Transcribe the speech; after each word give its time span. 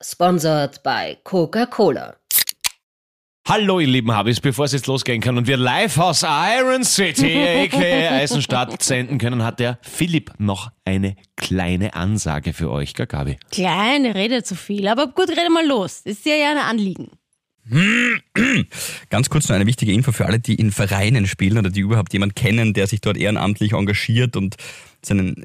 Sponsored 0.00 0.80
by 0.84 1.16
Coca-Cola. 1.24 2.14
Hallo, 3.48 3.80
ihr 3.80 3.88
lieben 3.88 4.12
Habis, 4.12 4.40
bevor 4.40 4.66
es 4.66 4.72
jetzt 4.72 4.86
losgehen 4.86 5.20
kann 5.20 5.36
und 5.36 5.48
wir 5.48 5.56
live 5.56 5.98
aus 5.98 6.22
Iron 6.22 6.84
City, 6.84 7.36
aka 7.64 8.14
Eisenstadt, 8.14 8.80
senden 8.80 9.18
können, 9.18 9.42
hat 9.42 9.58
der 9.58 9.80
Philipp 9.82 10.34
noch 10.38 10.70
eine 10.84 11.16
kleine 11.34 11.94
Ansage 11.94 12.52
für 12.52 12.70
euch, 12.70 12.94
gell, 12.94 13.08
Gabi? 13.08 13.38
Kleine, 13.50 14.14
rede 14.14 14.44
zu 14.44 14.54
viel. 14.54 14.86
Aber 14.86 15.08
gut, 15.08 15.30
rede 15.30 15.50
mal 15.50 15.66
los. 15.66 16.02
Ist 16.04 16.24
dir 16.24 16.36
ja 16.36 16.52
ein 16.52 16.58
Anliegen. 16.58 17.10
Ganz 19.10 19.30
kurz 19.30 19.48
noch 19.48 19.56
eine 19.56 19.66
wichtige 19.66 19.92
Info 19.92 20.12
für 20.12 20.26
alle, 20.26 20.38
die 20.38 20.54
in 20.54 20.70
Vereinen 20.70 21.26
spielen 21.26 21.58
oder 21.58 21.70
die 21.70 21.80
überhaupt 21.80 22.12
jemanden 22.12 22.36
kennen, 22.36 22.72
der 22.72 22.86
sich 22.86 23.00
dort 23.00 23.16
ehrenamtlich 23.16 23.72
engagiert 23.72 24.36
und 24.36 24.54
seinen 25.04 25.44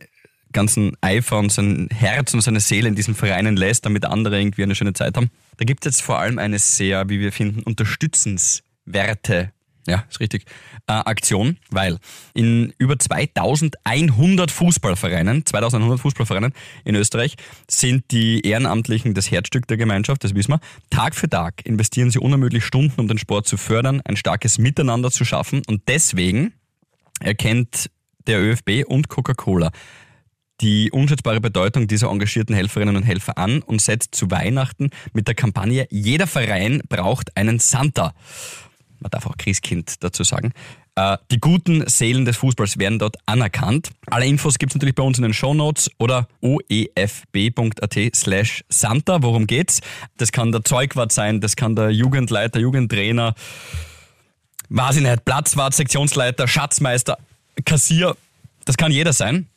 ganzen 0.54 0.96
Eifer 1.02 1.40
und 1.40 1.52
sein 1.52 1.90
Herz 1.92 2.34
und 2.34 2.42
seine 2.42 2.60
Seele 2.60 2.88
in 2.88 2.96
diesen 2.96 3.16
Vereinen 3.16 3.58
lässt, 3.58 3.86
damit 3.86 4.06
andere 4.06 4.40
irgendwie 4.40 4.64
eine 4.64 4.76
schöne 4.76 4.94
Zeit 4.94 5.18
haben. 5.18 5.30
Da 5.58 5.66
gibt 5.66 5.86
es 5.86 5.94
jetzt 5.94 6.02
vor 6.02 6.20
allem 6.20 6.40
eine 6.40 6.60
sehr, 6.60 7.10
wie 7.10 7.20
wir 7.20 7.32
finden, 7.32 7.64
unterstützenswerte 7.64 9.52
ja, 9.88 10.06
ist 10.10 10.20
richtig. 10.20 10.46
Äh, 10.88 10.94
Aktion, 10.94 11.58
weil 11.70 11.98
in 12.34 12.74
über 12.78 12.98
2100 12.98 14.50
Fußballvereinen, 14.50 15.46
2100 15.46 16.00
Fußballvereinen 16.00 16.54
in 16.86 16.96
Österreich 16.96 17.36
sind 17.70 18.12
die 18.12 18.46
Ehrenamtlichen 18.48 19.14
das 19.14 19.30
Herzstück 19.30 19.68
der 19.68 19.78
Gemeinschaft, 19.78 20.24
das 20.24 20.36
wissen 20.36 20.54
wir. 20.54 20.60
Tag 20.90 21.16
für 21.16 21.30
Tag 21.30 21.66
investieren 21.66 22.12
sie 22.12 22.20
unermüdlich 22.20 22.64
Stunden, 22.64 23.00
um 23.00 23.08
den 23.08 23.18
Sport 23.18 23.48
zu 23.48 23.58
fördern, 23.58 24.02
ein 24.06 24.16
starkes 24.16 24.58
Miteinander 24.58 25.12
zu 25.12 25.26
schaffen 25.26 25.62
und 25.68 25.84
deswegen 25.88 26.54
erkennt 27.20 27.90
der 28.28 28.42
ÖFB 28.42 28.86
und 28.88 29.10
Coca-Cola 29.10 29.72
die 30.62 30.92
unschätzbare 30.92 31.42
Bedeutung 31.42 31.88
dieser 31.88 32.10
engagierten 32.10 32.56
Helferinnen 32.56 32.96
und 32.96 33.04
Helfer 33.04 33.38
an 33.38 33.62
und 33.62 33.82
setzt 33.82 34.16
zu 34.16 34.30
Weihnachten 34.32 34.90
mit 35.14 35.28
der 35.28 35.36
Kampagne 35.36 35.88
Jeder 35.90 36.28
Verein 36.28 36.82
braucht 36.88 37.36
einen 37.36 37.60
Santa. 37.60 38.14
Man 39.00 39.10
darf 39.12 39.26
auch 39.26 39.38
Christkind 39.38 40.04
dazu 40.04 40.24
sagen. 40.24 40.54
Äh, 40.96 41.18
die 41.32 41.40
guten 41.40 41.88
Seelen 41.88 42.24
des 42.24 42.38
Fußballs 42.38 42.78
werden 42.78 43.00
dort 43.00 43.18
anerkannt. 43.26 43.90
Alle 44.08 44.26
Infos 44.26 44.60
gibt 44.60 44.72
es 44.72 44.76
natürlich 44.76 44.96
bei 44.96 45.04
uns 45.04 45.18
in 45.18 45.24
den 45.24 45.34
Shownotes 45.34 45.90
oder 45.98 46.28
oefb.at 46.42 48.16
slash 48.16 48.64
Santa. 48.70 49.24
Worum 49.24 49.48
geht's? 49.48 49.82
Das 50.18 50.32
kann 50.32 50.52
der 50.52 50.64
Zeugwart 50.64 51.12
sein, 51.12 51.42
das 51.42 51.56
kann 51.56 51.76
der 51.76 51.90
Jugendleiter, 51.90 52.60
Jugendtrainer, 52.60 53.34
weiß 54.70 54.98
ich 54.98 55.04
nicht, 55.04 55.26
Platzwart, 55.26 55.74
Sektionsleiter, 55.74 56.48
Schatzmeister, 56.48 57.18
Kassier. 57.66 58.16
Das 58.66 58.78
kann 58.78 58.92
jeder 58.92 59.14
sein. 59.14 59.48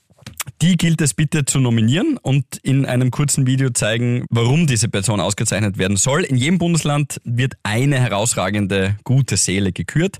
Die 0.63 0.79
gilt 0.79 1.03
es 1.03 1.13
bitte 1.13 1.45
zu 1.45 1.61
nominieren 1.61 2.17
und 2.17 2.45
in 2.63 2.87
einem 2.87 3.11
kurzen 3.11 3.47
Video 3.47 3.69
zeigen, 3.71 4.25
warum 4.31 4.67
diese 4.67 4.89
Person 4.89 5.21
ausgezeichnet 5.21 5.77
werden 5.77 5.99
soll. 5.99 6.25
In 6.25 6.37
jedem 6.37 6.57
Bundesland 6.57 7.21
wird 7.25 7.55
eine 7.63 8.01
herausragende 8.01 8.97
gute 9.05 9.37
Seele 9.37 9.73
gekürt 9.73 10.17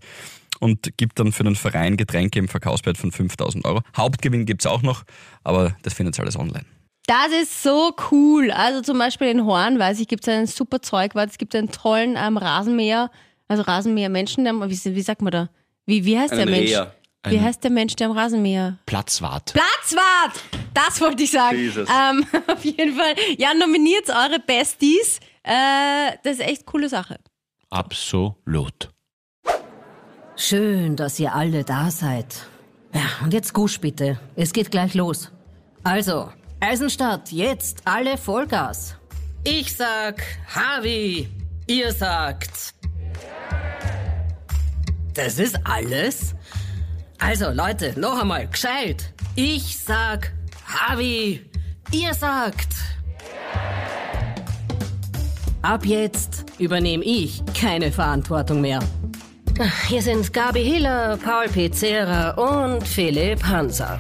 und 0.61 0.97
gibt 0.99 1.19
dann 1.19 1.33
für 1.33 1.45
den 1.45 1.57
Verein 1.57 1.97
Getränke 1.97 2.39
im 2.39 2.49
Verkaufswert 2.49 2.99
von 2.99 3.13
5000 3.13 3.65
Euro. 3.65 3.81
Hauptgewinn 3.97 4.45
gibt 4.45 4.61
es 4.61 4.67
auch 4.67 4.83
noch, 4.83 5.05
aber 5.43 5.75
das 5.83 5.95
findet 5.95 6.19
ihr 6.19 6.23
alles 6.23 6.39
online. 6.39 6.67
Das 7.07 7.29
ist 7.41 7.63
so 7.63 7.95
cool. 8.11 8.51
Also 8.51 8.83
zum 8.83 8.99
Beispiel 8.99 9.29
in 9.29 9.47
Horn, 9.47 9.79
weiß 9.79 10.01
ich, 10.01 10.09
gibt 10.09 10.27
es 10.27 10.35
einen 10.35 10.47
super 10.47 10.83
Zeugwart, 10.83 11.31
es 11.31 11.39
gibt 11.39 11.55
einen 11.55 11.71
tollen 11.71 12.17
ähm, 12.19 12.37
Rasenmäher, 12.37 13.11
also 13.49 13.63
Rasenmäher-Menschen, 13.63 14.45
wie, 14.45 14.95
wie 14.95 15.03
sagt 15.03 15.23
man 15.23 15.31
da? 15.31 15.49
Wie, 15.87 16.05
wie 16.05 16.19
heißt 16.19 16.33
Einen 16.33 16.47
der 16.47 16.57
Mensch? 16.57 16.71
Reher. 16.71 16.93
Wie 17.31 17.41
heißt 17.41 17.65
der 17.65 17.71
Mensch, 17.71 17.97
der 17.97 18.09
am 18.09 18.17
Rasenmäher? 18.17 18.79
Platzwart. 18.87 19.53
Platzwart! 19.53 20.43
Das 20.75 21.01
wollte 21.01 21.23
ich 21.23 21.31
sagen. 21.31 21.57
Jesus. 21.57 21.89
Ähm, 21.89 22.27
auf 22.47 22.65
jeden 22.65 22.97
Fall. 22.97 23.15
Ja, 23.39 23.55
nominiert 23.55 24.09
eure 24.11 24.39
Besties. 24.45 25.21
Äh, 25.43 26.13
das 26.23 26.35
ist 26.35 26.41
echt 26.41 26.67
coole 26.67 26.89
Sache. 26.89 27.19
Absolut. 27.71 28.91
Schön, 30.37 30.97
dass 30.97 31.19
ihr 31.19 31.35
alle 31.35 31.65
da 31.65 31.91
seid. 31.91 32.47
Ja, 32.93 33.25
und 33.25 33.33
jetzt 33.33 33.53
Gusch 33.53 33.81
bitte. 33.81 34.19
Es 34.37 34.53
geht 34.53 34.71
gleich 34.71 34.95
los. 34.95 35.33
Also, 35.83 36.31
Eisenstadt, 36.61 37.33
jetzt 37.33 37.83
alle 37.85 38.17
Vollgas. 38.19 38.97
Ich 39.45 39.75
sag 39.75 40.23
Harvey. 40.55 41.29
Ihr 41.67 41.93
sagt. 41.93 42.75
Das 45.15 45.39
ist 45.39 45.59
alles? 45.65 46.35
Also, 47.19 47.51
Leute, 47.51 47.99
noch 47.99 48.21
einmal, 48.21 48.47
gescheit. 48.47 49.13
Ich 49.35 49.79
sag 49.79 50.33
Harvey. 50.67 51.45
Ihr 51.93 52.15
sagt. 52.15 52.75
Ab 55.63 55.85
jetzt 55.85 56.45
übernehme 56.59 57.05
ich 57.05 57.43
keine 57.59 57.91
Verantwortung 57.91 58.61
mehr. 58.61 58.81
Hier 59.89 60.03
sind 60.03 60.33
Gabi 60.33 60.63
Hiller, 60.63 61.17
Paul 61.17 61.49
Pizzera 61.49 62.31
und 62.33 62.87
Philipp 62.87 63.43
Hanser. 63.43 63.99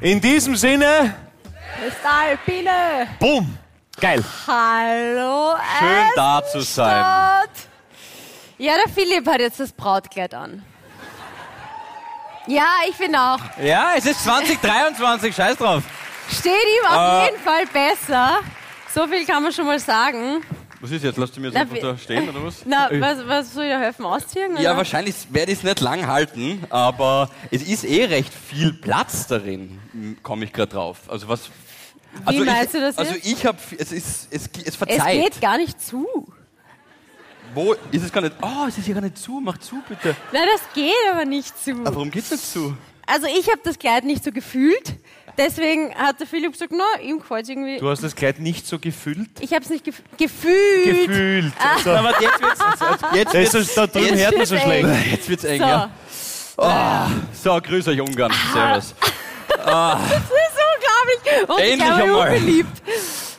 In 0.00 0.20
diesem 0.20 0.56
Sinne. 0.56 1.14
Alpine. 2.04 3.06
bumm, 3.18 3.56
geil. 4.00 4.22
Hallo, 4.46 5.54
Schön 5.78 6.10
da 6.16 6.42
zu 6.44 6.60
sein. 6.60 7.04
Ja, 8.58 8.74
der 8.84 8.92
Philipp 8.92 9.26
hat 9.26 9.40
jetzt 9.40 9.60
das 9.60 9.72
Brautkleid 9.72 10.34
an. 10.34 10.62
Ja, 12.46 12.66
ich 12.88 12.96
finde 12.96 13.18
auch. 13.20 13.38
Ja, 13.62 13.92
es 13.96 14.06
ist 14.06 14.24
2023, 14.24 15.34
scheiß 15.34 15.56
drauf. 15.56 15.82
Steht 16.30 16.52
ihm 16.52 16.86
auf 16.90 17.22
Äh. 17.22 17.24
jeden 17.26 17.42
Fall 17.42 17.64
besser. 17.66 18.40
So 18.94 19.06
viel 19.06 19.24
kann 19.26 19.42
man 19.42 19.52
schon 19.52 19.66
mal 19.66 19.78
sagen. 19.78 20.42
Was 20.80 20.90
ist 20.92 21.04
jetzt? 21.04 21.18
Lass 21.18 21.30
du 21.32 21.40
mir 21.40 21.48
jetzt 21.48 21.54
Na, 21.54 21.60
einfach 21.62 21.76
wie- 21.76 21.80
da 21.80 21.98
stehen 21.98 22.28
oder 22.28 22.42
was? 22.44 22.62
Na, 22.64 22.88
was, 22.90 23.26
was 23.28 23.52
soll 23.54 23.64
ich 23.64 23.70
da 23.70 23.78
helfen? 23.80 24.04
Ausziehen? 24.06 24.52
Ja, 24.56 24.70
oder? 24.70 24.78
wahrscheinlich 24.78 25.14
werde 25.30 25.52
ich 25.52 25.58
es 25.58 25.64
nicht 25.64 25.80
lang 25.80 26.06
halten, 26.06 26.64
aber 26.70 27.30
es 27.50 27.62
ist 27.62 27.84
eh 27.84 28.04
recht 28.06 28.32
viel 28.32 28.72
Platz 28.72 29.26
darin, 29.26 29.78
komme 30.22 30.44
ich 30.46 30.52
gerade 30.52 30.72
drauf. 30.72 30.98
Also 31.08 31.28
was. 31.28 31.50
Also 32.24 32.44
meinst 32.44 32.64
ich, 32.66 32.70
du 32.72 32.80
das 32.80 32.98
Also 32.98 33.14
jetzt? 33.14 33.26
ich 33.26 33.46
habe, 33.46 33.58
es 33.78 33.92
ist, 33.92 34.28
es, 34.32 34.46
es 34.46 34.64
Es 34.66 34.76
verzeiht. 34.76 35.22
geht 35.22 35.40
gar 35.40 35.58
nicht 35.58 35.80
zu. 35.80 36.06
Wo 37.54 37.74
ist 37.90 38.04
es 38.04 38.12
gar 38.12 38.20
nicht? 38.20 38.34
Oh, 38.42 38.66
es 38.68 38.78
ist 38.78 38.84
hier 38.86 38.94
gar 38.94 39.00
nicht 39.00 39.18
zu. 39.18 39.40
Mach 39.40 39.58
zu 39.58 39.76
bitte. 39.88 40.16
Nein, 40.32 40.42
das 40.52 40.62
geht 40.74 40.92
aber 41.12 41.24
nicht 41.24 41.56
zu. 41.62 41.72
Aber 41.72 41.94
warum 41.96 42.10
geht's 42.10 42.30
nicht 42.30 42.44
zu? 42.44 42.76
Also 43.06 43.26
ich 43.26 43.48
habe 43.50 43.60
das 43.64 43.78
Kleid 43.78 44.04
nicht 44.04 44.22
so 44.24 44.30
gefühlt. 44.32 44.94
Deswegen 45.42 45.94
hat 45.94 46.20
der 46.20 46.26
Philipp 46.26 46.52
gesagt, 46.52 46.70
na, 46.76 47.00
ihm 47.02 47.18
gefällt 47.20 47.48
irgendwie. 47.48 47.78
Du 47.78 47.88
hast 47.88 48.02
das 48.02 48.14
Kleid 48.14 48.40
nicht 48.40 48.66
so 48.66 48.78
gefüllt? 48.78 49.30
Ich 49.40 49.52
habe 49.54 49.64
es 49.64 49.70
nicht 49.70 49.84
gef 49.84 50.02
gefühlt. 50.18 50.84
Gefühlt. 50.84 51.52
Also, 51.58 51.90
Aber 51.92 52.10
jetzt 52.20 52.42
wird's, 52.42 52.60
jetzt 53.14 53.34
da, 53.34 53.38
ist 53.38 53.54
wird's, 53.54 53.68
es, 53.68 53.74
da 53.74 53.86
drüben 53.86 54.06
jetzt 54.08 54.20
hört 54.24 54.36
man 54.36 54.46
so 54.46 54.54
wird's 54.54 54.64
schlecht. 54.64 54.84
eng. 54.84 55.10
jetzt 55.12 55.28
wird's 55.30 55.44
eng, 55.44 55.60
So. 55.60 55.66
ja. 55.66 55.90
Oh, 56.58 57.10
so, 57.42 57.58
grüß 57.62 57.88
euch 57.88 58.00
Ungarn. 58.00 58.32
Servus. 58.52 58.94
Das 59.62 60.00
ist 60.00 60.30
unglaublich. 60.76 61.48
Und 61.48 61.58
Endlich 61.58 61.76
ich 61.76 61.84
habe 61.84 62.02
einmal. 62.02 62.64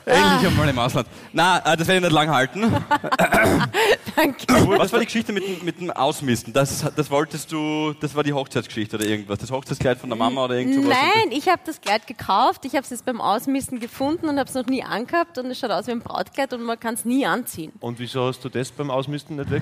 Endlich 0.06 0.50
einmal 0.52 0.70
im 0.70 0.80
Ausland. 0.80 1.08
Na, 1.34 1.60
äh, 1.60 1.78
das 1.78 1.88
werde 1.88 1.96
ich 1.98 2.02
nicht 2.04 2.12
lang 2.14 2.30
halten. 2.30 2.62
Danke. 4.16 4.46
Was 4.78 4.92
war 4.92 5.00
die 5.00 5.06
Geschichte 5.06 5.32
mit, 5.34 5.44
dem- 5.48 5.64
mit 5.66 5.80
dem 5.80 5.92
Ausmisten? 5.92 6.54
Das, 6.54 6.86
das 6.96 7.10
wolltest 7.10 7.52
du, 7.52 7.94
das 8.00 8.16
war 8.16 8.24
die 8.24 8.34
Hochzeitsgeschichte 8.34 8.98
oder 8.98 9.06
irgendwas? 9.06 9.40
Das 9.40 9.52
Hochzeitskleid 9.52 9.98
von 9.98 10.10
der 10.10 10.18
Mama 10.18 10.46
oder 10.46 10.56
irgend 10.56 10.76
sowas? 10.76 10.90
Nein, 10.98 11.32
ich 11.32 11.48
habe 11.48 11.62
das 11.66 11.80
Kleid 11.82 12.08
gekauft. 12.08 12.66
Ich 12.66 12.74
habe 12.74 12.84
es 12.84 12.90
jetzt 12.90 13.06
beim 13.06 13.22
Ausmisten 13.22 13.80
gefunden 13.80 14.28
und 14.28 14.38
habe 14.40 14.50
es 14.50 14.56
noch 14.56 14.66
nie 14.66 14.84
angehabt. 14.84 15.38
Und 15.38 15.46
es 15.48 15.60
schaut 15.60 15.72
aus 15.72 15.88
wie 15.88 15.92
ein 15.92 16.00
Brautkleid 16.02 16.54
und 16.54 16.64
man 16.64 16.80
kann 16.80 16.96
es 16.96 17.06
nie 17.06 17.26
anziehen. 17.26 17.72
Und 17.80 18.00
wieso 18.00 18.28
hast 18.28 18.44
du 18.44 18.50
das 18.50 18.72
beim 18.72 18.90
Ausmisten 18.92 19.36
nicht 19.38 19.50
weg? 19.52 19.62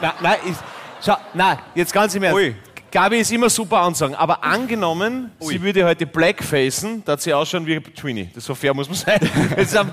Nein, 0.00 0.12
nein, 0.20 0.36
ist, 0.46 0.60
schau, 1.04 1.16
nein, 1.32 1.58
jetzt 1.74 1.92
ganz 1.92 2.14
im 2.14 2.22
Ernst. 2.22 2.36
Ui. 2.38 2.54
Gabi 2.94 3.18
ist 3.18 3.32
immer 3.32 3.50
super 3.50 3.78
ansagen, 3.80 4.14
aber 4.14 4.44
angenommen, 4.44 5.32
Ui. 5.40 5.52
sie 5.52 5.60
würde 5.60 5.84
heute 5.84 6.06
blackfacen, 6.06 7.02
da 7.04 7.14
hat 7.14 7.22
sie 7.22 7.34
ausschauen 7.34 7.66
wie 7.66 7.80
Trini. 7.80 8.30
Das 8.32 8.44
so 8.44 8.54
fair 8.54 8.72
muss 8.72 8.88
man 8.88 8.96
sein. 8.96 9.18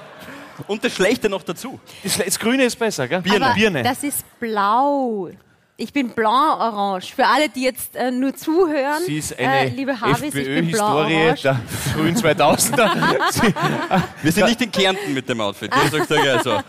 Und 0.68 0.83
das 0.83 0.94
Schlechte 0.94 1.27
noch 1.27 1.42
dazu. 1.42 1.80
das, 2.03 2.19
das 2.19 2.38
Grüne 2.38 2.65
ist 2.65 2.77
besser, 2.77 3.07
gell? 3.07 3.24
Aber 3.27 3.56
Birne. 3.56 3.81
das 3.81 4.03
ist 4.03 4.24
blau. 4.39 5.31
Ich 5.77 5.92
bin 5.92 6.09
blanc-orange. 6.09 7.12
Für 7.15 7.25
alle, 7.25 7.50
die 7.50 7.63
jetzt 7.63 7.95
äh, 7.95 8.12
nur 8.12 8.36
zuhören, 8.36 9.01
Sie 9.04 9.18
ist 9.18 9.39
eine 9.39 9.62
äh, 9.62 9.69
liebe 9.69 10.00
Harvis, 10.00 10.31
ich 10.36 10.45
bin 10.45 10.69
blanc-orange. 10.69 11.42
der 11.42 11.59
frühen 11.95 12.15
2000er. 12.15 12.92
Sie, 13.31 13.54
Wir 14.21 14.31
sind 14.31 14.45
nicht 14.45 14.62
in 14.62 14.71
Kärnten 14.71 15.12
mit 15.12 15.27
dem 15.27 15.42
Outfit. 15.42 15.74
Das 15.74 15.89
sagst 15.89 16.12
du 16.12 16.21
gleich 16.21 16.44
so. 16.44 16.59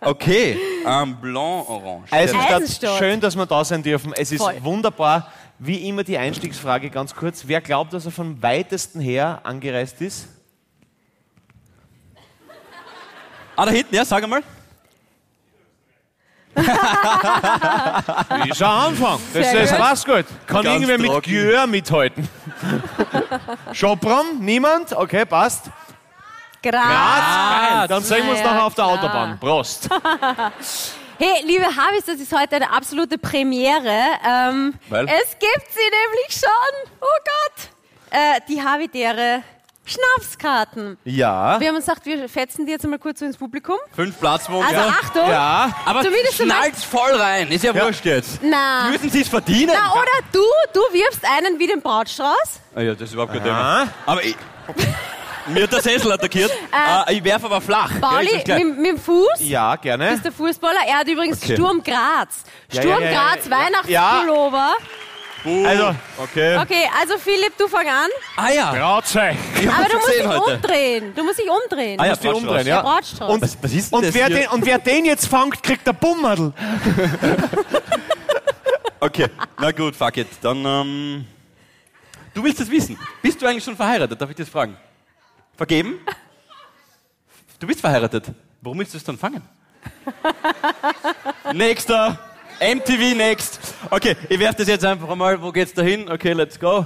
Okay, 0.00 0.56
ähm, 0.86 1.16
blanc-orange. 1.20 2.10
Eisenstadt, 2.10 2.62
Eisenstadt. 2.62 2.98
schön, 2.98 3.20
dass 3.20 3.36
wir 3.36 3.44
da 3.44 3.62
sein 3.62 3.82
dürfen. 3.82 4.14
Es 4.16 4.32
ist 4.32 4.40
Voll. 4.40 4.54
wunderbar. 4.62 5.30
Wie 5.64 5.88
immer 5.88 6.02
die 6.02 6.18
Einstiegsfrage 6.18 6.90
ganz 6.90 7.14
kurz. 7.14 7.44
Wer 7.46 7.60
glaubt, 7.60 7.92
dass 7.92 8.04
er 8.04 8.10
vom 8.10 8.42
weitesten 8.42 8.98
her 9.00 9.42
angereist 9.44 10.00
ist? 10.00 10.26
Ah, 13.54 13.64
da 13.66 13.70
hinten, 13.70 13.94
ja, 13.94 14.04
sag 14.04 14.24
einmal. 14.24 14.42
Ist 16.56 16.68
ein 18.60 18.68
Anfang. 18.68 19.20
Das, 19.32 19.50
Sehr 19.50 19.60
das 19.60 19.70
gut. 19.70 19.78
passt 19.78 20.04
gut. 20.04 20.24
Kann 20.48 20.64
Ganz 20.64 20.82
irgendwer 20.82 20.98
mit. 20.98 21.22
Gür 21.22 21.68
mithalten? 21.68 22.28
Schopron? 23.72 24.40
Niemand? 24.40 24.92
Okay, 24.92 25.24
passt. 25.24 25.70
Graz. 26.60 26.72
Graz? 26.72 27.88
Dann 27.88 28.02
sehen 28.02 28.24
wir 28.24 28.32
uns 28.32 28.40
Ja, 28.40 28.46
nachher 28.46 28.64
auf 28.64 28.74
der 28.74 28.84
klar. 28.84 28.98
Autobahn. 28.98 29.38
Prost. 29.38 29.88
Hey, 31.24 31.40
liebe 31.46 31.64
Harvis, 31.64 32.04
das 32.04 32.18
ist 32.18 32.36
heute 32.36 32.56
eine 32.56 32.72
absolute 32.72 33.16
Premiere. 33.16 33.96
Ähm, 34.28 34.74
Weil? 34.88 35.06
Es 35.06 35.30
gibt 35.38 35.68
sie 35.70 35.88
nämlich 35.88 36.32
schon. 36.32 36.90
Oh 37.00 37.06
Gott. 37.24 37.68
Äh, 38.10 38.40
die 38.48 38.60
Havidere 38.60 39.44
Schnapskarten. 39.84 40.98
Ja. 41.04 41.60
Wir 41.60 41.68
haben 41.68 41.76
uns 41.76 41.86
gedacht, 41.86 42.04
wir 42.06 42.28
fetzen 42.28 42.66
die 42.66 42.72
jetzt 42.72 42.82
einmal 42.82 42.98
kurz 42.98 43.20
so 43.20 43.24
ins 43.24 43.36
Publikum. 43.36 43.76
Fünf 43.94 44.18
Platzwogen. 44.18 44.66
Also 44.66 44.80
Achtung. 44.80 45.30
Ja. 45.30 45.72
Aber 45.86 46.02
schnallt's 46.32 46.82
voll 46.82 47.14
rein. 47.14 47.52
Ist 47.52 47.62
ja, 47.62 47.72
wurscht 47.72 48.04
jetzt. 48.04 48.40
Na. 48.42 48.88
Müssen 48.90 49.08
Sie 49.08 49.20
es 49.20 49.28
verdienen? 49.28 49.70
Na, 49.72 49.92
oder 49.92 50.26
du, 50.32 50.42
du 50.72 50.80
wirfst 50.92 51.24
einen 51.24 51.56
wie 51.60 51.68
den 51.68 51.82
Brautstrauß. 51.82 52.60
Ah, 52.74 52.80
ja, 52.80 52.94
das 52.94 53.02
ist 53.02 53.12
überhaupt 53.12 53.32
kein. 53.32 53.44
Thema. 53.44 53.86
Aber 54.06 54.24
ich, 54.24 54.34
mir 55.48 55.62
hat 55.64 55.72
der 55.72 55.80
Sessel 55.82 56.12
attackiert. 56.12 56.50
Äh, 56.50 57.14
ich 57.14 57.24
werfe 57.24 57.46
aber 57.46 57.60
flach. 57.60 57.90
gell, 57.90 58.00
Pauli, 58.00 58.42
klar? 58.44 58.58
mit, 58.58 58.78
mit 58.78 58.86
dem 58.92 58.98
Fuß. 58.98 59.38
Ja, 59.40 59.76
gerne. 59.76 60.10
ist 60.14 60.24
der 60.24 60.32
Fußballer. 60.32 60.80
Er 60.86 60.98
hat 60.98 61.08
übrigens 61.08 61.42
Okay. 61.42 61.54
Sturm 61.54 61.82
Graz. 61.82 62.44
Ja, 62.70 62.82
Sturm 62.82 63.02
ja, 63.02 63.10
ja, 63.10 63.12
Graz, 63.12 63.46
ja, 63.46 63.50
ja. 63.50 64.02
Weihnachtspullover. 64.12 64.70
Buh. 65.44 65.66
Also, 65.66 65.94
okay. 66.18 66.56
Okay, 66.58 66.88
also 67.00 67.18
Philipp, 67.18 67.58
du 67.58 67.66
fang 67.66 67.88
an. 67.88 68.08
Ah 68.36 68.50
ja. 68.50 68.66
Hab 68.66 68.74
Aber 68.76 69.88
du 69.88 69.96
musst 69.96 70.14
dich 70.14 70.26
heute. 70.26 70.54
umdrehen. 70.54 71.12
Du 71.16 71.24
musst 71.24 71.38
dich 71.40 71.48
umdrehen. 71.50 71.98
Ah 71.98 72.06
ja, 72.06 72.16
die 72.16 72.28
umdrehen, 72.28 72.66
ja. 72.66 72.80
Brautstrauß. 72.80 73.34
Und, 73.34 73.42
Was, 73.42 73.58
was 73.60 73.72
ist 73.72 73.90
denn 73.90 73.98
und, 73.98 74.06
das 74.06 74.14
wer 74.14 74.26
hier? 74.26 74.36
den, 74.36 74.48
und 74.50 74.64
wer 74.64 74.78
den 74.78 75.04
jetzt 75.04 75.26
fängt, 75.26 75.60
kriegt 75.62 75.86
der 75.86 75.94
Bummerl. 75.94 76.52
Okay, 79.04 79.26
na 79.58 79.72
gut, 79.72 79.96
fuck 79.96 80.16
it. 80.16 80.28
Dann, 80.40 80.64
ähm, 80.64 81.24
du 82.32 82.44
willst 82.44 82.60
das 82.60 82.70
wissen. 82.70 82.96
Bist 83.20 83.42
du 83.42 83.46
eigentlich 83.46 83.64
schon 83.64 83.74
verheiratet? 83.74 84.20
Darf 84.20 84.30
ich 84.30 84.36
das 84.36 84.48
fragen? 84.48 84.76
Vergeben? 85.62 86.00
Du 87.60 87.68
bist 87.68 87.80
verheiratet. 87.80 88.32
Warum 88.62 88.80
willst 88.80 88.94
du 88.94 88.98
es 88.98 89.04
dann 89.04 89.16
fangen? 89.16 89.42
Nächster. 91.52 92.18
MTV 92.60 93.16
next. 93.16 93.60
Okay, 93.88 94.16
ich 94.28 94.40
werfe 94.40 94.56
das 94.58 94.66
jetzt 94.66 94.84
einfach 94.84 95.08
einmal. 95.08 95.40
Wo 95.40 95.52
geht's 95.52 95.72
da 95.72 95.82
hin? 95.82 96.10
Okay, 96.10 96.32
let's 96.32 96.58
go. 96.58 96.84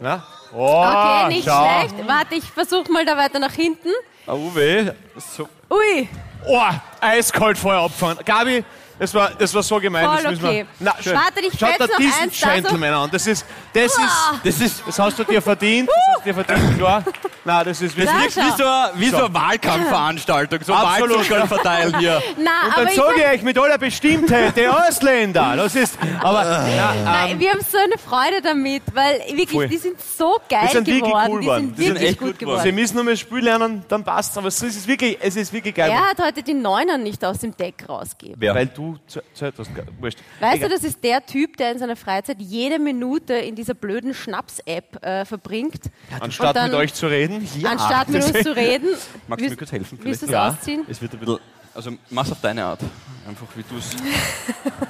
Ja? 0.00 0.26
Oh, 0.54 0.82
Okay, 0.82 1.28
nicht 1.34 1.44
schau. 1.46 1.80
schlecht. 1.80 2.08
Warte, 2.08 2.34
ich 2.36 2.44
versuche 2.44 2.90
mal 2.90 3.04
da 3.04 3.18
weiter 3.18 3.38
nach 3.38 3.52
hinten. 3.52 3.90
Ah, 4.26 4.32
Uwe. 4.32 4.96
So. 5.18 5.46
Ui, 5.70 6.08
Oh, 6.46 6.70
eiskalt 7.02 7.58
vorher 7.58 7.82
abfahren. 7.82 8.16
Gabi, 8.24 8.64
das 9.00 9.12
war, 9.14 9.30
das 9.36 9.52
war 9.54 9.62
so 9.64 9.80
gemein. 9.80 10.04
Voll 10.06 10.22
das 10.22 10.30
müssen 10.32 10.44
okay. 10.44 10.66
Wir, 10.78 10.92
na, 10.94 10.94
schön. 11.02 11.14
Warte, 11.14 11.40
ich 11.40 11.58
Schaut 11.58 11.80
noch 11.80 11.96
diesen 11.96 12.20
eins 12.22 12.38
da 12.38 12.46
so. 12.48 12.54
Gentleman 12.54 12.92
an. 12.94 13.10
Das 13.10 13.26
ist, 13.26 13.44
das 13.72 13.84
ist, 13.86 14.00
Das 14.44 14.60
ist, 14.60 14.82
das 14.86 14.98
hast 14.98 15.18
du 15.18 15.24
dir 15.24 15.42
verdient. 15.42 15.88
Das 15.88 15.96
hast 16.16 16.18
du 16.26 16.32
dir 16.32 16.44
verdient, 16.44 16.78
klar. 16.78 17.04
Nein, 17.44 17.64
das 17.64 17.80
ist 17.80 17.96
das 17.98 18.04
Da 18.06 18.12
wirklich. 18.12 18.36
wirkt 18.36 18.52
wie 18.54 18.62
so, 18.62 18.68
eine- 18.68 18.90
wie 18.96 19.08
so 19.08 19.16
eine 19.24 19.34
Wahlkampfveranstaltung. 19.34 20.58
So 20.62 20.74
Absolut, 20.74 21.16
Wahlzettel 21.18 21.46
verteilen 21.48 21.98
hier. 21.98 22.22
na, 22.38 22.50
Und 22.68 22.86
dann 22.86 22.94
sage 22.94 23.14
ich 23.20 23.26
euch 23.26 23.42
mit 23.42 23.58
aller 23.58 23.78
Bestimmtheit, 23.78 24.56
die 24.56 24.68
Ausländer. 24.68 25.54
Das 25.56 25.74
ist, 25.74 25.98
aber, 26.22 26.44
na, 26.44 26.94
nein, 27.04 27.38
wir 27.40 27.50
haben 27.52 27.60
so 27.60 27.78
eine 27.78 27.96
Freude 27.98 28.42
damit, 28.42 28.82
weil 28.92 29.20
wirklich, 29.30 29.50
Voll. 29.50 29.68
die 29.68 29.78
sind 29.78 29.96
so 30.00 30.38
geil 30.48 30.66
Die 30.68 30.72
sind 30.72 30.86
wirklich 30.86 31.02
geworden. 31.04 31.30
cool 31.32 31.40
die 31.40 31.46
geworden. 31.46 31.66
sind 31.68 31.78
Die 31.78 31.82
sind 31.84 31.94
wirklich 31.94 32.10
echt 32.10 32.18
gut 32.20 32.38
geworden. 32.38 32.60
Sie 32.62 32.72
müssen 32.72 32.94
nur 32.96 33.04
mehr 33.04 33.16
Spiel 33.16 33.40
lernen, 33.44 33.84
dann 33.88 34.04
passt's. 34.04 34.36
Aber 34.36 34.48
es 34.48 34.62
ist 34.62 34.86
wirklich, 34.86 35.16
es 35.20 35.36
ist 35.36 35.52
wirklich 35.52 35.74
geil. 35.74 35.90
Er 35.90 36.10
hat 36.10 36.18
heute 36.18 36.42
die 36.42 36.54
Neuner 36.54 36.98
nicht 36.98 37.24
aus 37.24 37.38
dem 37.38 37.56
Deck 37.56 37.84
rausgegeben. 37.88 38.54
Weil 38.54 38.66
du 38.66 38.89
Zeit 39.06 39.54
hast. 39.58 39.70
Wurscht. 40.00 40.18
Weißt 40.40 40.56
Egal. 40.56 40.68
du, 40.68 40.74
das 40.74 40.84
ist 40.84 41.02
der 41.02 41.24
Typ, 41.24 41.56
der 41.56 41.72
in 41.72 41.78
seiner 41.78 41.96
Freizeit 41.96 42.38
jede 42.40 42.78
Minute 42.78 43.34
in 43.34 43.54
dieser 43.54 43.74
blöden 43.74 44.14
Schnaps-App 44.14 45.04
äh, 45.04 45.24
verbringt. 45.24 45.80
Anstatt 46.20 46.48
und 46.48 46.56
dann- 46.56 46.70
mit 46.70 46.80
euch 46.80 46.94
zu 46.94 47.06
reden, 47.06 47.46
ja. 47.58 47.70
Anstatt 47.70 48.08
mit 48.08 48.24
uns 48.24 48.42
zu 48.42 48.54
reden. 48.56 48.88
Magst 49.28 49.44
du 49.46 49.50
mir 49.50 49.56
kurz 49.56 49.72
helfen? 49.72 49.98
Willst 50.02 50.22
du 50.22 50.26
es 50.26 50.30
vielleicht? 50.30 50.32
Ja. 50.32 50.48
ausziehen? 50.48 50.84
Es 50.88 51.00
wird 51.00 51.12
ein 51.12 51.18
bisschen. 51.20 51.38
Also, 51.72 51.92
mach's 52.10 52.32
auf 52.32 52.40
deine 52.40 52.64
Art. 52.64 52.80
Einfach 53.28 53.46
wie 53.54 53.62
du 53.62 53.76
es. 53.76 53.94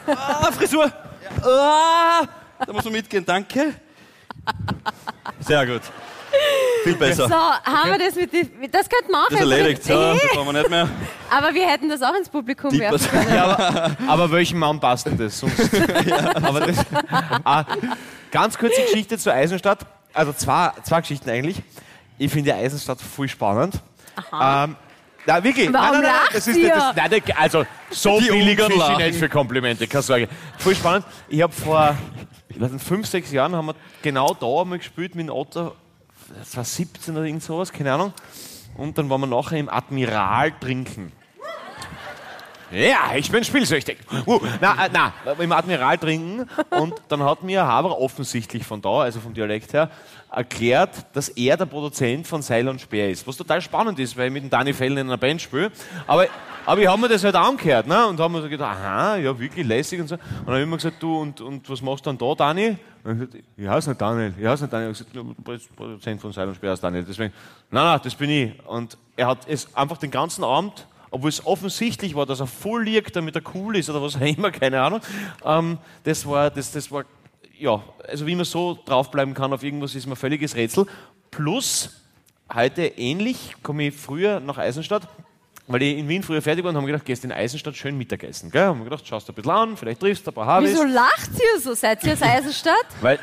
ah, 0.17 0.51
Frisur! 0.53 0.91
Ah, 1.43 2.27
da 2.67 2.73
muss 2.73 2.85
man 2.85 2.95
mitgehen, 2.95 3.25
danke. 3.25 3.75
Sehr 5.41 5.67
gut. 5.67 5.83
Viel 6.85 6.95
besser. 6.95 7.29
So, 7.29 7.35
haben 7.35 7.91
wir 7.91 7.99
das 7.99 8.15
mit 8.15 8.33
die, 8.33 8.69
Das 8.71 8.89
könnte 8.89 9.11
man 9.11 9.23
auch 9.23 9.29
Das 9.29 9.41
ist 9.41 9.51
erledigt. 9.51 9.85
So, 9.85 9.95
das 9.95 10.21
brauchen 10.33 10.47
wir 10.47 10.61
nicht 10.61 10.71
mehr. 10.71 10.89
Aber 11.31 11.55
wir 11.55 11.69
hätten 11.69 11.89
das 11.89 12.03
auch 12.03 12.15
ins 12.15 12.29
Publikum 12.29 12.71
Die 12.71 12.81
werfen 12.81 13.07
können. 13.11 13.35
Ja, 13.35 13.45
aber, 13.45 13.97
aber 14.07 14.33
welchem 14.33 14.59
Mann 14.59 14.81
passt 14.81 15.07
denn 15.07 15.19
das 15.19 15.39
sonst? 15.39 15.61
aber 16.43 16.61
das, 16.61 16.79
ah, 17.45 17.65
ganz 18.31 18.57
kurze 18.57 18.81
Geschichte 18.83 19.19
zu 19.19 19.33
Eisenstadt. 19.33 19.81
Also 20.13 20.33
zwei, 20.33 20.73
zwei 20.83 21.01
Geschichten 21.01 21.29
eigentlich. 21.31 21.63
Ich 22.19 22.33
finde 22.33 22.55
Eisenstadt 22.55 23.01
voll 23.01 23.29
spannend. 23.29 23.75
Ähm, 24.33 24.77
na, 25.27 25.45
wirklich. 25.45 25.73
Warum 25.73 26.01
nein, 26.01 26.03
nein, 26.03 26.03
nein, 26.03 26.29
das 26.33 26.47
ist 26.47 26.57
nicht, 26.57 26.71
das, 26.71 26.97
ihr? 26.97 27.09
nein, 27.09 27.23
also 27.37 27.67
so 27.91 28.19
Die 28.21 28.29
billig 28.29 28.59
ich 28.59 28.97
nicht 28.99 29.19
für 29.19 29.29
Komplimente, 29.29 29.87
keine 29.87 30.03
Sorge. 30.03 30.29
Voll 30.59 30.75
spannend. 30.75 31.05
Ich 31.29 31.43
habe 31.43 31.53
vor 31.53 31.97
ich 32.51 32.61
weiß 32.61 32.73
nicht, 32.73 32.85
fünf, 32.85 33.07
sechs 33.07 33.31
Jahren 33.33 33.55
haben 33.55 33.67
wir 33.67 33.75
genau 34.03 34.35
da 34.35 34.63
einmal 34.63 34.79
gespielt 34.79 35.15
mit 35.15 35.29
dem 35.29 35.35
Otto. 35.35 35.75
Das 36.39 36.57
war 36.57 36.65
17 36.65 37.17
oder 37.17 37.25
irgend 37.25 37.43
sowas, 37.43 37.73
keine 37.73 37.93
Ahnung. 37.93 38.13
Und 38.77 38.97
dann 38.97 39.11
waren 39.11 39.21
wir 39.21 39.27
nachher 39.27 39.59
im 39.59 39.69
Admiral 39.69 40.53
trinken. 40.61 41.13
Ja, 42.73 43.17
ich 43.17 43.29
bin 43.33 43.43
spielsüchtig. 43.43 43.99
Uh, 44.27 44.39
na, 44.61 44.87
äh, 44.87 44.91
na, 44.93 45.13
im 45.41 45.51
Admiral 45.51 45.99
trinken. 45.99 46.49
Und 46.71 46.95
dann 47.09 47.25
hat 47.25 47.43
mir 47.43 47.67
Haber 47.67 47.99
offensichtlich 47.99 48.65
von 48.65 48.81
da, 48.81 49.01
also 49.01 49.19
vom 49.19 49.35
Dialekt 49.35 49.73
her, 49.73 49.91
erklärt, 50.31 51.05
dass 51.13 51.31
er 51.31 51.57
der 51.57 51.67
Produzent 51.67 52.29
von 52.29 52.43
Seil 52.43 52.69
und 52.69 52.81
Speer 52.81 53.11
ist. 53.11 53.27
Was 53.27 53.37
total 53.37 53.61
spannend 53.61 53.99
ist, 53.99 54.17
weil 54.17 54.29
ich 54.29 54.33
mit 54.33 54.45
dem 54.45 54.51
Danny 54.51 54.73
Fellen 54.73 54.99
in 54.99 55.09
einer 55.09 55.17
Band 55.17 55.43
spiele. 55.43 55.73
Aber, 56.07 56.29
aber 56.67 56.81
ich 56.81 56.87
habe 56.87 57.01
mir 57.01 57.09
das 57.09 57.25
halt 57.25 57.35
angehört. 57.35 57.87
Ne? 57.87 58.07
Und 58.07 58.21
haben 58.21 58.33
mir 58.33 58.43
so 58.43 58.49
gedacht, 58.49 58.77
aha, 58.77 59.17
ja, 59.17 59.39
wirklich 59.39 59.67
lässig 59.67 60.01
und 60.01 60.09
so. 60.09 60.15
Und 60.15 60.23
dann 60.23 60.47
habe 60.47 60.59
ich 60.59 60.65
immer 60.65 60.77
gesagt, 60.77 61.03
du, 61.03 61.19
und, 61.21 61.41
und 61.41 61.69
was 61.69 61.83
machst 61.83 62.07
du 62.07 62.11
dann 62.11 62.19
da, 62.19 62.35
Dani? 62.35 62.77
Und 63.03 63.13
ich, 63.13 63.31
gesagt, 63.31 63.45
ich 63.57 63.69
heiße 63.69 63.89
nicht 63.91 64.01
Daniel, 64.01 64.35
ich 64.39 64.47
heiße 64.47 64.65
nicht 64.65 64.73
Daniel. 64.73 64.93
Ich 64.93 65.01
habe 65.01 65.35
gesagt, 65.45 65.77
Produzent 65.77 66.21
von 66.21 66.33
Seil 66.33 66.49
und 66.49 66.55
Speer 66.55 66.71
als 66.71 66.81
Daniel. 66.81 67.05
Deswegen, 67.05 67.33
nein, 67.71 67.85
nein, 67.85 68.01
das 68.03 68.15
bin 68.15 68.31
ich. 68.31 68.67
Und 68.67 68.97
er 69.17 69.27
hat 69.29 69.49
es 69.49 69.75
einfach 69.75 69.99
den 69.99 70.11
ganzen 70.11 70.45
Abend 70.45 70.87
obwohl 71.11 71.29
es 71.29 71.45
offensichtlich 71.45 72.15
war, 72.15 72.27
dass 72.27 72.41
er 72.41 72.47
voll 72.47 72.85
liegt, 72.85 73.17
damit 73.17 73.35
er 73.35 73.43
cool 73.55 73.77
ist 73.77 73.91
oder 73.91 74.01
was 74.01 74.17
auch 74.17 74.21
immer, 74.21 74.51
keine 74.53 74.81
Ahnung. 74.81 75.01
Ähm, 75.45 75.79
das 76.05 76.27
war, 76.27 76.51
das, 76.51 76.71
das 76.73 76.91
war, 76.91 77.05
ja, 77.59 77.83
also 78.09 78.27
wie 78.27 78.35
man 78.35 78.45
so 78.45 78.79
draufbleiben 78.85 79.35
kann 79.35 79.53
auf 79.53 79.63
irgendwas, 79.63 79.95
ist 79.95 80.07
mir 80.07 80.17
völliges 80.17 80.55
Rätsel. 80.55 80.87
Plus, 81.31 82.03
heute 82.53 82.83
ähnlich, 82.83 83.55
komme 83.63 83.89
ich 83.89 83.95
früher 83.95 84.41
nach 84.41 84.59
Eisenstadt, 84.59 85.09
weil 85.71 85.83
ich 85.83 85.99
in 85.99 86.09
Wien 86.09 86.23
früher 86.23 86.43
fertig 86.43 86.65
war 86.65 86.71
und 86.71 86.77
haben 86.77 86.87
gedacht, 86.87 87.05
gehst 87.05 87.25
in 87.25 87.33
Eisenstadt 87.33 87.77
schön 87.77 87.97
Mittagessen. 87.97 88.51
Gell? 88.51 88.65
Haben 88.67 88.81
wir 88.81 88.85
gedacht, 88.85 89.07
schaust 89.07 89.29
ein 89.29 89.35
bisschen 89.35 89.51
an, 89.51 89.77
vielleicht 89.77 90.01
triffst 90.01 90.27
du 90.27 90.31
ein 90.31 90.35
paar 90.35 90.47
Habis. 90.47 90.71
Wieso 90.73 90.85
lacht 90.85 91.31
ihr 91.35 91.61
so? 91.61 91.75
Seid 91.75 92.03
ihr 92.05 92.13
aus 92.15 92.23
Eisenstadt? 92.23 92.75
Weil 93.01 93.19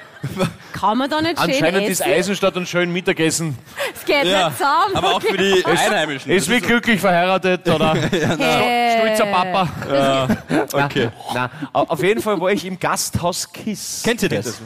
Kann 0.74 0.98
man 0.98 1.10
da 1.10 1.22
nicht 1.22 1.40
schön 1.40 1.50
anscheinend 1.52 1.88
ist 1.90 2.00
essen? 2.02 2.12
Eisenstadt 2.14 2.56
und 2.58 2.68
schön 2.68 2.92
Mittagessen. 2.94 3.58
Es 3.94 4.06
geht 4.06 4.24
Ja, 4.26 4.48
nicht 4.48 4.58
zusammen. 4.58 4.96
aber 4.96 5.16
auch 5.16 5.22
für 5.22 5.38
die 5.38 5.64
Einheimischen. 5.66 6.32
Ist 6.32 6.50
wie 6.50 6.60
glücklich 6.60 7.00
verheiratet 7.02 7.68
oder 7.70 7.94
Hey. 7.96 9.16
stolzer 9.16 9.26
Papa. 9.32 10.38
Okay. 10.74 11.10
Na, 11.34 11.50
auf 11.74 12.02
jeden 12.02 12.22
Fall 12.22 12.40
war 12.40 12.52
ich 12.52 12.66
im 12.66 12.80
Gasthaus 12.80 13.52
Kiss. 13.52 14.02
Kennt 14.04 14.22
ihr 14.24 14.30
das? 14.30 14.60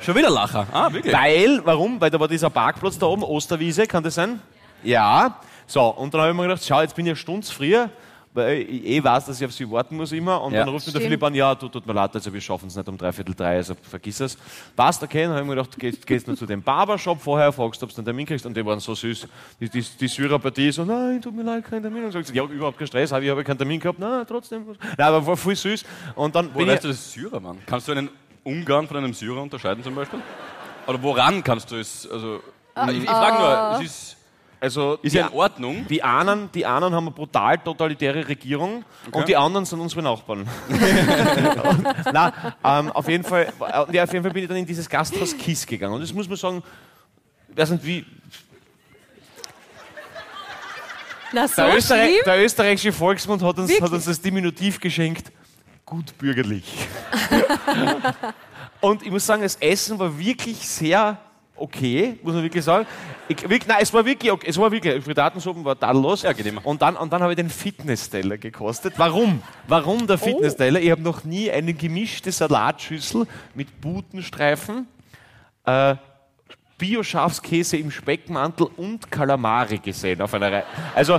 Schon 0.00 0.14
wieder 0.16 0.28
Lacher. 0.30 0.66
Ah, 0.72 0.92
wirklich? 0.92 1.14
Weil, 1.14 1.60
warum? 1.64 2.00
Weil 2.00 2.10
da 2.10 2.20
war 2.20 2.28
dieser 2.28 2.50
Parkplatz 2.50 2.98
da 2.98 3.06
oben, 3.06 3.22
Osterwiese, 3.22 3.86
kann 3.86 4.02
das 4.02 4.16
sein? 4.16 4.40
Ja. 4.82 5.40
So, 5.66 5.82
und 5.88 6.12
dann 6.12 6.20
habe 6.22 6.30
ich 6.30 6.36
mir 6.36 6.42
gedacht, 6.44 6.64
schau, 6.64 6.80
jetzt 6.80 6.94
bin 6.94 7.06
ich 7.06 7.10
eine 7.10 7.16
Stunde 7.16 7.46
früher 7.46 7.90
weil 8.34 8.62
ich 8.62 8.84
eh 8.84 9.04
weiß, 9.04 9.26
dass 9.26 9.40
ich 9.40 9.46
auf 9.46 9.52
sie 9.52 9.70
warten 9.70 9.96
muss 9.96 10.10
immer. 10.10 10.42
Und 10.42 10.52
Ja. 10.52 10.60
dann 10.64 10.70
ruft 10.70 10.86
mir 10.86 10.92
der. 10.92 11.02
Philipp 11.02 11.22
an, 11.22 11.34
ja, 11.34 11.54
du, 11.54 11.68
tut 11.68 11.86
mir 11.86 11.92
leid, 11.92 12.14
also 12.14 12.32
wir 12.32 12.40
schaffen 12.40 12.66
es 12.66 12.74
nicht 12.74 12.88
um 12.88 12.98
dreiviertel 12.98 13.32
drei, 13.32 13.56
also 13.56 13.74
vergiss 13.80 14.18
es. 14.18 14.36
Passt, 14.74 15.02
okay, 15.04 15.22
dann 15.22 15.30
habe 15.32 15.42
ich 15.42 15.46
mir 15.46 15.54
gedacht, 15.54 15.78
gehst, 15.78 16.04
gehst 16.04 16.26
nur 16.26 16.36
zu 16.36 16.44
dem 16.44 16.60
Barbershop 16.60 17.20
vorher, 17.22 17.52
fragst, 17.52 17.80
ob 17.84 17.90
du 17.90 17.96
einen 17.96 18.04
Termin 18.04 18.26
kriegst. 18.26 18.44
Und 18.44 18.56
die 18.56 18.66
waren 18.66 18.80
so 18.80 18.94
süß. 18.94 19.28
Die, 19.60 19.68
die, 19.68 19.82
die 19.82 20.08
Syrer-Partie 20.08 20.72
so, 20.72 20.84
nein, 20.84 21.22
tut 21.22 21.32
mir 21.32 21.44
leid, 21.44 21.64
kein 21.64 21.80
Termin. 21.80 22.04
Und 22.04 22.10
sagt, 22.10 22.26
sie, 22.26 22.34
ja, 22.34 22.42
überhaupt 22.44 22.76
kein 22.76 22.88
Stress, 22.88 23.12
habe 23.12 23.24
ich 23.24 23.30
habe 23.30 23.44
keinen 23.44 23.58
Termin 23.58 23.78
gehabt. 23.78 24.00
Nein, 24.00 24.24
trotzdem. 24.26 24.66
Nein, 24.66 25.06
aber 25.06 25.24
war 25.24 25.36
voll 25.36 25.54
süß. 25.54 25.84
Und 26.16 26.34
dann 26.34 26.52
Wo 26.52 26.58
bin 26.58 26.66
weißt 26.66 26.78
ich, 26.78 26.82
du, 26.82 26.88
das 26.88 26.96
ist 26.98 27.12
Syrer, 27.12 27.38
Mann? 27.38 27.58
Kannst 27.66 27.86
du 27.86 27.92
einen 27.92 28.10
Ungarn 28.42 28.88
von 28.88 28.96
einem 28.96 29.14
Syrer 29.14 29.42
unterscheiden 29.42 29.84
zum 29.84 29.94
Beispiel? 29.94 30.18
Oder 30.88 31.00
woran 31.00 31.44
kannst 31.44 31.70
du 31.70 31.76
es, 31.76 32.08
also... 32.10 32.40
ich 32.90 32.96
ich 32.98 33.08
frage 33.08 33.38
nur, 33.38 33.78
es 33.78 33.86
ist, 33.86 34.16
also, 34.64 34.98
ist 35.02 35.12
die, 35.12 35.18
ja 35.18 35.26
in 35.26 35.34
Ordnung. 35.34 35.86
die 35.88 36.02
einen, 36.02 36.50
die 36.50 36.64
einen 36.64 36.94
haben 36.94 37.06
eine 37.06 37.10
brutal 37.10 37.58
totalitäre 37.58 38.26
Regierung 38.26 38.82
und 39.10 39.28
die 39.28 39.36
anderen 39.36 39.66
sind 39.66 39.78
unsere 39.78 40.00
Nachbarn. 40.02 40.48
und, 40.68 41.86
na, 42.12 42.32
ähm, 42.64 42.90
auf 42.92 43.06
jeden 43.06 43.24
Fall, 43.24 43.52
äh, 43.60 43.94
ja, 43.94 44.04
auf 44.04 44.12
jeden 44.12 44.24
Fall 44.24 44.32
bin 44.32 44.44
ich 44.44 44.48
dann 44.48 44.56
in 44.56 44.64
dieses 44.64 44.88
Gasthaus 44.88 45.36
Kiss 45.36 45.66
gegangen. 45.66 45.92
Und 45.92 46.00
das 46.00 46.14
muss 46.14 46.26
man 46.26 46.38
sagen, 46.38 46.62
ich 47.50 47.56
weiß 47.58 47.70
nicht 47.72 47.84
wie, 47.84 48.06
Na, 51.34 51.46
so 51.46 51.56
der, 51.56 51.76
Österreich, 51.76 52.22
der 52.24 52.44
österreichische 52.44 52.92
Volksmund 52.92 53.42
hat 53.42 53.58
uns, 53.58 53.68
Wirklich? 53.68 53.82
hat 53.82 53.92
uns 53.92 54.06
das 54.06 54.18
Diminutiv 54.18 54.80
geschenkt, 54.80 55.30
gut 55.84 56.16
bürgerlich. 56.16 56.64
und 58.80 59.02
ich 59.02 59.10
muss 59.10 59.26
sagen, 59.26 59.42
das 59.42 59.56
Essen 59.56 59.98
war 59.98 60.18
wirklich 60.18 60.66
sehr 60.66 61.18
okay, 61.64 62.18
muss 62.22 62.34
man 62.34 62.42
wirklich 62.42 62.64
sagen. 62.64 62.86
Ich, 63.28 63.40
wirklich, 63.42 63.66
nein, 63.66 63.78
es 63.80 63.92
war 63.92 64.04
wirklich 64.04 64.30
okay. 64.30 64.46
Es 64.48 64.58
war 64.58 64.70
wirklich, 64.70 65.02
Frittatensuppen 65.02 65.64
war 65.64 65.78
tadellos. 65.78 66.22
Ja, 66.22 66.32
geht 66.32 66.46
immer. 66.46 66.64
Und 66.64 66.82
dann, 66.82 66.96
und 66.96 67.12
dann 67.12 67.22
habe 67.22 67.32
ich 67.32 67.36
den 67.36 67.50
Fitnessteller 67.50 68.38
gekostet. 68.38 68.94
Warum? 68.96 69.42
Warum 69.66 70.06
der 70.06 70.18
Fitnessteller? 70.18 70.80
Ich 70.80 70.90
habe 70.90 71.02
noch 71.02 71.24
nie 71.24 71.50
eine 71.50 71.72
gemischte 71.72 72.30
Salatschüssel 72.30 73.26
mit 73.54 73.80
Butenstreifen, 73.80 74.86
äh, 75.64 75.96
Bio-Schafskäse 76.76 77.76
im 77.78 77.90
Speckmantel 77.90 78.68
und 78.76 79.10
Kalamari 79.10 79.78
gesehen 79.78 80.20
auf 80.20 80.34
einer 80.34 80.52
Reihe. 80.52 80.64
Also, 80.94 81.18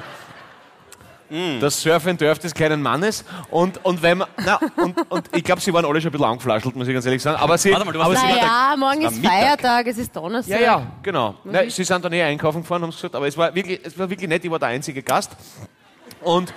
das 1.60 1.82
Surf 1.82 2.06
and 2.08 2.20
Turf 2.20 2.40
des 2.40 2.54
kleinen 2.54 2.82
Mannes. 2.82 3.26
Und, 3.50 3.84
und, 3.84 4.02
wenn 4.04 4.20
man, 4.20 4.28
na, 4.46 4.60
und, 4.78 4.96
und 5.12 5.30
ich 5.36 5.44
glaube, 5.44 5.62
sie 5.62 5.74
waren 5.74 5.86
alle 5.86 6.00
schon 6.00 6.10
ein 6.10 6.12
bisschen 6.14 6.26
angeflaschelt, 6.28 6.76
muss 6.76 6.88
ich 6.88 6.94
ganz 6.94 7.06
ehrlich 7.06 7.22
sagen. 7.22 7.38
Aber 7.42 7.58
sie, 7.58 7.72
Warte 7.72 7.86
mal, 7.86 7.92
du 7.92 8.00
warst 8.00 8.12
aber 8.12 8.20
sie, 8.20 8.34
Naja, 8.40 8.76
morgen 8.78 9.02
ist 9.02 9.16
Mittag. 9.22 9.32
Feiertag, 9.32 9.88
es 9.88 9.98
ist 9.98 10.16
Donnerstag. 10.16 10.60
ja, 10.60 10.66
ja, 10.66 10.88
genau. 11.02 11.36
Ich- 11.66 11.74
sie 11.76 11.84
sind 11.84 12.04
dann 12.06 12.14
eh 12.14 12.24
einkaufen 12.24 12.62
gefahren, 12.62 12.84
haben 12.84 12.92
sie 12.92 12.98
gesagt, 12.98 13.16
aber 13.16 13.28
es 13.28 13.38
war 13.38 13.54
wirklich, 13.56 13.80
es 13.84 13.98
war 13.98 14.10
wirklich 14.10 14.30
nett, 14.30 14.44
ich 14.46 14.52
war 14.52 14.60
der 14.60 14.70
einzige 14.70 15.02
Gast. 15.02 15.32
Und 16.22 16.54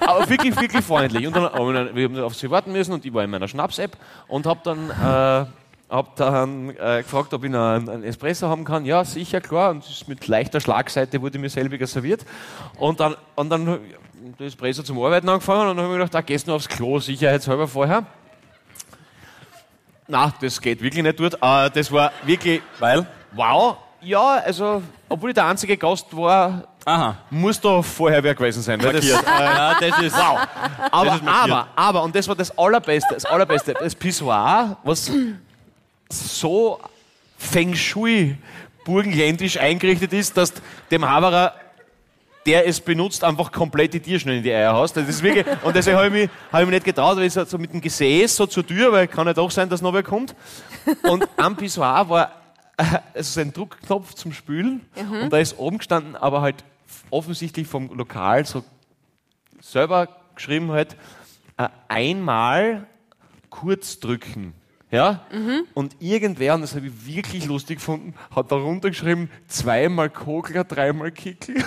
aber 0.00 0.28
wirklich, 0.28 0.58
wirklich 0.60 0.84
freundlich. 0.84 1.26
Und 1.26 1.36
dann 1.36 1.44
haben 1.52 1.94
wir, 1.94 2.24
auf 2.24 2.34
sie 2.34 2.50
warten 2.50 2.72
müssen 2.72 2.92
und 2.92 3.04
ich 3.04 3.12
war 3.12 3.24
in 3.24 3.30
meiner 3.30 3.46
Schnaps-App 3.48 3.96
und 4.28 4.46
habe 4.46 4.60
dann, 4.64 4.90
äh, 4.90 5.46
hab 5.90 6.16
dann 6.16 6.70
äh, 6.70 7.02
gefragt, 7.02 7.34
ob 7.34 7.44
ich 7.44 7.50
noch 7.50 7.68
einen, 7.74 7.88
einen 7.88 8.04
Espresso 8.04 8.48
haben 8.48 8.64
kann. 8.64 8.84
Ja, 8.86 9.04
sicher, 9.04 9.40
klar. 9.42 9.70
Und 9.70 9.84
es 9.84 9.90
ist 9.90 10.08
mit 10.08 10.26
leichter 10.28 10.60
Schlagseite 10.60 11.20
wurde 11.20 11.38
mir 11.38 11.50
selbiger 11.50 11.86
serviert. 11.86 12.24
Und 12.78 13.00
dann, 13.00 13.14
und 13.34 13.50
dann 13.50 13.80
der 14.38 14.46
Espresso 14.46 14.82
zum 14.82 15.02
Arbeiten 15.02 15.28
angefangen 15.28 15.70
und 15.70 15.76
dann 15.76 15.84
habe 15.84 15.86
ich 15.86 15.98
mir 15.98 15.98
gedacht, 15.98 16.14
da 16.14 16.20
gehst 16.20 16.46
du 16.46 16.54
aufs 16.54 16.68
Klo, 16.68 17.00
sicherheitshalber 17.00 17.66
vorher. 17.66 18.04
Na, 20.06 20.32
das 20.40 20.60
geht 20.60 20.80
wirklich 20.82 21.02
nicht 21.02 21.18
dort. 21.18 21.34
Äh, 21.34 21.70
das 21.70 21.90
war 21.90 22.12
wirklich 22.24 22.62
Weil? 22.78 23.06
Wow, 23.32 23.76
ja, 24.00 24.42
also, 24.44 24.82
obwohl 25.08 25.30
ich 25.30 25.34
der 25.34 25.46
einzige 25.46 25.76
Gast 25.76 26.14
war, 26.16 26.64
Aha. 26.84 27.16
muss 27.30 27.60
da 27.60 27.80
vorher 27.82 28.22
wer 28.22 28.34
gewesen 28.34 28.62
sein. 28.62 28.82
Weil 28.82 28.92
das, 28.92 29.04
äh, 29.06 29.12
ja, 29.12 29.76
das 29.80 29.98
ist... 30.00 30.16
wow. 30.16 30.38
Aber, 30.90 31.14
ist 31.14 31.26
aber, 31.26 31.68
aber, 31.74 32.02
und 32.02 32.14
das 32.14 32.28
war 32.28 32.34
das 32.34 32.56
Allerbeste, 32.56 33.14
das 33.14 33.24
Allerbeste, 33.24 33.74
das 33.74 33.94
Pissoir, 33.94 34.76
was 34.82 35.10
so 36.10 36.80
Feng 37.38 37.74
Shui 37.74 38.36
burgenländisch 38.84 39.58
eingerichtet 39.58 40.12
ist, 40.12 40.36
dass 40.36 40.52
dem 40.90 41.08
Haberer 41.08 41.54
der 42.46 42.66
es 42.66 42.80
benutzt, 42.80 43.24
einfach 43.24 43.52
komplett 43.52 43.94
die 43.94 44.00
Tierschnur 44.00 44.34
in 44.34 44.42
die 44.42 44.52
Eier 44.52 44.72
haust. 44.72 44.96
Das 44.96 45.08
ist 45.08 45.22
wirklich, 45.22 45.46
und 45.62 45.74
deswegen 45.74 45.96
habe 45.96 46.06
ich, 46.06 46.12
mich, 46.12 46.30
hab 46.50 46.60
ich 46.60 46.66
mich 46.66 46.74
nicht 46.74 46.84
getraut, 46.84 47.16
weil 47.16 47.24
ich 47.24 47.32
so, 47.32 47.58
mit 47.58 47.72
dem 47.72 47.80
Gesäß 47.80 48.34
so 48.36 48.46
zur 48.46 48.66
Tür, 48.66 48.92
weil 48.92 49.08
kann 49.08 49.26
ja 49.26 49.34
doch 49.34 49.50
sein, 49.50 49.68
dass 49.68 49.82
noch 49.82 49.92
wer 49.92 50.02
kommt. 50.02 50.34
Und 51.04 51.28
am 51.36 51.56
Pissoir 51.56 52.08
war 52.08 52.32
also 53.14 53.32
so 53.32 53.40
ein 53.40 53.52
Druckknopf 53.52 54.14
zum 54.14 54.32
Spülen 54.32 54.80
und 55.22 55.32
da 55.32 55.38
ist 55.38 55.58
oben 55.58 55.78
gestanden, 55.78 56.16
aber 56.16 56.40
halt 56.40 56.64
offensichtlich 57.10 57.66
vom 57.66 57.94
Lokal 57.96 58.44
so 58.44 58.64
selber 59.60 60.08
geschrieben 60.34 60.72
halt, 60.72 60.96
äh, 61.58 61.68
einmal 61.88 62.86
kurz 63.50 64.00
drücken. 64.00 64.54
Ja? 64.90 65.24
Und 65.74 65.96
irgendwer, 66.00 66.54
und 66.54 66.62
das 66.62 66.74
habe 66.74 66.86
ich 66.86 67.06
wirklich 67.06 67.46
lustig 67.46 67.78
gefunden, 67.78 68.14
hat 68.34 68.50
da 68.50 68.56
runtergeschrieben, 68.56 69.30
zweimal 69.48 70.10
Kogler, 70.10 70.64
dreimal 70.64 71.12
Kickel. 71.12 71.64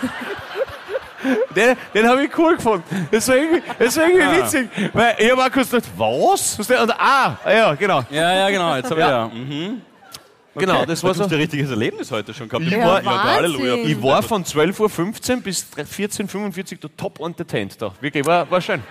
Den, 1.54 1.76
den 1.94 2.08
habe 2.08 2.24
ich 2.24 2.38
cool 2.38 2.56
gefunden. 2.56 3.08
Das 3.10 3.28
war 3.28 3.36
irgendwie, 3.36 3.62
das 3.78 3.96
war 3.98 4.08
irgendwie 4.08 4.38
witzig. 4.38 4.70
Weil 4.94 5.16
ich 5.18 5.30
habe 5.30 5.44
auch 5.44 5.50
kurz 5.50 5.70
gedacht, 5.70 5.90
was? 5.96 6.58
Und, 6.58 6.90
ah, 6.98 7.36
ja, 7.46 7.74
genau. 7.74 8.02
Ja, 8.10 8.32
ja, 8.32 8.48
genau. 8.50 8.74
Jetzt 8.76 8.90
habe 8.90 9.00
ich 9.00 9.06
Ja. 9.06 9.26
ja. 9.26 9.28
Mhm. 9.28 9.82
Genau, 10.54 10.84
das 10.84 11.02
war 11.04 11.14
so. 11.14 11.24
ein 11.24 11.30
richtiges 11.30 11.70
Erlebnis 11.70 12.10
heute 12.10 12.32
schon 12.34 12.48
gehabt. 12.48 12.64
Ich 12.64 12.72
Ja, 12.72 12.86
war- 12.86 13.02
ja. 13.02 13.74
Ich 13.84 14.02
war 14.02 14.22
von 14.22 14.44
12.15 14.44 15.36
Uhr 15.36 15.42
bis 15.42 15.66
14.45 15.76 16.72
Uhr 16.72 16.78
da 16.80 16.88
top 16.96 17.20
entertained 17.20 17.80
da. 17.80 17.92
Wirklich, 18.00 18.24
war, 18.26 18.50
war 18.50 18.60
schön. 18.60 18.82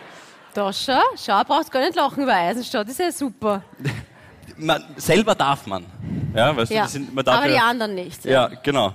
Da 0.53 0.71
schau, 0.71 1.01
schau, 1.17 1.43
brauchst 1.43 1.71
gar 1.71 1.81
nicht 1.81 1.95
lachen 1.95 2.23
über 2.23 2.33
Eisenstadt, 2.33 2.87
das 2.87 2.93
ist 2.93 2.99
ja 2.99 3.11
super. 3.11 3.63
man, 4.57 4.83
selber 4.97 5.35
darf 5.35 5.65
man. 5.67 5.85
Ja, 6.35 6.55
weißt 6.55 6.71
du, 6.71 6.75
Ja. 6.75 6.87
sind, 6.87 7.13
man 7.13 7.25
darf 7.25 7.37
Aber 7.39 7.47
die 7.47 7.57
anderen 7.57 7.95
nicht. 7.95 8.23
ja, 8.25 8.47
genau. 8.63 8.93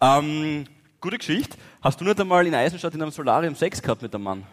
Ähm, 0.00 0.66
gute 1.04 1.18
Geschichte. 1.18 1.58
Hast 1.82 2.00
du 2.00 2.04
nicht 2.04 2.18
einmal 2.18 2.46
in 2.46 2.54
Eisenstadt 2.54 2.94
in 2.94 3.02
einem 3.02 3.10
Solarium 3.10 3.54
Sex 3.54 3.80
gehabt 3.82 4.00
mit 4.00 4.14
einem 4.14 4.24
Mann? 4.24 4.46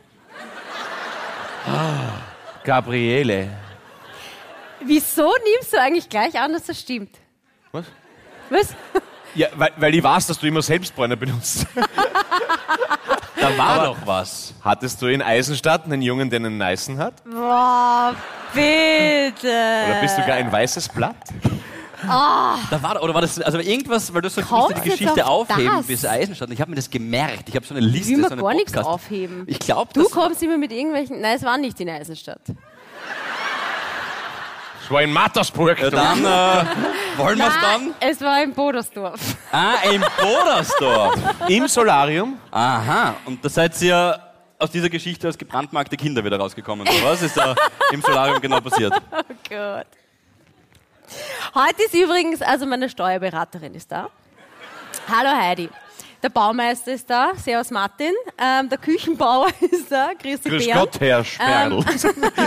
Gabriele. 2.66 3.48
Wieso 4.84 5.32
nimmst 5.46 5.72
du 5.72 5.80
eigentlich 5.80 6.10
gleich 6.10 6.38
an, 6.38 6.52
dass 6.52 6.66
das 6.66 6.80
stimmt? 6.80 7.18
Was? 7.72 7.86
Was? 8.50 8.76
Ja, 9.34 9.48
weil, 9.56 9.72
weil 9.78 9.96
ich 9.96 10.04
weiß, 10.04 10.28
dass 10.28 10.38
du 10.38 10.46
immer 10.46 10.62
Selbstbräuner 10.62 11.16
benutzt. 11.16 11.66
Da 13.40 13.58
war 13.58 13.86
doch 13.86 13.98
was. 14.04 14.54
Hattest 14.62 15.02
du 15.02 15.08
in 15.08 15.22
Eisenstadt 15.22 15.86
einen 15.86 16.02
Jungen, 16.02 16.30
der 16.30 16.42
einen 16.42 16.58
Neißen 16.58 16.98
hat? 16.98 17.24
Boah, 17.24 18.14
bitte. 18.54 19.48
Oder 19.48 20.02
bist 20.02 20.18
du 20.18 20.26
gar 20.26 20.36
ein 20.36 20.52
weißes 20.52 20.90
Blatt? 20.90 21.16
Da 22.08 22.82
war, 22.82 23.02
oder 23.04 23.14
war 23.14 23.22
das, 23.22 23.40
also 23.42 23.60
irgendwas, 23.60 24.14
weil 24.14 24.22
du 24.22 24.30
sagst, 24.30 24.50
du 24.50 24.56
musst 24.56 24.68
Kommst 24.74 24.86
die 24.86 24.90
Geschichte 24.90 25.26
auf 25.26 25.50
aufheben 25.50 25.78
das? 25.78 25.86
bis 25.88 26.06
Eisenstadt. 26.06 26.50
Ich 26.52 26.60
habe 26.62 26.70
mir 26.72 26.76
das 26.76 26.90
gemerkt. 26.90 27.48
Ich 27.50 27.56
habe 27.56 27.66
so 27.66 27.74
eine 27.76 27.86
Liste, 27.86 28.18
will 28.18 28.28
so 28.30 28.36
gar 28.38 28.54
nichts 28.54 28.72
Podcast. 28.72 28.90
aufheben. 28.90 29.44
Ich 29.48 29.60
glaube, 29.60 29.92
Du 29.94 30.06
kommst 30.10 30.42
immer 30.42 30.58
mit 30.58 30.72
irgendwelchen. 30.72 31.22
Nein, 31.22 31.36
es 31.38 31.44
war 31.44 31.58
nicht 31.58 31.80
in 31.80 31.90
Eisenstadt. 31.90 32.42
Es 34.84 34.90
war 34.92 35.02
in 35.04 35.14
Mattersburg. 35.14 35.80
ja, 35.80 35.90
dann 35.90 36.20
äh, 36.20 36.66
wollen 37.18 37.38
wir 37.38 37.48
es 37.48 37.54
dann. 37.62 37.94
Es 38.00 38.22
war 38.22 38.44
in 38.44 38.54
Bodersdorf. 38.54 39.20
Ah, 39.52 39.76
im 39.92 40.04
Bodersdorf. 40.20 41.16
Im 41.48 41.68
Solarium. 41.68 42.38
Aha. 42.52 43.16
Und 43.26 43.44
da 43.46 43.50
seid 43.50 43.80
ihr 43.82 44.20
aus 44.60 44.72
dieser 44.72 44.90
Geschichte 44.90 45.28
als 45.28 45.38
gebrandmarkte 45.38 45.96
Kinder 45.98 46.24
wieder 46.26 46.38
rausgekommen. 46.38 46.88
Was 47.04 47.22
ist 47.22 47.38
da 47.38 47.56
im 47.92 48.02
Solarium 48.02 48.42
genau 48.42 48.60
passiert? 48.60 48.94
Oh 49.12 49.22
Gott. 49.50 49.88
Heute 51.56 51.84
ist 51.84 51.94
übrigens, 51.94 52.42
also 52.42 52.66
meine 52.66 52.90
Steuerberaterin 52.90 53.74
ist 53.76 53.92
da. 53.92 54.10
Hallo 55.10 55.30
Heidi. 55.30 55.70
Der 56.24 56.30
Baumeister 56.30 56.92
ist 56.94 57.10
da, 57.10 57.32
Servus 57.36 57.72
Martin. 57.72 58.12
Ähm, 58.38 58.70
der 58.70 58.78
Küchenbauer 58.78 59.48
ist 59.60 59.92
da, 59.92 60.12
Christi 60.22 60.50
Grüß 60.50 60.66
Bern. 60.68 60.80
Gott, 60.80 61.00
Herr 61.00 61.24
Sperl. 61.26 61.70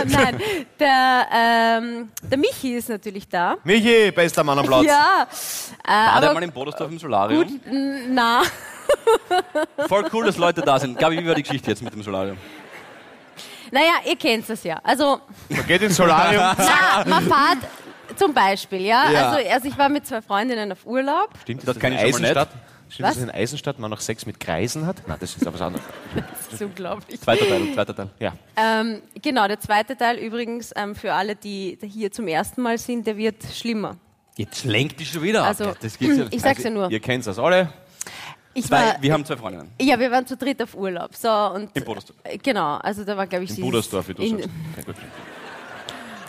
Nein, 0.07 0.41
der, 0.79 1.27
ähm, 1.33 2.09
der 2.23 2.37
Michi 2.37 2.75
ist 2.77 2.87
natürlich 2.87 3.27
da. 3.27 3.57
Michi, 3.65 4.11
bester 4.11 4.45
Mann 4.45 4.59
am 4.59 4.65
Platz. 4.65 4.85
Ja, 4.85 5.27
äh, 5.83 5.89
War 5.89 6.21
der 6.21 6.33
mal 6.33 6.43
im 6.43 6.51
Bodersdorf 6.53 6.89
im 6.89 6.97
Solarium? 6.99 7.45
gut, 7.47 7.61
na. 8.09 8.43
Voll 9.87 10.05
cool, 10.13 10.25
dass 10.25 10.37
Leute 10.37 10.61
da 10.61 10.79
sind. 10.79 10.97
Gabi, 10.97 11.17
wie 11.17 11.27
war 11.27 11.35
die 11.35 11.43
Geschichte 11.43 11.69
jetzt 11.71 11.81
mit 11.83 11.93
dem 11.93 12.01
Solarium? 12.01 12.37
Naja, 13.71 13.95
ihr 14.05 14.15
kennt 14.15 14.49
das 14.49 14.63
ja. 14.63 14.79
Also, 14.83 15.19
Man 15.49 15.67
geht 15.67 15.81
ins 15.81 15.97
Solarium. 15.97 16.55
na, 16.57 17.03
man 17.05 17.23
fährt 17.23 17.57
zum 18.17 18.33
Beispiel, 18.33 18.81
ja. 18.81 19.11
Ja. 19.11 19.29
Also, 19.31 19.49
also 19.49 19.67
ich 19.67 19.77
war 19.77 19.89
mit 19.89 20.05
zwei 20.07 20.21
Freundinnen 20.21 20.71
auf 20.71 20.85
Urlaub. 20.85 21.29
Stimmt, 21.41 21.67
Das 21.67 21.75
schon 21.79 21.91
mal 21.93 21.97
Eisenstadt, 21.99 22.49
stimmt, 22.89 23.07
Was? 23.09 23.15
dass 23.15 23.23
in 23.23 23.31
Eisenstadt 23.31 23.79
man 23.79 23.91
noch 23.91 23.99
Sex 24.01 24.25
mit 24.25 24.39
Kreisen 24.39 24.85
hat? 24.85 24.97
Nein, 25.07 25.17
das 25.19 25.35
ist 25.35 25.45
aber 25.45 25.53
was 25.55 25.61
anderes. 25.61 25.85
Das 26.15 26.53
ist 26.53 26.61
unglaublich. 26.61 27.19
Zweiter 27.21 27.47
Teil, 27.47 27.73
zweiter 27.73 27.95
Teil. 27.95 28.09
Ja. 28.19 28.33
Ähm, 28.55 29.01
genau, 29.21 29.47
der 29.47 29.59
zweite 29.59 29.97
Teil 29.97 30.17
übrigens 30.17 30.71
ähm, 30.75 30.95
für 30.95 31.13
alle, 31.13 31.35
die 31.35 31.77
hier 31.81 32.11
zum 32.11 32.27
ersten 32.27 32.61
Mal 32.61 32.77
sind, 32.77 33.05
der 33.07 33.17
wird 33.17 33.43
schlimmer. 33.53 33.97
Jetzt 34.37 34.63
lenkt 34.65 34.99
die 34.99 35.05
schon 35.05 35.21
wieder 35.23 35.43
Also, 35.43 35.65
ab. 35.65 35.77
Das 35.81 35.97
geht's 35.97 36.17
ja. 36.17 36.25
ich 36.29 36.41
sag's 36.41 36.63
ja 36.63 36.69
nur. 36.69 36.91
Ihr 36.91 36.99
kennt 36.99 37.25
das 37.25 37.39
alle. 37.39 37.69
Ich 38.53 38.67
Zwei, 38.67 38.77
war, 38.85 39.01
wir 39.01 39.11
haben 39.11 39.25
zwei 39.25 39.35
Freundinnen. 39.35 39.69
ja, 39.81 39.99
wir 39.99 40.09
waren 40.11 40.25
zu 40.25 40.37
dritt 40.37 40.61
auf 40.61 40.75
Urlaub. 40.75 41.13
So, 41.13 41.29
und, 41.29 41.75
In 41.75 41.83
Bodersdorf. 41.83 42.17
Genau, 42.41 42.75
also 42.77 43.03
da 43.03 43.17
war, 43.17 43.27
glaube 43.27 43.43
ich, 43.43 43.57
In 43.57 43.61
Budersdorf, 43.65 44.07
wie 44.07 44.13
du 44.13 44.21
in- 44.23 44.37
sagst. 44.37 44.49
Okay, 44.77 44.83
gut. 44.85 44.95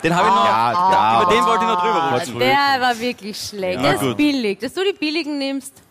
Den 0.03 0.15
habe 0.15 0.27
ich 0.27 0.33
noch. 0.33 0.45
Ja, 0.45 0.91
ja, 0.91 1.21
über 1.23 1.31
den 1.33 1.45
wollte 1.45 1.63
ich 1.63 1.69
noch 1.69 1.81
drüber 1.81 2.03
Ah, 2.03 2.15
rutschen. 2.15 2.39
der 2.39 2.81
war 2.81 2.99
wirklich 2.99 3.37
schlecht. 3.39 3.81
Ja, 3.81 3.93
der 3.93 4.01
ist 4.09 4.17
billig. 4.17 4.59
Dass 4.59 4.73
du 4.73 4.81
die 4.83 4.97
billigen 4.97 5.37
nimmst. 5.37 5.81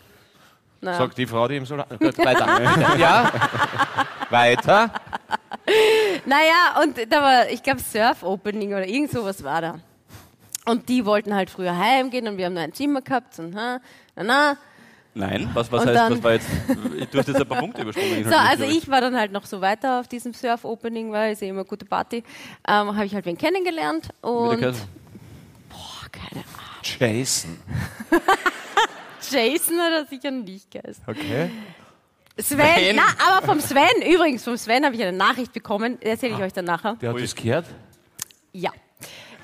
Naja. 0.81 0.99
Sagt 0.99 1.19
die 1.19 1.27
Frau, 1.27 1.49
die 1.49 1.57
im 1.57 1.67
Solar... 1.67 1.87
Gut, 1.99 2.17
weiter. 2.19 2.97
ja? 2.99 3.33
Weiter? 4.31 4.91
Naja, 6.25 6.81
und 6.83 6.97
da 7.11 7.23
war, 7.23 7.49
ich 7.49 7.63
glaube, 7.63 7.81
Surf-Opening 7.81 8.69
oder 8.69 8.87
irgend 8.87 9.11
sowas 9.11 9.43
war 9.43 9.61
da. 9.61 9.75
Und 10.67 10.89
die 10.89 11.05
wollten 11.05 11.35
halt 11.35 11.51
früher 11.51 11.77
heimgehen 11.77 12.29
und 12.29 12.37
wir 12.37 12.47
haben 12.47 12.55
da 12.55 12.63
ein 12.63 12.73
Zimmer 12.73 13.01
gehabt 13.01 13.39
und 13.39 13.57
ha, 13.57 13.79
na, 14.17 14.23
na. 14.23 14.57
Nein, 15.19 15.49
was, 15.55 15.73
was 15.73 15.87
heißt, 15.87 15.95
dann- 15.97 16.13
was 16.13 16.23
war 16.23 16.33
jetzt? 16.35 16.47
Du 17.11 17.19
hast 17.19 17.27
jetzt 17.29 17.41
ein 17.41 17.49
paar 17.49 17.59
Punkte 17.61 17.83
übersprungen. 17.83 18.25
So, 18.29 18.35
also 18.37 18.65
ich 18.65 18.87
war 18.89 19.01
dann 19.01 19.17
halt 19.17 19.33
noch 19.33 19.47
so 19.47 19.61
weiter 19.63 19.99
auf 20.01 20.09
diesem 20.09 20.35
Surf-Opening, 20.35 21.11
weil 21.11 21.33
es 21.33 21.41
ja 21.41 21.49
immer 21.49 21.61
eine 21.61 21.69
gute 21.69 21.87
Party. 21.87 22.19
Ähm, 22.69 22.95
habe 22.95 23.07
ich 23.07 23.15
halt 23.15 23.25
wen 23.25 23.39
kennengelernt 23.39 24.11
und 24.21 24.61
boah, 24.61 26.07
keine 26.13 26.45
Ahnung. 26.45 26.83
Jason. 26.83 27.59
Jason 29.31 29.79
hat 29.81 29.93
er 29.93 30.05
sicher 30.07 30.31
nicht 30.31 30.71
geheißen. 30.71 31.03
Okay. 31.07 31.51
Sven, 32.39 32.59
Sven? 32.59 32.97
na, 32.97 33.03
aber 33.27 33.47
vom 33.47 33.61
Sven, 33.61 34.03
übrigens, 34.07 34.45
vom 34.45 34.57
Sven 34.59 34.85
habe 34.85 34.95
ich 34.95 35.03
eine 35.03 35.17
Nachricht 35.17 35.53
bekommen, 35.53 36.01
erzähle 36.03 36.35
ich 36.35 36.41
euch 36.43 36.53
dann 36.53 36.67
nachher. 36.67 36.95
Der 36.97 37.11
hat 37.15 37.21
das 37.21 37.35
gehört? 37.35 37.65
Ja. 38.53 38.71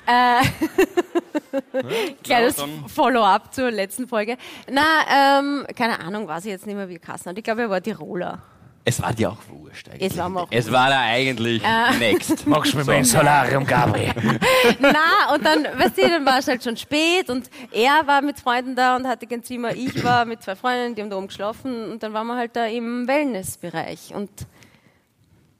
Äh, 0.05 0.43
kleines 2.23 2.55
Follow-up 2.93 3.53
zur 3.53 3.71
letzten 3.71 4.07
Folge. 4.07 4.37
Na, 4.71 5.39
ähm, 5.39 5.65
keine 5.75 5.99
Ahnung, 5.99 6.27
weiß 6.27 6.45
ich 6.45 6.51
jetzt 6.51 6.65
nicht 6.67 6.75
mehr, 6.75 6.89
wie 6.89 6.99
Kassen 6.99 7.29
hat. 7.29 7.37
Ich 7.37 7.43
glaube, 7.43 7.61
er 7.63 7.69
war 7.69 7.81
Tiroler. 7.81 8.41
Es 8.85 9.01
war 9.01 9.13
dir 9.13 9.29
auch 9.31 9.37
wurscht 9.47 9.87
eigentlich. 9.87 10.11
Es 10.11 10.17
war 10.17 10.27
mir 10.27 10.41
auch 10.41 10.47
Es 10.51 10.69
war 10.69 10.89
da 10.89 10.99
eigentlich 10.99 11.63
Äh. 11.63 11.97
next. 11.99 12.45
Magst 12.47 12.73
du 12.73 12.77
mir 12.79 12.83
mein 12.83 13.05
Solarium, 13.05 13.65
Gabriel? 13.65 14.11
Na, 14.79 15.33
und 15.33 15.45
dann, 15.45 15.63
weißt 15.63 15.97
du, 15.97 16.01
dann 16.01 16.25
war 16.25 16.39
es 16.39 16.47
halt 16.49 16.61
schon 16.61 16.75
spät 16.75 17.29
und 17.29 17.49
er 17.71 18.05
war 18.05 18.21
mit 18.21 18.41
Freunden 18.41 18.75
da 18.75 18.97
und 18.97 19.07
hatte 19.07 19.25
kein 19.25 19.41
Zimmer. 19.41 19.73
Ich 19.73 20.03
war 20.03 20.25
mit 20.25 20.43
zwei 20.43 20.57
Freundinnen, 20.57 20.95
die 20.95 21.01
haben 21.01 21.09
da 21.09 21.15
oben 21.15 21.27
geschlafen 21.27 21.91
und 21.91 22.03
dann 22.03 22.11
waren 22.11 22.27
wir 22.27 22.35
halt 22.35 22.57
da 22.57 22.65
im 22.65 23.07
Wellnessbereich 23.07 24.13
und 24.13 24.29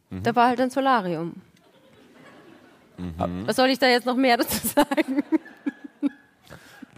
da 0.10 0.36
war 0.36 0.50
halt 0.50 0.60
ein 0.60 0.70
Solarium. 0.70 1.34
Was 3.46 3.56
soll 3.56 3.70
ich 3.70 3.80
da 3.80 3.88
jetzt 3.88 4.06
noch 4.06 4.16
mehr 4.16 4.38
dazu 4.38 4.56
sagen? 4.76 5.24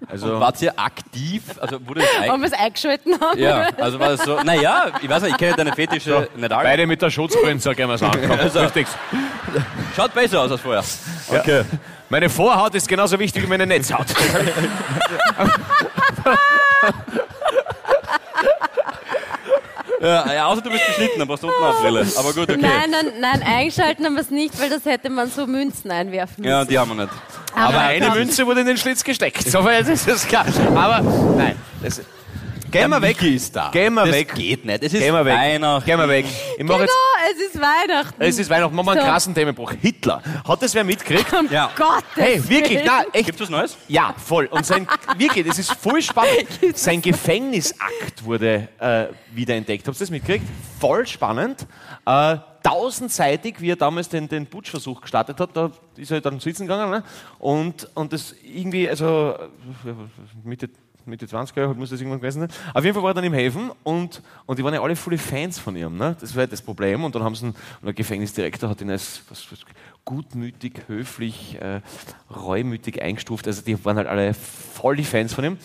Also, 0.08 0.40
Wart 0.40 0.62
ihr 0.62 0.78
aktiv? 0.78 1.42
Also 1.60 1.80
wurde 1.88 2.02
Ob 2.02 2.08
eigentlich. 2.22 2.42
wir 2.42 2.46
es 2.48 2.54
eingeschalten 2.54 3.20
haben? 3.20 3.40
Ja, 3.40 3.70
also 3.78 4.00
war 4.00 4.12
es 4.12 4.22
so. 4.24 4.40
Naja, 4.44 4.92
ich 5.02 5.10
weiß 5.10 5.24
nicht, 5.24 5.32
ich 5.32 5.38
kenne 5.38 5.56
deine 5.56 5.74
Fetische 5.74 6.28
nicht 6.36 6.52
alle. 6.52 6.64
beide 6.64 6.86
mit 6.86 7.02
der 7.02 7.10
Schutzbrille, 7.10 7.58
sag 7.60 7.80
ich 7.80 7.88
mal 7.88 7.98
so. 7.98 8.06
Komm, 8.12 8.32
Also. 8.32 8.60
Richtig. 8.60 8.86
Schaut 9.96 10.14
besser 10.14 10.42
aus 10.42 10.52
als 10.52 10.62
vorher. 10.62 10.84
Okay. 11.30 11.64
Meine 12.10 12.30
Vorhaut 12.30 12.76
ist 12.76 12.88
genauso 12.88 13.18
wichtig 13.18 13.42
wie 13.44 13.48
meine 13.48 13.66
Netzhaut. 13.66 14.06
Ja, 20.06 20.34
ja, 20.34 20.46
außer 20.46 20.62
du 20.62 20.70
bist 20.70 20.86
geschnitten, 20.86 21.18
dann 21.18 21.28
brauchst 21.28 21.42
du 21.42 21.48
unten 21.48 21.64
eine 21.64 21.74
Brille. 21.80 22.06
Aber 22.16 22.32
gut, 22.32 22.48
okay. 22.48 22.58
Nein, 22.62 22.92
nein, 22.92 23.12
nein, 23.20 23.42
eingeschalten 23.42 24.06
haben 24.06 24.14
wir 24.14 24.22
es 24.22 24.30
nicht, 24.30 24.60
weil 24.62 24.70
das 24.70 24.86
hätte 24.86 25.10
man 25.10 25.32
so 25.32 25.48
Münzen 25.48 25.90
einwerfen 25.90 26.44
müssen. 26.44 26.52
Ja, 26.52 26.64
die 26.64 26.78
haben 26.78 26.96
wir 26.96 27.06
nicht. 27.06 27.14
Aber 27.56 27.74
ja, 27.74 27.80
eine 27.88 28.08
komm. 28.10 28.18
Münze 28.20 28.46
wurde 28.46 28.62
in 28.62 28.68
den 28.68 28.78
Schlitz 28.78 29.04
gesteckt. 29.04 29.50
So 29.50 29.64
weit 29.64 29.88
ist 29.88 30.08
das 30.08 30.28
klar. 30.28 30.46
Aber 30.76 31.02
nein. 31.36 31.56
Das, 31.82 32.02
gehen 32.82 32.90
wir 32.90 33.02
weg. 33.02 33.22
Ist 33.24 33.56
da. 33.56 33.70
Gehen 33.72 33.94
wir 33.94 34.06
das 34.06 34.14
weg. 34.16 34.36
geht 34.36 34.66
nicht. 34.66 34.84
Es 34.84 34.94
ist 34.94 35.00
Gehen 35.02 35.14
wir 35.14 35.26
weg. 35.26 35.34
Weihnachten. 35.38 35.86
Gehen 35.86 36.00
wir 36.00 36.08
weg. 36.10 36.26
Ich 36.58 36.64
mache 36.64 36.80
Genau, 36.80 36.92
jetzt. 37.28 37.40
es 37.42 37.48
ist 37.56 37.62
Weihnachten. 37.62 38.22
Es 38.22 38.40
ist 38.40 38.50
Weihnachten, 38.50 38.76
machen 38.76 38.86
wir 38.88 38.92
einen 38.94 39.02
So. 39.02 39.08
krassen 39.08 39.34
Themenbruch. 39.36 39.74
Hitler. 39.82 40.22
Hat 40.48 40.62
das 40.62 40.74
wer 40.76 40.84
mitgekriegt? 40.84 41.32
Ja. 41.52 41.72
Gottes 41.76 42.04
Hey, 42.16 42.50
wirklich, 42.50 42.80
Willen. 42.80 42.84
na, 42.86 43.04
echt. 43.14 43.26
Gibt's 43.26 43.42
was 43.42 43.50
Neues? 43.50 43.78
Ja, 43.88 44.14
voll. 44.18 44.46
Und 44.48 44.66
sein, 44.66 44.88
wirklich, 45.18 45.46
das 45.48 45.60
ist 45.60 45.72
voll 45.74 46.02
spannend. 46.02 46.48
Sein 46.76 47.02
Gefängnisakt 47.02 48.24
wurde 48.24 48.68
äh, 48.80 49.06
wiederentdeckt. 49.34 49.88
Habt 49.88 49.98
ihr 49.98 50.00
das 50.00 50.10
mitgekriegt? 50.10 50.46
Voll 50.80 51.06
spannend. 51.08 51.66
Äh, 52.06 52.38
tausendseitig, 52.64 53.62
wie 53.62 53.72
er 53.72 53.76
damals 53.76 54.10
den, 54.10 54.28
den 54.28 54.48
Putschversuch 54.48 55.02
gestartet 55.02 55.40
hat, 55.40 55.50
da 55.56 55.70
ist 55.98 56.12
er 56.12 56.20
dann 56.22 56.40
sitzen 56.40 56.64
gegangen. 56.68 56.90
Ne? 56.92 57.04
Und, 57.40 57.88
und 57.94 58.12
das 58.12 58.34
irgendwie, 58.44 58.90
also 58.90 59.36
äh, 59.86 59.94
Mitte, 60.44 60.70
Mitte 61.06 61.26
20er 61.26 61.60
Jahre 61.60 61.76
muss 61.76 61.90
das 61.90 62.00
irgendwann 62.00 62.20
gewesen 62.20 62.40
sein. 62.42 62.50
Auf 62.74 62.84
jeden 62.84 62.94
Fall 62.94 63.04
war 63.04 63.12
er 63.12 63.14
dann 63.14 63.24
im 63.24 63.34
Häfen 63.34 63.72
und, 63.84 64.22
und 64.46 64.60
die 64.60 64.64
waren 64.64 64.74
ja 64.74 64.82
alle 64.82 64.96
volle 64.96 65.18
Fans 65.18 65.60
von 65.60 65.76
ihm. 65.76 65.98
Ne? 65.98 66.16
Das 66.20 66.36
war 66.36 66.44
ja 66.44 66.48
das 66.48 66.62
Problem. 66.62 67.04
Und 67.04 67.14
dann 67.16 67.24
haben 67.24 67.36
sie 67.36 67.46
einen, 67.46 67.56
der 67.84 67.94
Gefängnisdirektor 67.94 68.70
hat 68.70 68.82
ihn 68.82 68.90
als 68.90 69.22
was, 69.30 69.52
was, 69.52 69.60
gutmütig, 70.04 70.84
höflich, 70.88 71.60
äh, 71.62 71.82
reumütig 72.34 73.02
eingestuft. 73.02 73.48
Also 73.48 73.62
die 73.62 73.84
waren 73.84 73.98
halt 73.98 74.08
alle 74.08 74.34
voll 74.34 74.96
die 74.96 75.04
Fans 75.04 75.34
von 75.34 75.44
ihm. 75.44 75.58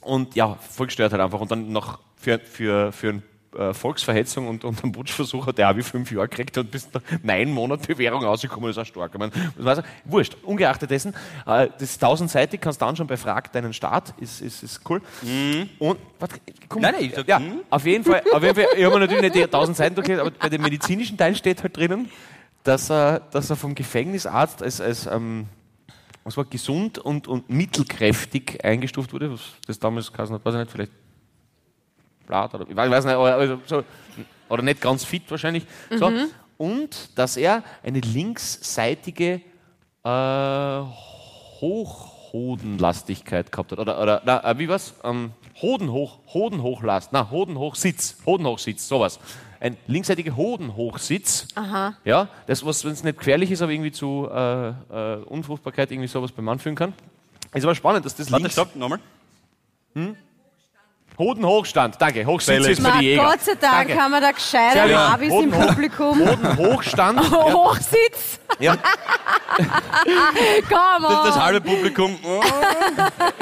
Und 0.00 0.34
ja, 0.34 0.54
voll 0.54 0.86
gestört 0.86 1.12
halt 1.12 1.22
einfach. 1.22 1.40
Und 1.40 1.50
dann 1.50 1.72
noch 1.72 1.98
für, 2.16 2.38
für, 2.38 2.92
für 2.92 3.10
eine 3.10 3.22
äh, 3.56 3.74
Volksverhetzung 3.74 4.48
und, 4.48 4.64
und 4.64 4.82
einen 4.82 4.92
Putschversuch 4.92 5.46
hat 5.46 5.58
er 5.58 5.70
auch 5.70 5.76
wie 5.76 5.82
fünf 5.82 6.10
Jahre 6.10 6.28
gekriegt 6.28 6.56
und 6.58 6.70
bis 6.70 6.88
nach 6.92 7.02
neun 7.22 7.50
Monaten 7.50 7.86
Bewährung 7.86 8.24
rausgekommen 8.24 8.70
ist 8.70 8.78
auch 8.78 8.86
stark. 8.86 9.12
Ich 9.14 9.18
meine, 9.18 9.32
ich, 9.56 9.84
wurscht, 10.10 10.36
ungeachtet 10.42 10.90
dessen, 10.90 11.14
äh, 11.46 11.68
das 11.68 11.82
ist 11.82 11.98
tausendseitig, 12.00 12.60
kannst 12.60 12.80
du 12.80 12.86
dann 12.86 12.96
schon 12.96 13.06
bei 13.06 13.16
Frag 13.16 13.52
deinen 13.52 13.72
Staat, 13.72 14.14
ist, 14.18 14.40
ist, 14.40 14.62
ist 14.62 14.80
cool. 14.88 15.00
Und, 15.78 15.98
warte, 16.18 16.36
komm, 16.68 16.82
Nein, 16.82 16.94
nein, 16.96 17.04
ich 17.04 17.14
sag, 17.14 17.28
ja, 17.28 17.38
mhm. 17.38 17.60
auf 17.68 17.84
jeden 17.84 18.04
Fall, 18.04 18.22
auf 18.32 18.42
jeden 18.42 18.54
Fall, 18.54 18.66
ich 18.76 18.84
habe 18.84 18.94
mir 18.94 19.00
natürlich 19.00 19.22
nicht 19.22 19.34
die 19.34 19.46
tausend 19.46 19.76
Seiten 19.76 19.94
durchgelesen, 19.94 20.26
aber 20.26 20.36
bei 20.38 20.48
dem 20.48 20.62
medizinischen 20.62 21.16
Teil 21.16 21.34
steht 21.36 21.62
halt 21.62 21.76
drinnen, 21.76 22.10
dass 22.64 22.90
er, 22.90 23.20
dass 23.20 23.50
er 23.50 23.56
vom 23.56 23.74
Gefängnisarzt 23.74 24.62
als, 24.62 24.80
als 24.80 25.06
ähm, 25.06 25.46
was 26.24 26.36
war 26.36 26.44
gesund 26.44 26.98
und, 26.98 27.26
und 27.26 27.50
mittelkräftig 27.50 28.64
eingestuft 28.64 29.12
wurde, 29.12 29.32
was 29.32 29.40
das 29.66 29.78
damals 29.78 30.12
geheißen 30.12 30.34
hat, 30.34 30.44
weiß 30.44 30.54
ich 30.54 30.60
nicht, 30.60 30.70
vielleicht 30.70 30.92
Blatt 32.32 32.54
oder 32.54 32.66
ich 32.68 32.74
weiß, 32.74 33.04
nicht, 33.04 33.14
aber, 33.14 33.34
also 33.34 33.58
so, 33.66 33.84
oder 34.48 34.62
nicht 34.62 34.80
ganz 34.80 35.04
fit 35.04 35.30
wahrscheinlich. 35.30 35.66
So. 35.90 36.10
Und 36.56 37.18
dass 37.18 37.36
er 37.36 37.62
eine 37.82 38.00
linksseitige 38.00 39.42
äh, 40.04 40.80
Hochhodenlastigkeit 41.60 43.52
gehabt 43.52 43.72
hat. 43.72 43.78
Oder, 43.78 44.00
oder 44.00 44.22
na, 44.24 44.42
äh, 44.50 44.58
wie 44.58 44.68
was? 44.68 44.94
Ähm, 45.04 45.32
Hodenhoch, 45.60 46.20
Hodenhochlast, 46.32 47.12
na, 47.12 47.30
Hodenhochsitz, 47.30 48.16
Hodenhochsitz, 48.24 48.88
sowas. 48.88 49.18
Ein 49.60 49.76
linksseitige 49.86 50.34
Hodenhochsitz. 50.34 51.48
Aha. 51.54 51.94
Ja, 52.04 52.28
das, 52.46 52.64
was, 52.64 52.84
wenn 52.84 52.92
es 52.92 53.04
nicht 53.04 53.18
gefährlich 53.18 53.50
ist, 53.50 53.60
aber 53.62 53.72
irgendwie 53.72 53.92
zu 53.92 54.28
äh, 54.32 54.68
äh, 54.70 55.16
Unfruchtbarkeit 55.24 55.92
irgendwie 55.92 56.08
sowas 56.08 56.32
beim 56.32 56.46
Mann 56.46 56.58
führen 56.58 56.76
kann. 56.76 56.94
Ist 57.52 57.64
aber 57.64 57.74
spannend, 57.74 58.06
dass 58.06 58.16
das 58.16 58.30
Warte, 58.32 58.44
links... 58.44 58.54
stopp, 58.54 58.74
nochmal. 58.74 58.98
Hodenhochstand, 61.18 61.96
danke. 62.00 62.24
Hochsitz 62.24 62.66
ist 62.66 62.86
für 62.86 62.92
die 62.98 63.04
Jäger. 63.04 63.24
Gott 63.24 63.40
sei 63.42 63.54
Dank 63.54 63.88
Danke. 63.88 64.02
haben 64.02 64.10
wir 64.12 64.20
da 64.20 64.30
gescheite 64.32 64.88
gut. 64.88 64.96
Abis 64.96 65.32
im 65.32 65.50
Publikum. 65.50 66.18
Hodenhochstand. 66.20 67.30
Hochsitz. 67.30 68.40
ja, 68.58 68.76
Komm 70.68 71.02
Das, 71.02 71.24
das 71.24 71.40
halbe 71.40 71.60
Publikum. 71.60 72.16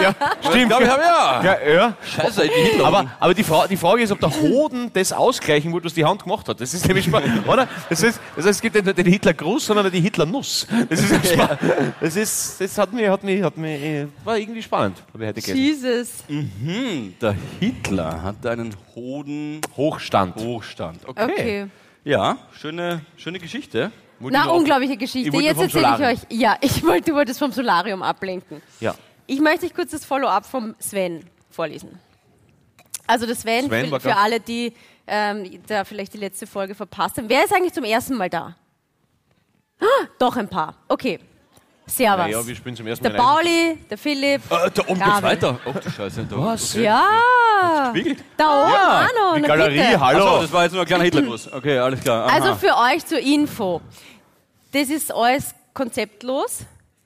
Ja, 0.00 0.14
ich 0.40 0.48
stimmt. 0.48 0.68
glaube, 0.68 0.84
ich 0.84 0.90
habe 0.90 1.02
ja. 1.02 1.42
Ja, 1.44 1.70
ja. 1.70 1.94
Scheiße, 2.02 2.42
die 2.42 2.48
Hitler. 2.70 2.86
Aber, 2.86 3.10
aber 3.20 3.34
die, 3.34 3.44
Fra 3.44 3.66
die 3.66 3.76
Frage 3.76 4.02
ist, 4.02 4.10
ob 4.10 4.18
der 4.20 4.30
Hoden 4.40 4.90
das 4.94 5.12
ausgleichen 5.12 5.72
wird, 5.74 5.84
was 5.84 5.92
die 5.92 6.04
Hand 6.06 6.22
gemacht 6.22 6.48
hat. 6.48 6.58
Das 6.58 6.72
ist 6.72 6.86
nämlich 6.88 7.04
spannend, 7.04 7.46
oder? 7.46 7.68
Das, 7.90 8.02
ist, 8.02 8.18
das 8.34 8.46
heißt, 8.46 8.56
es 8.56 8.60
gibt 8.62 8.76
nicht 8.76 8.86
nur 8.86 8.94
den 8.94 9.06
Hitlergruß, 9.06 9.66
sondern 9.66 9.90
die 9.90 10.00
Hitlernuss. 10.00 10.66
Das 10.88 11.00
ist, 11.00 11.32
spannend. 11.32 11.58
das 12.00 12.16
ist, 12.16 12.60
das 12.62 12.78
hat 12.78 12.94
mich, 12.94 13.08
hat 13.08 13.22
mich, 13.22 13.42
hat 13.42 13.58
mich, 13.58 13.82
äh, 13.82 14.06
war 14.24 14.38
irgendwie 14.38 14.62
spannend, 14.62 15.02
habe 15.12 15.24
ich 15.24 15.28
heute 15.28 15.42
gelesen. 15.42 15.82
Jesus. 15.84 16.08
Hm, 16.28 17.14
der 17.20 17.34
Hitler 17.60 18.22
hat 18.22 18.46
einen 18.46 18.74
Hoden 18.94 19.60
Hochstand. 19.76 20.34
Hochstand. 20.36 21.06
Okay. 21.06 21.24
Okay. 21.24 21.66
Ja, 22.04 22.38
schöne, 22.52 23.02
schöne 23.18 23.38
Geschichte. 23.38 23.92
Na, 24.18 24.46
noch- 24.46 24.54
unglaubliche 24.54 24.94
Ich 24.94 24.98
Geschichte. 24.98 25.36
Jetzt 25.36 25.60
erzähle 25.60 25.94
ich 25.98 26.06
euch. 26.06 26.38
Ja, 26.40 26.56
ich 26.62 26.82
wollte, 26.82 27.10
du 27.10 27.16
wolltest 27.16 27.38
vom 27.38 27.52
Solarium 27.52 28.02
ablenken. 28.02 28.62
Ja. 28.80 28.94
Ich 29.26 29.40
möchte 29.40 29.66
euch 29.66 29.74
kurz 29.74 29.90
das 29.90 30.06
Follow-up 30.06 30.46
vom 30.46 30.74
Sven 30.78 31.22
vorlesen. 31.50 31.98
Also 33.06 33.26
der 33.26 33.36
Sven, 33.36 33.66
Sven 33.66 33.90
für, 33.90 34.00
für 34.00 34.16
alle, 34.16 34.40
die 34.40 34.72
ähm, 35.06 35.60
da 35.66 35.84
vielleicht 35.84 36.14
die 36.14 36.18
letzte 36.18 36.46
Folge 36.46 36.74
verpasst 36.74 37.18
haben. 37.18 37.28
Wer 37.28 37.44
ist 37.44 37.52
eigentlich 37.54 37.74
zum 37.74 37.84
ersten 37.84 38.16
Mal 38.16 38.30
da? 38.30 38.56
Ah, 39.80 40.06
Doch 40.18 40.36
ein 40.36 40.48
paar. 40.48 40.76
Okay. 40.88 41.18
Servus. 41.90 42.30
Ja, 42.30 42.46
wir 42.46 42.54
spielen 42.56 42.76
zum 42.76 42.86
ersten 42.86 43.02
der 43.04 43.12
Mal. 43.12 43.18
ein. 43.18 43.24
Pauli, 43.36 43.78
der 43.90 43.98
Philipp. 43.98 44.42
Äh, 44.50 44.70
da 44.72 44.82
oben 44.86 45.00
geht's 45.00 45.22
weiter. 45.22 45.58
Oh, 45.66 45.72
du 45.72 45.90
Scheiße. 45.90 46.24
Da, 46.30 46.36
Was? 46.38 46.74
Okay. 46.74 46.84
Ja, 46.84 47.92
da 48.36 48.62
oben 48.62 48.72
Ja, 48.72 49.06
auch 49.06 49.32
noch. 49.32 49.36
Die 49.36 49.42
Galerie, 49.42 49.78
bitte. 49.78 50.00
hallo. 50.00 50.24
Achso, 50.26 50.42
das 50.42 50.52
war 50.52 50.62
jetzt 50.64 50.72
nur 50.72 50.80
ein 50.82 50.86
kleiner 50.86 51.04
Hitlergruß. 51.04 51.52
Okay, 51.52 51.78
alles 51.78 52.00
klar. 52.00 52.26
Aha. 52.26 52.34
Also 52.34 52.54
für 52.54 52.76
euch 52.76 53.04
zur 53.04 53.18
Info. 53.18 53.80
Das 54.72 54.88
ist 54.88 55.12
alles 55.12 55.54
konzeptlos. 55.74 56.60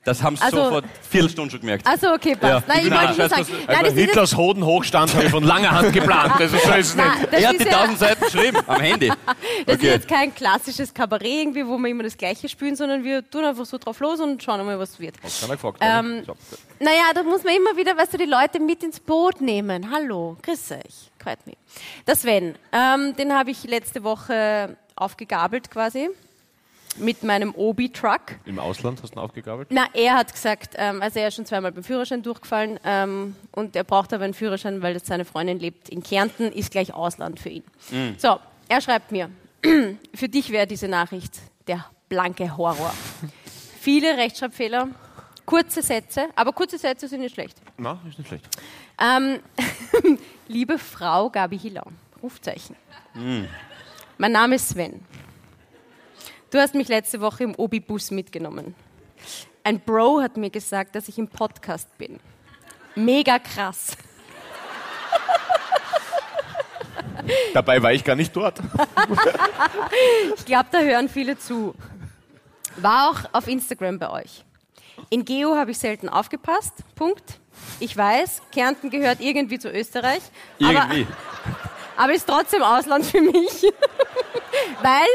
Das 0.05 0.21
haben 0.23 0.35
sie 0.37 0.43
Also- 0.43 0.63
so 0.63 0.69
vor 0.69 0.81
Viertelstunden 1.09 1.51
schon 1.51 1.59
gemerkt. 1.61 1.85
Also 1.87 2.13
okay, 2.13 2.35
passt. 2.35 2.67
Ja. 2.67 2.73
Nein, 2.73 2.83
ich 2.85 2.89
Nein, 2.91 3.07
wollte 3.07 3.19
nur 3.19 3.29
sagen, 3.29 3.41
das- 3.41 3.49
nein, 3.49 3.65
das 3.67 3.77
ist 3.77 3.83
jetzt, 3.97 4.05
Hitlers 4.05 4.37
Hodenhochstand 4.37 5.13
habe 5.15 5.25
ich 5.25 5.31
von 5.31 5.43
langer 5.43 5.71
Hand 5.71 5.91
geplant. 5.93 6.33
Also 6.39 6.57
so 6.57 6.71
ist 6.73 6.87
es 6.89 6.95
nicht. 6.95 7.05
nein, 7.07 7.27
das 7.31 7.41
er 7.41 7.47
hat 7.49 7.55
ist 7.55 7.65
die 7.65 7.69
ja, 7.69 7.77
tausend 7.77 7.99
Seiten 7.99 8.23
geschrieben 8.23 8.57
am 8.67 8.79
Handy. 8.81 9.07
das 9.65 9.75
Okay. 9.75 9.75
ist 9.75 9.81
jetzt 9.83 10.07
kein 10.07 10.33
klassisches 10.35 10.93
Kabarett 10.93 11.25
irgendwie, 11.25 11.65
wo 11.67 11.77
wir 11.77 11.89
immer 11.89 12.03
das 12.03 12.15
Gleiche 12.17 12.47
spielen, 12.47 12.75
sondern 12.75 13.03
wir 13.03 13.27
tun 13.29 13.43
einfach 13.45 13.65
so 13.65 13.77
drauf 13.79 13.99
los 13.99 14.19
und 14.19 14.41
schauen 14.43 14.63
mal, 14.65 14.77
was 14.77 14.99
wird. 14.99 15.15
Kann 15.21 15.49
er 15.49 15.55
gefragt, 15.55 15.77
Ähm, 15.81 16.23
so. 16.25 16.35
Naja, 16.79 17.11
da 17.15 17.23
muss 17.23 17.43
man 17.43 17.55
immer 17.55 17.75
wieder, 17.75 17.97
weißt 17.97 18.13
du, 18.13 18.17
die 18.19 18.25
Leute 18.25 18.59
mit 18.59 18.83
ins 18.83 18.99
Boot 18.99 19.41
nehmen. 19.41 19.89
Hallo, 19.91 20.37
grüß 20.43 20.71
euch, 20.73 21.11
freut 21.21 21.45
mich. 21.47 21.57
Der 22.05 22.15
Sven, 22.15 22.55
ähm, 22.71 23.15
den 23.15 23.33
habe 23.33 23.49
ich 23.49 23.63
letzte 23.63 24.03
Woche 24.03 24.77
aufgegabelt 24.95 25.71
quasi 25.71 26.09
mit 26.97 27.23
meinem 27.23 27.53
Obi-Truck. 27.53 28.39
Im 28.45 28.59
Ausland 28.59 29.01
hast 29.01 29.15
du 29.15 29.19
ihn 29.19 29.23
aufgegabelt? 29.23 29.67
Na, 29.71 29.85
er 29.93 30.15
hat 30.15 30.31
gesagt, 30.31 30.75
ähm, 30.77 31.01
also 31.01 31.19
er 31.19 31.27
ist 31.27 31.35
schon 31.35 31.45
zweimal 31.45 31.71
beim 31.71 31.83
Führerschein 31.83 32.21
durchgefallen 32.21 32.79
ähm, 32.83 33.35
und 33.51 33.75
er 33.75 33.83
braucht 33.83 34.13
aber 34.13 34.23
einen 34.23 34.33
Führerschein, 34.33 34.81
weil 34.81 34.93
jetzt 34.93 35.07
seine 35.07 35.25
Freundin 35.25 35.59
lebt 35.59 35.89
in 35.89 36.03
Kärnten, 36.03 36.51
ist 36.51 36.71
gleich 36.71 36.93
Ausland 36.93 37.39
für 37.39 37.49
ihn. 37.49 37.63
So, 38.17 38.39
er 38.67 38.81
schreibt 38.81 39.11
mir, 39.11 39.29
für 40.13 40.29
dich 40.29 40.51
wäre 40.51 40.67
diese 40.67 40.87
Nachricht 40.87 41.39
der 41.67 41.85
blanke 42.09 42.55
Horror. 42.57 42.93
Viele 43.79 44.17
Rechtschreibfehler, 44.17 44.87
kurze 45.45 45.81
Sätze, 45.81 46.27
aber 46.35 46.53
kurze 46.53 46.77
Sätze 46.77 47.07
sind 47.07 47.21
nicht 47.21 47.33
schlecht. 47.33 47.57
Na, 47.77 47.99
ist 48.07 48.17
nicht 48.17 48.27
schlecht. 48.27 48.47
Ähm, 48.99 49.39
liebe 50.47 50.79
Frau 50.79 51.29
Gabi 51.29 51.59
Hiller, 51.59 51.85
Rufzeichen. 52.23 52.75
Mein 54.17 54.31
Name 54.31 54.55
ist 54.55 54.69
Sven. 54.69 55.01
Du 56.55 56.61
hast 56.61 56.73
mich 56.73 56.87
letzte 56.87 57.19
Woche 57.19 57.43
im 57.43 57.53
Obi-Bus 57.53 58.11
mitgenommen. 58.11 58.75
Ein 59.65 59.81
Bro 59.81 60.21
hat 60.21 60.37
mir 60.37 60.49
gesagt, 60.49 60.95
dass 60.95 61.09
ich 61.09 61.17
im 61.17 61.27
Podcast 61.27 61.97
bin. 61.97 62.17
Mega 62.95 63.39
krass. 63.39 63.97
Dabei 67.53 67.83
war 67.83 67.91
ich 67.91 68.05
gar 68.05 68.15
nicht 68.15 68.33
dort. 68.33 68.61
Ich 70.37 70.45
glaube, 70.45 70.67
da 70.71 70.79
hören 70.79 71.09
viele 71.09 71.37
zu. 71.37 71.75
War 72.77 73.09
auch 73.09 73.33
auf 73.33 73.49
Instagram 73.49 73.99
bei 73.99 74.09
euch. 74.09 74.45
In 75.09 75.25
Geo 75.25 75.57
habe 75.57 75.71
ich 75.71 75.77
selten 75.77 76.07
aufgepasst. 76.07 76.71
Punkt. 76.95 77.41
Ich 77.81 77.97
weiß, 77.97 78.41
Kärnten 78.53 78.89
gehört 78.89 79.19
irgendwie 79.19 79.59
zu 79.59 79.69
Österreich. 79.69 80.21
Irgendwie. 80.59 81.05
Aber, 81.97 81.97
aber 82.03 82.13
ist 82.13 82.25
trotzdem 82.25 82.63
Ausland 82.63 83.05
für 83.05 83.19
mich. 83.19 83.73
Weil 84.81 85.05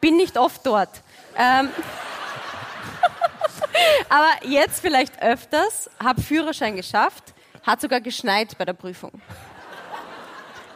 bin 0.00 0.16
nicht 0.16 0.36
oft 0.36 0.64
dort. 0.66 1.02
Ähm, 1.36 1.68
aber 4.08 4.46
jetzt 4.46 4.80
vielleicht 4.80 5.20
öfters, 5.22 5.90
habe 6.02 6.20
Führerschein 6.20 6.76
geschafft, 6.76 7.34
hat 7.62 7.80
sogar 7.80 8.00
geschneit 8.00 8.56
bei 8.58 8.64
der 8.64 8.72
Prüfung. 8.72 9.12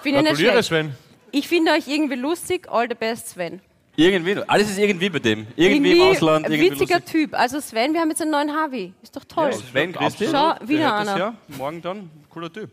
Finde 0.03 0.23
Gratuliere. 0.23 0.63
Sven. 0.63 0.95
Ich 1.31 1.49
finde 1.49 1.73
euch 1.73 1.89
irgendwie 1.89 2.17
lustig. 2.17 2.69
All 2.71 2.87
the 2.89 2.95
best, 2.95 3.31
Sven. 3.31 3.61
Irgendwie. 3.97 4.37
Alles 4.47 4.71
ist 4.71 4.79
irgendwie 4.79 5.09
bei 5.09 5.19
dem. 5.21 5.47
Irgendwie, 5.57 5.93
im 5.93 6.03
Ausland. 6.03 6.47
ein 6.47 6.53
Irgendwie 6.53 6.73
witziger 6.73 6.97
lustig. 6.97 7.13
Typ. 7.13 7.35
Also 7.35 7.61
Sven, 7.61 7.93
wir 7.93 8.01
haben 8.01 8.11
jetzt 8.11 8.23
einen 8.23 8.33
neuen 8.33 8.51
Harvey. 8.51 8.93
Ist 9.03 9.15
doch 9.15 9.25
toll. 9.25 9.53
Sven, 9.53 9.93
grüß 9.93 10.17
dich. 10.17 10.29
Schau, 10.31 10.55
Der 10.55 10.69
wieder 10.69 10.97
einer. 10.97 11.17
Ja. 11.19 11.35
Morgen 11.57 11.81
dann. 11.81 12.11
Cooler 12.31 12.53
Typ. 12.53 12.71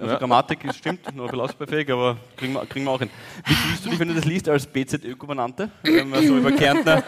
Also 0.00 0.16
Grammatik 0.16 0.64
ist, 0.64 0.78
stimmt, 0.78 1.14
nur 1.14 1.26
ein 1.26 1.30
bisschen 1.30 1.40
ausbaufähig, 1.44 1.88
aber 1.92 2.16
kriegen 2.36 2.52
wir, 2.54 2.66
kriegen 2.66 2.84
wir 2.84 2.90
auch 2.90 2.98
hin. 2.98 3.10
Wie 3.46 3.54
fühlst 3.54 3.84
du 3.84 3.90
dich, 3.90 3.98
wenn 4.00 4.08
du 4.08 4.14
das 4.14 4.24
liest, 4.24 4.48
als 4.48 4.66
BZÖ-Gouvernante? 4.66 5.70
Wenn 5.84 6.10
man 6.10 6.26
so 6.26 6.36
über 6.36 6.50
Kärntner, 6.50 7.00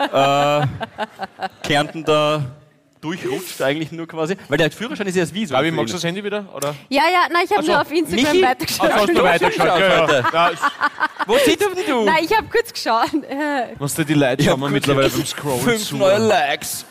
äh, 0.00 0.66
Kärnten 1.62 2.02
da 2.02 2.42
durchrutscht 3.04 3.60
eigentlich 3.62 3.92
nur 3.92 4.06
quasi? 4.08 4.36
Weil 4.48 4.58
der 4.58 4.70
Führerschein 4.70 5.06
ist 5.06 5.16
ja 5.16 5.22
das 5.22 5.34
Visum. 5.34 5.56
Gabi, 5.56 5.70
magst 5.70 5.92
du 5.92 5.96
das 5.96 6.04
Handy 6.04 6.24
wieder? 6.24 6.46
Oder? 6.54 6.74
Ja, 6.88 7.02
ja, 7.12 7.26
nein, 7.30 7.42
ich 7.44 7.50
habe 7.50 7.60
Ach 7.60 7.64
so, 7.64 7.72
nur 7.72 7.80
auf 7.82 7.92
Instagram 7.92 8.32
Michi? 8.32 8.42
weitergeschaut. 8.42 8.90
Ach, 8.90 8.96
hast 9.00 9.08
du 9.08 9.22
weitergeschaut? 9.22 9.66
Ja, 9.66 9.78
ja. 10.08 10.20
Ja, 10.32 10.52
Wo 11.26 11.36
denn 11.36 11.86
du? 11.86 12.04
Nein, 12.04 12.24
ich 12.24 12.36
habe 12.36 12.46
kurz 12.48 12.72
geschaut. 12.72 13.10
Musst 13.78 13.98
du 13.98 14.04
die 14.04 14.14
Leute 14.14 14.42
Ich 14.42 14.48
schauen 14.48 14.60
hab 14.62 14.70
wir 14.70 14.80
kurz 14.80 14.86
mittlerweile 14.86 15.10
beim 15.10 15.26
Scrollen 15.26 15.60
Fünf 15.60 15.84
zu. 15.84 15.96
neue 15.96 16.18
Likes. 16.18 16.86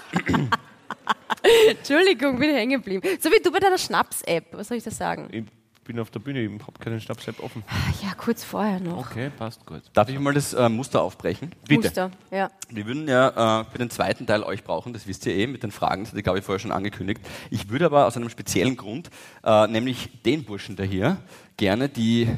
Entschuldigung, 1.69 2.39
bin 2.39 2.53
hängen 2.55 2.81
geblieben. 2.81 3.07
So 3.19 3.29
wie 3.31 3.41
du 3.41 3.51
bei 3.51 3.59
deiner 3.59 3.77
Schnaps-App. 3.77 4.45
Was 4.51 4.67
soll 4.67 4.77
ich 4.77 4.83
da 4.83 4.91
sagen? 4.91 5.27
Ich 5.31 5.43
bin 5.83 5.99
auf 5.99 6.09
der 6.09 6.19
Bühne, 6.19 6.41
ich 6.41 6.51
habe 6.61 6.79
keinen 6.79 6.99
Schnaps-App 7.01 7.41
offen. 7.41 7.63
Ja, 8.01 8.13
kurz 8.15 8.43
vorher 8.43 8.79
noch. 8.79 9.09
Okay, 9.11 9.29
passt 9.37 9.65
gut. 9.65 9.81
Darf 9.93 10.09
ich 10.09 10.17
mal 10.19 10.33
das 10.33 10.53
äh, 10.53 10.69
Muster 10.69 11.01
aufbrechen? 11.01 11.51
Bitte. 11.67 11.87
Muster. 11.87 12.11
Ja. 12.31 12.49
Wir 12.69 12.85
würden 12.85 13.07
ja 13.07 13.61
äh, 13.61 13.65
für 13.71 13.77
den 13.77 13.89
zweiten 13.89 14.25
Teil 14.25 14.43
euch 14.43 14.63
brauchen, 14.63 14.93
das 14.93 15.07
wisst 15.07 15.25
ihr 15.25 15.35
eh, 15.35 15.47
mit 15.47 15.63
den 15.63 15.71
Fragen, 15.71 16.03
das 16.03 16.09
hatte 16.09 16.19
ich 16.19 16.23
glaube 16.23 16.39
ich 16.39 16.45
vorher 16.45 16.59
schon 16.59 16.71
angekündigt. 16.71 17.21
Ich 17.49 17.69
würde 17.69 17.85
aber 17.85 18.05
aus 18.07 18.15
einem 18.17 18.29
speziellen 18.29 18.77
Grund, 18.77 19.09
äh, 19.43 19.67
nämlich 19.67 20.09
den 20.23 20.43
Burschen 20.45 20.75
da 20.75 20.83
hier, 20.83 21.17
gerne 21.57 21.89
die. 21.89 22.29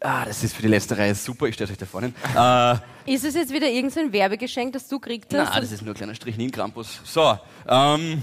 Ah, 0.00 0.24
das 0.24 0.44
ist 0.44 0.54
für 0.54 0.62
die 0.62 0.68
letzte 0.68 0.96
Reihe 0.96 1.14
super, 1.14 1.46
ich 1.46 1.54
stelle 1.56 1.70
euch 1.72 1.76
da 1.76 1.84
vorne. 1.84 2.12
hin. 2.32 2.36
Äh, 3.06 3.12
Ist 3.14 3.24
es 3.24 3.34
jetzt 3.34 3.52
wieder 3.52 3.68
irgendein 3.68 4.12
Werbegeschenk, 4.12 4.72
das 4.72 4.86
du 4.86 5.00
gekriegt 5.00 5.34
hast? 5.34 5.50
na, 5.54 5.60
das 5.60 5.72
ist 5.72 5.82
nur 5.82 5.92
ein 5.92 5.96
kleiner 5.96 6.14
Strychnin-Krampus. 6.14 7.00
So, 7.02 7.36
ähm, 7.68 8.22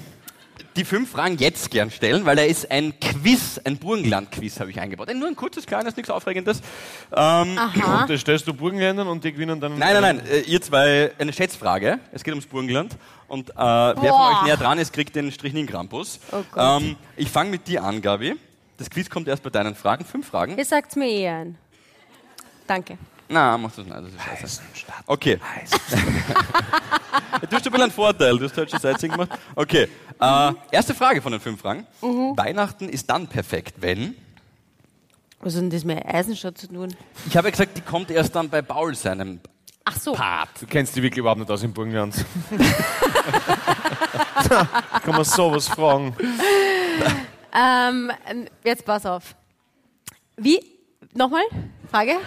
die 0.76 0.86
fünf 0.86 1.12
Fragen 1.12 1.38
jetzt 1.38 1.72
gern 1.72 1.90
stellen, 1.90 2.26
weil 2.26 2.36
da 2.36 2.44
ist 2.44 2.70
ein 2.70 3.00
Quiz, 3.00 3.60
ein 3.64 3.78
Burgenland-Quiz 3.78 4.60
habe 4.60 4.72
ich 4.72 4.80
eingebaut. 4.80 5.10
Ein, 5.10 5.20
nur 5.20 5.28
ein 5.28 5.36
kurzes, 5.36 5.66
kleines, 5.66 5.96
nichts 5.96 6.10
Aufregendes. 6.10 6.60
Ähm, 7.12 7.58
Aha. 7.58 8.02
Und 8.02 8.10
das 8.10 8.22
stellst 8.22 8.48
du 8.48 8.54
Burgenländern 8.54 9.08
und 9.08 9.24
die 9.24 9.32
gewinnen 9.32 9.60
dann. 9.60 9.78
Nein, 9.78 9.94
nein, 9.94 10.18
nein, 10.18 10.28
äh, 10.28 10.42
ihr 10.42 10.62
zwei, 10.62 11.12
eine 11.18 11.32
Schätzfrage. 11.34 12.00
Es 12.12 12.24
geht 12.24 12.34
ums 12.34 12.46
Burgenland. 12.46 12.98
Und 13.28 13.50
äh, 13.50 13.54
wer 13.56 13.96
von 13.96 14.36
euch 14.36 14.44
näher 14.44 14.58
dran 14.58 14.78
ist, 14.78 14.94
kriegt 14.94 15.16
den 15.16 15.32
Strychnin 15.32 15.66
Krampus. 15.66 16.20
Oh 16.32 16.44
Gott. 16.52 16.82
ähm, 16.82 16.96
ich 17.16 17.30
fange 17.30 17.50
mit 17.50 17.68
dir 17.68 17.84
an, 17.84 18.02
Gabi. 18.02 18.36
Das 18.78 18.90
Quiz 18.90 19.10
kommt 19.10 19.28
erst 19.28 19.42
bei 19.44 19.50
deinen 19.50 19.76
Fragen. 19.76 20.06
Fünf 20.06 20.28
Fragen. 20.28 20.58
Ihr 20.58 20.66
sagt 20.66 20.96
mir 20.96 21.08
eh 21.08 21.28
ein. 21.30 21.58
Danke. 22.68 22.98
Na, 23.28 23.58
machst 23.58 23.78
du 23.78 23.84
das 23.84 24.02
nicht, 24.02 24.16
das 24.16 24.44
ist 24.54 24.62
scheiße. 24.78 25.02
Okay. 25.08 25.40
du 27.42 27.56
hast 27.56 27.66
ein 27.66 27.72
bisschen 27.72 27.82
einen 27.82 27.92
Vorteil, 27.92 28.38
du 28.38 28.46
hast 28.46 28.56
halt 28.56 28.70
schon 28.70 28.80
Sightseeing 28.80 29.14
gemacht. 29.14 29.32
Okay. 29.56 29.88
Äh, 30.20 30.54
erste 30.72 30.94
Frage 30.94 31.22
von 31.22 31.32
den 31.32 31.42
fünf 31.42 31.62
Fragen. 31.62 31.88
Mhm. 32.02 32.38
Weihnachten 32.38 32.88
ist 32.88 33.10
dann 33.10 33.28
perfekt, 33.28 33.76
wenn. 33.80 34.16
Was 35.42 35.56
hat 35.56 35.62
denn 35.64 35.70
das 35.70 35.84
mit 35.84 36.06
Eisenstadt 36.06 36.58
zu 36.58 36.68
tun? 36.68 36.96
Ich 37.28 37.36
habe 37.36 37.48
ja 37.48 37.52
gesagt, 37.52 37.78
die 37.78 37.82
kommt 37.82 38.12
erst 38.12 38.36
dann 38.36 38.50
bei 38.50 38.62
Paul 38.62 38.96
seinem 38.96 39.40
Ach 39.86 40.00
so. 40.00 40.14
Part. 40.14 40.50
Du 40.60 40.66
kennst 40.66 40.96
die 40.96 41.04
wirklich 41.04 41.20
überhaupt 41.20 41.40
nicht 41.40 41.52
aus 41.52 41.62
im 41.64 41.74
Burgenland. 41.74 42.16
Kann 44.50 45.16
man 45.16 45.24
sowas 45.24 45.68
fragen. 45.68 46.16
Ähm, 47.54 48.12
jetzt 48.64 48.86
pass 48.86 49.06
auf. 49.06 49.36
Wie? 50.38 50.60
Nochmal? 51.14 51.44
Frage? 51.90 52.18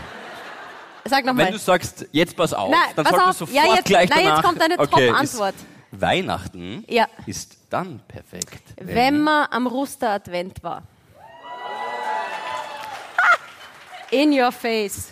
Sag 1.09 1.25
Wenn 1.25 1.37
nochmal. 1.37 1.53
du 1.53 1.59
sagst, 1.59 2.07
jetzt 2.13 2.37
pass 2.37 2.53
auf, 2.53 2.71
Nein, 2.71 2.81
dann 2.97 3.05
pass 3.05 3.15
solltest 3.15 3.41
du 3.41 3.45
auf. 3.45 3.51
sofort 3.51 3.67
Ja, 3.69 3.75
jetzt- 3.75 3.85
gleich 3.87 4.11
nein, 4.11 4.25
jetzt 4.27 4.43
kommt 4.43 4.61
eine 4.63 4.79
Okay, 4.79 5.09
Top-Antwort. 5.09 5.55
Weihnachten 5.91 6.85
Ja. 6.89 7.07
ist 7.27 7.57
dann 7.71 8.01
perfekt. 8.09 8.63
Wenn 8.77 9.21
man 9.23 9.47
am 9.51 9.67
Ruster-Advent 9.67 10.63
war. 10.63 10.83
In 14.11 14.33
your 14.39 14.53
face. 14.53 15.09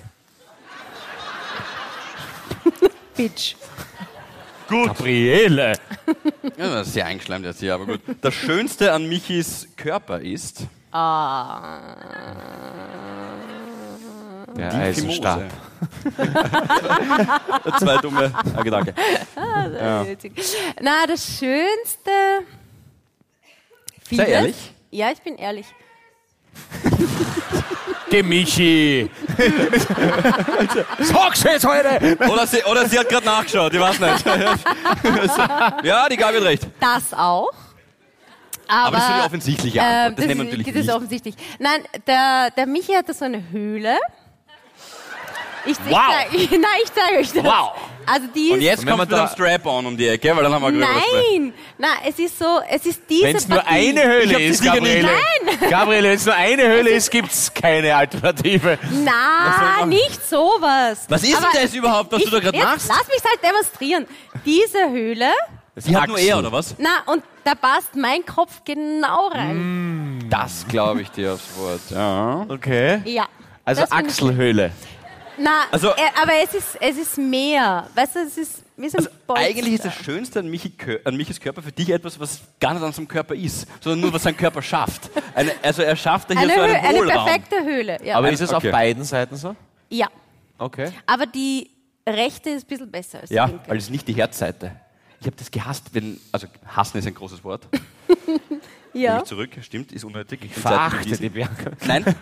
Bitch. 3.17 3.57
Gut. 4.69 4.89
Gabriele. 4.89 5.73
Ja, 6.57 6.69
das 6.73 6.87
ist 6.87 6.93
sehr 6.95 7.05
eingeschleimt 7.07 7.45
jetzt 7.45 7.59
hier, 7.61 7.75
aber 7.75 7.85
gut. 7.87 8.01
Das 8.23 8.33
Schönste 8.33 8.93
an 8.93 9.09
Michis 9.09 9.67
Körper 9.77 10.21
ist... 10.21 10.63
Ah. 10.93 11.81
Der 14.57 14.71
Die 14.71 14.77
Eisenstab. 14.77 15.43
Zwei 17.79 17.97
dumme 17.99 18.33
ah, 18.35 18.63
Gedanke. 18.63 18.95
Witzig. 20.07 20.33
Na, 20.81 21.07
das 21.07 21.23
Schönste. 21.39 22.11
Sei 24.11 24.25
ehrlich. 24.25 24.57
Ja, 24.91 25.11
ich 25.11 25.21
bin 25.21 25.37
ehrlich. 25.37 25.67
Die 28.13 28.23
Michi. 28.23 29.11
Sag's 31.01 31.43
jetzt 31.43 31.67
heute. 31.67 32.17
Oder 32.31 32.47
sie, 32.47 32.63
oder 32.65 32.89
sie 32.89 32.97
hat 32.99 33.09
gerade 33.09 33.27
nachgeschaut, 33.27 33.75
ich 33.75 33.81
weiß 33.81 33.99
nicht. 33.99 34.25
ja, 35.85 36.09
die 36.09 36.17
Gabi 36.17 36.37
hat 36.39 36.45
recht. 36.45 36.67
Das 36.81 37.13
auch. 37.13 37.51
Aber, 38.69 38.87
Aber 38.87 38.97
das 38.97 39.03
ist 39.05 39.09
so 39.09 39.15
die 39.15 39.21
offensichtliche 39.27 39.83
Antwort. 39.83 40.07
ähm, 40.07 40.15
Das 40.17 40.27
nehmen 40.27 40.41
wir 40.41 40.45
natürlich 40.45 40.67
das 40.67 40.75
ist 40.77 40.87
nicht. 40.87 40.95
offensichtlich. 40.95 41.35
Nein, 41.59 41.81
der, 42.07 42.51
der 42.57 42.67
Michi 42.67 42.93
hat 42.95 43.09
da 43.09 43.13
so 43.15 43.25
eine 43.25 43.43
Höhle. 43.51 43.97
Ich, 45.67 45.77
Wow. 45.89 46.01
ich 46.33 46.49
zeig, 46.51 46.61
nein, 46.61 46.71
ich 46.85 46.93
zeige 46.93 47.19
euch 47.19 47.33
das. 47.33 47.45
Wow. 47.45 47.73
Also 48.09 48.29
die 48.33 48.51
Und 48.53 48.61
jetzt 48.61 48.87
kommt 48.87 49.13
einem 49.13 49.27
Strap-on 49.29 49.85
um 49.87 49.97
die 49.97 50.07
Ecke, 50.07 50.35
weil 50.37 50.45
dann 50.45 50.55
haben 50.55 50.63
wir 50.63 50.71
gesprochen. 50.71 51.03
Nein, 51.33 51.53
nein, 51.77 51.91
es 52.09 52.17
ist 52.21 52.39
so, 52.39 52.61
es 52.71 52.87
ist 52.87 53.03
diese 53.11 53.25
Wenn 53.25 53.37
es 53.37 53.49
nur 53.49 53.67
eine 53.67 54.01
Ich 54.01 54.07
Höhle 54.07 54.43
ist, 54.43 54.59
sicher 54.63 54.81
nicht. 54.81 55.03
Gabriele. 55.03 55.11
Gabriele, 55.71 56.09
wenn 56.11 56.17
es 56.17 56.25
nur 56.27 56.35
eine 56.37 56.69
Höhle 56.69 56.91
ist, 56.91 57.11
gibt's 57.11 57.53
keine 57.53 57.97
Alternative. 57.97 58.79
Na, 59.05 59.85
nicht 59.87 60.25
sowas. 60.29 61.05
Was 61.09 61.23
ist 61.25 61.33
denn 61.33 61.45
Aber 61.45 61.49
das 61.61 61.75
überhaupt, 61.75 62.13
was 62.13 62.23
du 62.23 62.31
da 62.31 62.39
jetzt 62.39 62.55
machst? 62.63 62.89
Lass 62.89 63.09
mich 63.09 63.23
halt 63.29 63.43
demonstrieren. 63.43 64.07
Diese 64.45 64.89
Höhle 64.89 65.31
Die 65.85 65.97
hat 65.97 66.07
nur 66.09 66.19
er, 66.19 66.39
oder 66.39 66.53
was? 66.53 66.77
Na, 66.79 67.03
und 67.13 67.25
da 67.43 67.57
passt 67.57 67.97
mein 67.97 68.25
Kopf 68.25 68.63
genau 68.65 69.29
rein. 69.29 70.25
Das 70.31 70.65
glaube 70.69 71.03
ich 71.03 71.11
dir 71.11 71.33
aufs 71.33 71.57
Wort. 71.59 71.81
Ja. 71.91 72.47
Okay. 72.49 73.01
Ja. 73.05 73.27
Also 73.65 73.81
Das 73.83 73.91
finde 73.91 74.05
ich- 74.13 74.71
Na, 75.39 75.65
Also- 75.71 75.91
aber 75.91 76.33
es 76.43 76.55
ist, 76.55 76.77
es 76.81 76.97
ist 76.97 77.19
mehr. 77.19 77.87
Weißt 77.95 78.15
du, 78.17 78.21
es 78.21 78.39
ist 78.39 78.63
wie 78.77 78.89
so 78.89 78.99
ein 78.99 79.07
Also 79.27 79.35
eigentlich 79.35 79.75
ist 79.75 79.85
das 79.85 79.95
Schönste 79.95 80.41
an, 80.41 80.49
Michi, 80.51 80.73
an 81.05 81.17
Michis 81.17 81.41
Körper 81.41 81.63
für 81.63 81.73
dich 81.73 81.91
etwas, 81.91 82.19
was 82.21 82.41
gar 82.61 82.75
nicht 82.75 82.83
an 82.83 82.93
seinem 82.93 83.09
Körper 83.09 83.35
ist, 83.35 83.67
sondern 83.81 84.01
nur, 84.01 84.13
was 84.13 84.23
sein 84.23 84.37
Körper 84.37 84.61
schafft. 84.63 85.11
Eine, 85.35 85.53
also 85.63 85.83
er 85.83 85.97
schafft 85.97 86.31
da 86.31 86.35
hier 86.35 86.43
eine, 86.43 86.55
so 86.55 86.61
einen 86.61 86.75
eine 86.77 86.99
Hohlraum. 86.99 87.25
perfekte 87.25 87.65
Höhle. 87.65 87.99
Ja. 88.05 88.17
Aber 88.17 88.31
ist 88.31 88.41
es 88.41 88.53
Okay. 88.53 88.69
auf 88.69 88.73
beiden 88.73 89.05
Seiten 89.05 89.37
so? 89.37 89.55
ja. 89.91 90.09
Okay. 90.59 90.91
Aber 91.07 91.27
die 91.27 91.71
rechte 92.09 92.49
ist 92.49 92.65
ein 92.65 92.69
bisschen 92.69 92.91
besser 92.91 93.21
als 93.21 93.29
Ja, 93.31 93.45
die 93.47 93.53
linke. 93.53 93.69
weil 93.69 93.77
es 93.77 93.85
ist 93.85 93.91
nicht 93.91 94.09
die 94.09 94.15
Herzseite. 94.15 94.73
Ich 95.21 95.27
habe 95.27 95.37
das 95.37 95.51
gehasst, 95.51 95.85
wenn, 95.93 96.19
also 96.33 96.47
hassen 96.67 96.97
ist 96.99 97.07
ein 97.07 97.15
großes 97.15 97.45
Wort. 97.45 97.67
ja. 98.95 99.11
Nehme 99.13 99.19
ich 99.23 99.29
zurück, 99.29 99.51
stimmt, 99.61 99.93
ist 99.93 100.05
unnötig. 100.05 100.41
Ich 100.45 100.55
Verachte 100.55 101.15
die 101.17 101.29
Bianca. 101.29 101.73
Nein, 101.87 102.05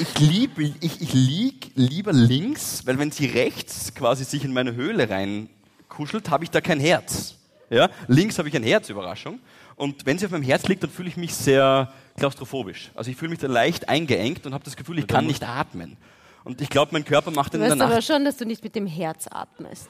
ich, 0.00 0.18
lieb, 0.18 0.58
ich, 0.58 1.00
ich 1.00 1.12
lieg 1.12 1.72
lieber 1.74 2.12
links, 2.12 2.82
weil 2.86 2.98
wenn 2.98 3.10
sie 3.10 3.26
rechts 3.26 3.94
quasi 3.94 4.24
sich 4.24 4.44
in 4.44 4.52
meine 4.52 4.74
Höhle 4.74 5.08
reinkuschelt, 5.08 6.30
habe 6.30 6.44
ich 6.44 6.50
da 6.50 6.60
kein 6.60 6.80
Herz. 6.80 7.36
Ja? 7.68 7.88
Links 8.08 8.38
habe 8.38 8.48
ich 8.48 8.56
ein 8.56 8.62
Herz, 8.62 8.88
Überraschung. 8.88 9.38
Und 9.76 10.04
wenn 10.06 10.18
sie 10.18 10.26
auf 10.26 10.32
meinem 10.32 10.42
Herz 10.42 10.66
liegt, 10.68 10.82
dann 10.82 10.90
fühle 10.90 11.08
ich 11.08 11.16
mich 11.16 11.34
sehr 11.34 11.92
klaustrophobisch. 12.18 12.90
Also 12.94 13.10
ich 13.10 13.16
fühle 13.16 13.30
mich 13.30 13.38
da 13.38 13.46
leicht 13.46 13.88
eingeengt 13.88 14.46
und 14.46 14.54
habe 14.54 14.64
das 14.64 14.76
Gefühl, 14.76 14.98
ich 14.98 15.06
kann 15.06 15.26
nicht 15.26 15.42
atmen. 15.42 15.96
Und 16.44 16.60
ich 16.60 16.70
glaube, 16.70 16.92
mein 16.92 17.04
Körper 17.04 17.30
macht 17.30 17.52
Du 17.52 17.58
in 17.58 17.62
der 17.62 17.72
weißt 17.72 17.82
aber 17.82 18.02
schon, 18.02 18.24
dass 18.24 18.36
du 18.36 18.44
nicht 18.46 18.64
mit 18.64 18.74
dem 18.74 18.86
Herz 18.86 19.26
atmest. 19.30 19.88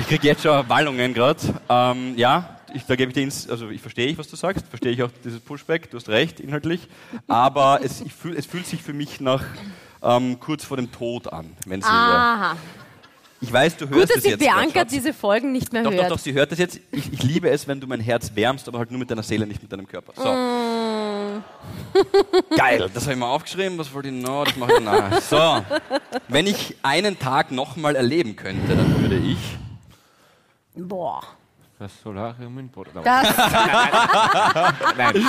Ich 0.00 0.06
kriege 0.06 0.26
jetzt 0.28 0.42
schon 0.42 0.68
Wallungen 0.68 1.12
gerade. 1.12 1.40
Ähm, 1.68 2.14
ja, 2.16 2.55
ich, 2.76 2.84
da 2.84 2.96
gebe 2.96 3.10
ich 3.10 3.14
dir 3.14 3.22
ins, 3.22 3.48
also 3.48 3.70
ich 3.70 3.80
verstehe, 3.80 4.16
was 4.18 4.28
du 4.28 4.36
sagst, 4.36 4.66
verstehe 4.68 4.92
ich 4.92 5.02
auch 5.02 5.10
dieses 5.24 5.40
Pushback, 5.40 5.90
du 5.90 5.96
hast 5.96 6.08
recht, 6.08 6.40
inhaltlich. 6.40 6.88
Aber 7.26 7.80
es, 7.82 8.00
ich 8.00 8.12
fühl, 8.12 8.36
es 8.36 8.46
fühlt 8.46 8.66
sich 8.66 8.82
für 8.82 8.92
mich 8.92 9.20
nach 9.20 9.44
ähm, 10.02 10.38
kurz 10.40 10.64
vor 10.64 10.76
dem 10.76 10.92
Tod 10.92 11.32
an. 11.32 11.56
Wenn 11.66 11.82
sie, 11.82 11.88
Aha. 11.88 12.56
Ich 13.40 13.52
weiß, 13.52 13.76
du 13.76 13.88
hörst. 13.88 14.00
Gut, 14.00 14.10
dass 14.10 14.16
es 14.16 14.22
die 14.22 14.30
jetzt. 14.30 14.40
Bianca 14.40 14.84
diese 14.84 15.12
Folgen 15.12 15.52
nicht 15.52 15.72
mehr 15.72 15.82
doch, 15.82 15.92
hört. 15.92 16.04
doch, 16.04 16.16
doch, 16.16 16.18
sie 16.18 16.32
hört 16.32 16.52
es 16.52 16.58
jetzt. 16.58 16.80
Ich, 16.90 17.12
ich 17.12 17.22
liebe 17.22 17.50
es, 17.50 17.68
wenn 17.68 17.80
du 17.80 17.86
mein 17.86 18.00
Herz 18.00 18.32
wärmst, 18.34 18.66
aber 18.68 18.78
halt 18.78 18.90
nur 18.90 18.98
mit 18.98 19.10
deiner 19.10 19.22
Seele, 19.22 19.46
nicht 19.46 19.62
mit 19.62 19.70
deinem 19.70 19.86
Körper. 19.86 20.12
So. 20.16 20.32
Mm. 20.32 21.44
Geil, 22.56 22.90
das 22.92 23.04
habe 23.04 23.12
ich 23.12 23.18
mal 23.18 23.26
aufgeschrieben. 23.26 23.76
Was 23.78 23.92
wollte 23.92 24.08
ich 24.08 24.14
noch? 24.14 24.44
Das 24.44 24.56
mache 24.56 24.72
ich 24.72 24.78
danach. 24.78 25.20
So, 25.26 25.62
wenn 26.28 26.46
ich 26.46 26.76
einen 26.82 27.18
Tag 27.18 27.50
nochmal 27.50 27.96
erleben 27.96 28.36
könnte, 28.36 28.74
dann 28.74 29.00
würde 29.02 29.16
ich. 29.16 29.38
Boah. 30.74 31.22
Das 31.78 31.92
Solarium 32.02 32.58
in 32.58 32.68
Boden. 32.70 32.90
Das, 33.04 33.36
Nein. 34.96 35.26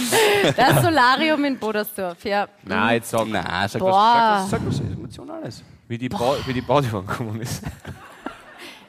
das 0.56 0.82
Solarium 0.82 1.44
in 1.44 1.60
Bodersdorf, 1.60 2.24
ja. 2.24 2.48
Nein, 2.64 2.96
jetzt 2.96 3.10
sag 3.10 3.28
Na, 3.28 3.68
sag 3.68 3.80
Boah. 3.80 4.40
was, 4.44 4.50
sag 4.52 4.66
was, 4.66 4.78
sag 4.78 4.86
was 4.88 4.94
Emotionales. 4.94 5.64
wie 5.90 5.98
die, 5.98 6.08
ba 6.08 6.36
wie 6.46 6.54
die 6.54 6.62
Badewanne 6.62 7.06
gekommen 7.08 7.42
ist. 7.42 7.64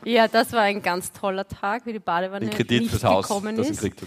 Ja, 0.05 0.29
das 0.29 0.53
war 0.53 0.62
ein 0.62 0.81
ganz 0.81 1.12
toller 1.12 1.47
Tag, 1.47 1.85
wie 1.85 1.92
die 1.92 1.99
Badewanne 1.99 2.47
Den 2.47 2.55
Kredit 2.55 2.83
nicht 2.83 2.90
fürs 2.90 3.05
Haus, 3.05 3.27
gekommen 3.29 3.57
das 3.57 3.68
ist. 3.68 3.81
kriegt. 3.81 4.01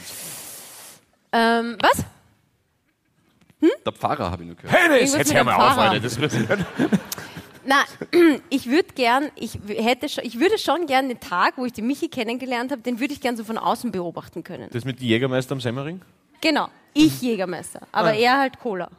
Ähm, 1.34 1.78
was? 1.80 2.04
Der 3.86 3.92
Pfarrer 3.92 4.32
habe 4.32 4.42
ich 4.44 4.48
nur 4.48 4.56
gehört. 4.56 4.74
Hey, 4.74 5.02
das, 5.02 5.14
jetzt 5.14 5.34
hör 5.34 5.44
mal 5.44 5.54
auf. 5.56 5.78
Alter. 5.78 6.00
Das 6.00 6.18
wird 6.20 6.32
Na, 7.66 7.84
ich 8.50 8.68
würde 8.68 8.94
gern, 8.96 9.30
ich 9.36 9.60
hätte 9.68 10.10
schon, 10.10 10.24
ich 10.26 10.40
würde 10.40 10.58
schon 10.58 10.86
gern 10.88 11.10
den 11.10 11.20
Tag, 11.20 11.54
wo 11.58 11.66
ich 11.66 11.74
den 11.74 11.88
Michi 11.88 12.08
kennengelernt 12.10 12.72
habe, 12.72 12.82
den 12.82 13.00
würde 13.00 13.14
ich 13.14 13.22
gern 13.22 13.38
so 13.38 13.44
von 13.44 13.58
außen 13.58 13.92
beobachten 13.92 14.44
können. 14.44 14.70
das 14.72 14.86
mit 14.86 15.00
dem 15.00 15.08
Jägermeister 15.08 15.54
am 15.54 15.62
Semmering? 15.62 16.02
Genau, 16.42 16.70
ich 16.94 17.22
Jägermeister, 17.22 17.82
aber 17.92 18.10
Ah. 18.10 18.14
er 18.16 18.40
halt 18.40 18.60
Cola. 18.60 18.90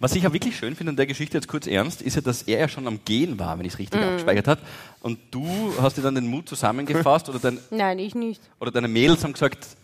Was 0.00 0.14
ich 0.14 0.22
ja 0.22 0.32
wirklich 0.32 0.56
schön 0.56 0.74
finde 0.74 0.90
an 0.92 0.96
der 0.96 1.04
Geschichte, 1.06 1.36
jetzt 1.36 1.48
kurz 1.48 1.66
ernst, 1.66 2.00
ist 2.00 2.14
ja, 2.14 2.22
dass 2.22 2.42
er 2.44 2.58
ja 2.60 2.66
schon 2.68 2.86
am 2.86 3.00
Gehen 3.04 3.38
war, 3.38 3.58
wenn 3.58 3.66
ich 3.66 3.74
es 3.74 3.78
richtig 3.78 4.00
Mhm. 4.00 4.06
abgespeichert 4.06 4.48
habe. 4.48 4.62
Und 5.00 5.18
du 5.30 5.74
hast 5.78 5.98
dir 5.98 6.02
dann 6.02 6.14
den 6.14 6.26
Mut 6.28 6.48
zusammengefasst 6.48 7.28
oder, 7.28 7.38
dein, 7.38 7.60
Nein, 7.70 7.98
ich 7.98 8.14
nicht. 8.14 8.40
oder 8.58 8.70
deine 8.70 8.88
Mädels 8.88 9.22
haben 9.22 9.34
gesagt, 9.34 9.75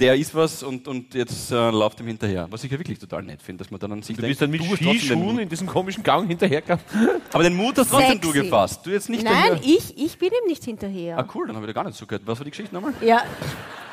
der 0.00 0.16
ist 0.16 0.34
was 0.34 0.62
und, 0.62 0.88
und 0.88 1.14
jetzt 1.14 1.50
äh, 1.52 1.70
läuft 1.70 2.00
ihm 2.00 2.06
hinterher. 2.06 2.46
Was 2.50 2.64
ich 2.64 2.70
ja 2.72 2.78
wirklich 2.78 2.98
total 2.98 3.22
nett 3.22 3.40
finde, 3.42 3.62
dass 3.62 3.70
man 3.70 3.78
dann 3.78 3.92
an 3.92 4.02
sich 4.02 4.16
Du 4.16 4.22
denkt, 4.22 4.30
bist 4.32 4.42
dann 4.42 4.50
mit 4.50 4.60
du 4.62 4.74
Skischuhen 4.76 5.18
Mut. 5.20 5.40
in 5.40 5.48
diesem 5.48 5.66
komischen 5.66 6.02
Gang 6.02 6.26
hinterhergegangen. 6.26 6.84
Aber 7.32 7.42
den 7.42 7.54
Mut 7.54 7.76
hast 7.78 7.90
trotzdem 7.90 8.20
du 8.20 8.32
gefasst. 8.32 8.84
Du 8.84 8.90
jetzt 8.90 9.08
nicht 9.08 9.22
Nein, 9.24 9.34
daher- 9.50 9.60
ich, 9.62 9.96
ich 9.96 10.18
bin 10.18 10.28
ihm 10.30 10.48
nicht 10.48 10.64
hinterher. 10.64 11.18
Ah 11.18 11.26
cool, 11.34 11.46
dann 11.46 11.56
habe 11.56 11.66
ich 11.66 11.72
da 11.74 11.80
gar 11.82 11.86
nicht 11.86 11.96
zugehört. 11.98 12.22
Was 12.26 12.38
war 12.38 12.44
die 12.44 12.50
Geschichte 12.50 12.74
nochmal? 12.74 12.94
Ja, 13.02 13.22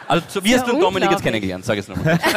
Also 0.08 0.26
so, 0.30 0.43
wie 0.43 0.56
hast 0.56 0.65
du 0.67 0.80
Dominik 0.80 1.12
jetzt 1.12 1.22
kennengelernt? 1.24 1.65
Sag 1.65 1.78
es 1.78 1.88
nochmal. 1.88 2.17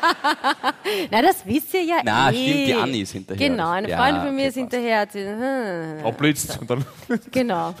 na, 1.10 1.22
das 1.22 1.44
wisst 1.46 1.74
ihr 1.74 1.82
ja 1.82 1.96
Na, 2.04 2.30
eh. 2.30 2.34
stimmt, 2.34 2.66
die 2.68 2.74
Anni 2.74 3.00
ist 3.00 3.12
hinterher. 3.12 3.48
Genau, 3.48 3.70
eine 3.70 3.88
Ja, 3.88 3.98
Freundin 3.98 4.22
von 4.22 4.34
mir 4.36 4.40
okay, 4.42 4.48
ist 4.48 4.54
passt. 4.54 4.72
hinterher. 4.72 5.00
Hat 5.00 5.12
sie, 5.12 5.24
hm, 5.26 6.06
Abblitzt 6.06 6.58
und 6.60 6.70
dann. 6.70 6.84
genau. 7.30 7.74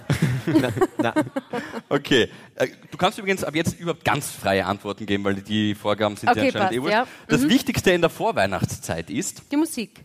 Okay. 1.88 2.28
Äh, 2.56 2.68
Du 2.90 2.96
kannst 2.96 3.18
übrigens 3.18 3.44
ab 3.44 3.54
jetzt 3.54 3.78
überhaupt 3.78 4.04
ganz 4.04 4.30
freie 4.30 4.64
Antworten 4.66 5.06
geben, 5.06 5.22
weil 5.24 5.36
die 5.36 5.74
Vorgaben 5.74 6.16
sind 6.16 6.28
Okay, 6.30 6.38
ja 6.40 6.44
anscheinend 6.46 6.64
passt, 6.68 6.74
eh 6.74 6.82
wurscht. 6.82 6.92
ja. 6.94 7.06
Das 7.28 7.48
Wichtigste 7.48 7.90
in 7.92 8.00
der 8.00 8.10
Vorweihnachtszeit 8.10 9.10
ist, 9.10 9.42
Die 9.52 9.56
Musik. 9.56 10.04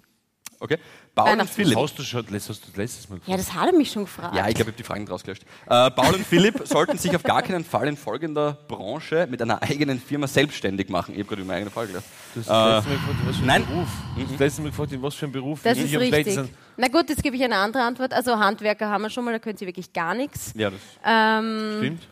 okay, 0.60 0.78
Paul 1.15 1.39
und. 1.39 1.49
Philipp. 1.49 1.78
Hast 1.78 1.97
du 1.99 2.04
schon 2.04 2.26
hast 2.32 2.49
du 2.49 2.54
letztes 2.82 3.08
Mal 3.08 3.19
Ja, 3.28 3.38
das 3.38 3.54
hat 3.54 3.67
er 3.67 3.73
mich 3.78 3.91
schon 3.91 4.06
gefragt. 4.06 4.36
Ja, 4.36 4.47
ich 4.47 4.56
glaube, 4.56 4.71
ich 4.71 4.73
habe 4.73 4.78
die 4.78 4.84
Fragen 4.84 5.06
draus 5.06 5.23
gelöscht. 5.23 5.43
Äh, 5.67 5.91
Paul 5.91 6.15
und 6.15 6.26
Philipp 6.26 6.62
sollten 6.65 6.97
sich 6.97 7.15
auf 7.15 7.21
gar 7.23 7.43
keinen 7.43 7.63
Fall 7.63 7.88
in 7.88 7.95
folgender 7.97 8.54
Branche 8.67 9.28
mit 9.30 9.41
einer 9.41 9.62
eigenen 9.62 9.99
Firma 9.99 10.26
selbstständig 10.28 10.89
machen. 10.89 11.13
Ich 11.13 11.19
habe 11.19 11.30
gerade 11.30 11.41
über 11.41 11.47
meine 11.49 11.58
eigene 11.58 11.71
Frage 11.71 11.88
gedacht. 11.89 12.06
Du 12.34 12.39
hast 12.39 12.49
das 12.49 12.86
letzte 12.86 12.89
Mal 12.89 12.95
gefragt, 12.97 13.19
was 13.28 13.36
für 13.36 13.41
ein 13.43 13.45
nein. 13.47 13.65
Beruf. 13.67 13.88
Du 14.15 14.21
hast 14.23 14.32
das 14.32 14.39
letzte 14.39 14.62
Mal 14.63 14.69
gefragt, 14.69 14.91
in 14.91 15.02
was 15.04 15.15
für 15.15 15.26
ein 15.26 15.32
Beruf 15.32 15.60
Das 15.63 15.78
die 15.78 15.84
ist 15.84 15.95
am 15.95 16.02
richtig. 16.02 16.34
sind. 16.34 16.49
Na 16.78 16.88
gut, 16.88 17.10
jetzt 17.10 17.21
gebe 17.21 17.36
ich 17.36 17.43
eine 17.43 17.58
andere 17.58 17.84
Antwort. 17.84 18.13
Also 18.13 18.39
Handwerker 18.39 18.89
haben 18.89 19.04
wir 19.04 19.10
schon 19.12 19.23
mal, 19.26 19.32
da 19.34 19.39
können 19.39 19.58
sie 19.58 19.67
wirklich 19.67 19.93
gar 19.93 20.15
nichts. 20.15 20.52
Ja, 20.56 20.71
das 20.71 20.80
Ähm, 21.06 21.76
Stimmt. 21.78 22.08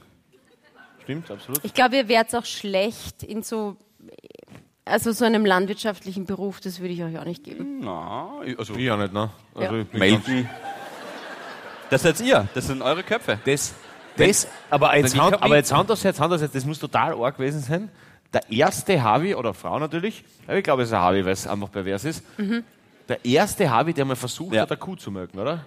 Stimmt, 1.04 1.32
absolut. 1.32 1.60
ich 1.66 1.74
glaube, 1.74 1.96
ihr 1.98 2.08
wärt 2.08 2.34
auch 2.36 2.46
schlecht 2.46 3.24
in 3.24 3.42
so, 3.42 3.76
also 4.86 5.12
so 5.12 5.26
einem 5.26 5.46
landwirtschaftlichen 5.46 6.26
Beruf, 6.26 6.60
das 6.60 6.80
würde 6.80 6.94
ich 6.94 7.04
euch 7.04 7.18
auch 7.20 7.26
nicht 7.26 7.44
geben. 7.44 7.80
na, 7.82 8.40
also 8.58 8.76
Ich 8.76 8.92
auch 8.92 8.98
nicht, 8.98 9.14
ne? 9.14 9.30
Also 9.56 9.76
Ja. 9.76 9.86
melden. 9.94 10.50
Das 11.90 12.04
seid 12.04 12.20
ihr, 12.22 12.48
das 12.54 12.68
sind 12.68 12.82
eure 12.82 13.04
Köpfe. 13.04 13.40
Das, 13.46 13.74
das, 14.16 14.48
aber 14.70 14.96
jetzt, 14.96 15.18
Hand, 15.20 15.42
aber 15.42 15.56
jetzt 15.58 15.74
Hand 15.74 15.92
aufs 15.92 16.04
Herz, 16.04 16.20
Hand 16.20 16.34
aufs 16.34 16.42
Herz, 16.42 16.54
das 16.54 16.66
muss 16.66 16.80
total 16.80 17.14
arg 17.14 17.36
gewesen 17.38 17.62
sein. 17.62 17.90
Der 18.34 18.50
erste 18.50 19.04
Harvey, 19.04 19.36
oder 19.36 19.54
Frau 19.54 19.78
natürlich, 19.78 20.24
aber 20.48 20.58
ich 20.58 20.64
glaube, 20.64 20.84
es 20.84 20.90
ist 20.90 20.94
ein 20.94 21.02
Harvey, 21.02 21.26
weil 21.26 21.34
es 21.34 21.46
einfach 21.48 21.70
pervers 21.70 22.06
ist. 22.06 22.24
Der 23.10 23.26
erste 23.26 23.70
Harvey, 23.70 23.94
der 23.94 24.06
mal 24.06 24.16
versucht 24.16 24.54
Ja. 24.54 24.62
hat, 24.62 24.72
eine 24.72 24.78
Kuh 24.80 24.96
zu 24.96 25.12
melken, 25.12 25.38
oder? 25.38 25.66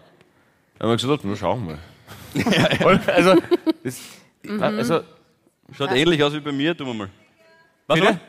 Da 0.79 0.85
haben 0.85 0.91
wir 0.91 0.97
gesagt, 0.97 1.25
nur 1.25 1.37
schauen 1.37 1.69
wir. 1.69 1.79
also, 3.15 3.37
das, 3.83 4.01
also, 4.61 5.01
Schaut 5.73 5.93
ähnlich 5.93 6.23
aus 6.23 6.33
wie 6.33 6.41
bei 6.41 6.53
mir, 6.53 6.77
tun 6.77 6.87
wir 6.89 6.95
mal. 6.95 7.11
Was 7.87 8.01
Bitte? 8.01 8.21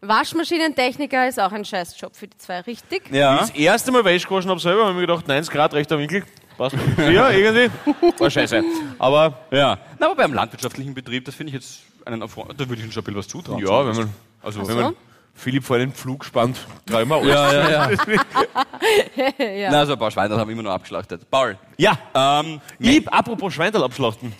Waschmaschinentechniker 0.00 1.28
ist 1.28 1.40
auch 1.40 1.52
ein 1.52 1.64
Scheißjob 1.64 2.14
für 2.14 2.28
die 2.28 2.36
zwei, 2.38 2.60
richtig? 2.60 3.10
Ja. 3.10 3.38
das 3.38 3.50
erste 3.50 3.90
Mal 3.92 4.04
Wäsche 4.04 4.28
gewaschen 4.28 4.50
habe 4.50 4.60
selber, 4.60 4.82
habe 4.82 4.90
ich 4.92 4.96
mir 4.96 5.06
gedacht, 5.06 5.26
90 5.26 5.52
Grad, 5.52 5.74
rechter 5.74 5.98
Winkel, 5.98 6.22
passt. 6.56 6.76
Ja, 6.98 7.30
irgendwie, 7.30 7.70
war 8.18 8.30
scheiße. 8.30 8.62
Aber, 8.98 9.38
Ja. 9.50 9.78
Na, 9.98 10.06
aber 10.06 10.14
beim 10.16 10.32
landwirtschaftlichen 10.34 10.94
Betrieb, 10.94 11.24
das 11.24 11.34
finde 11.34 11.50
ich 11.50 11.54
jetzt 11.54 11.80
einen 12.04 12.22
Erfolg. 12.22 12.48
Da 12.56 12.60
würde 12.60 12.74
ich 12.76 12.82
Ihnen 12.84 12.92
schon 12.92 13.02
ein 13.02 13.04
bisschen 13.04 13.18
was 13.18 13.28
zutrauen. 13.28 13.58
ja, 13.64 13.86
wenn 13.86 13.96
man, 13.96 14.14
Also, 14.42 14.60
wenn 14.66 14.76
so? 14.76 14.82
man 14.82 14.96
Philipp 15.34 15.64
vor 15.64 15.78
den 15.78 15.92
Pflug 15.92 16.24
spannt, 16.24 16.58
träumen 16.86 17.08
wir 17.10 17.16
alles. 17.16 17.28
ja, 17.34 17.52
ja, 17.52 17.90
ja. 19.38 19.44
ja. 19.56 19.70
Na, 19.70 19.78
also 19.80 19.92
ein 19.92 19.98
paar 19.98 20.10
Schweine 20.10 20.36
haben 20.36 20.48
wir 20.48 20.52
immer 20.52 20.62
noch 20.64 20.72
abgeschlachtet. 20.72 21.28
Paul. 21.30 21.56
Ja, 21.76 21.96
Ähm, 22.14 22.60
ich, 22.78 23.06
apropos 23.08 23.52
Schweindel 23.54 23.82
abschlachten. 23.84 24.32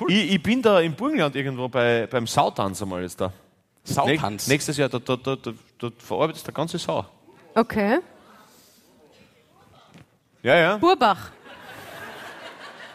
cool. 0.00 0.10
Ich, 0.12 0.32
ich 0.34 0.42
bin 0.42 0.60
da 0.60 0.80
im 0.80 0.94
Burgenland 0.94 1.34
irgendwo 1.36 1.68
bei, 1.68 2.06
beim 2.10 2.26
Sautanz 2.26 2.82
einmal 2.82 3.02
jetzt 3.02 3.20
da. 3.20 3.32
Sautanz. 3.84 4.46
Näch- 4.46 4.48
Nächstes 4.48 4.76
Jahr, 4.78 4.88
da, 4.88 4.98
da, 4.98 5.16
da, 5.16 5.36
da, 5.36 5.52
da 5.78 5.90
verarbeitet 5.98 6.46
der 6.46 6.54
ganze 6.54 6.78
Sau. 6.78 7.04
Okay. 7.54 7.98
Ja, 10.42 10.56
ja. 10.56 10.76
Burbach. 10.76 11.30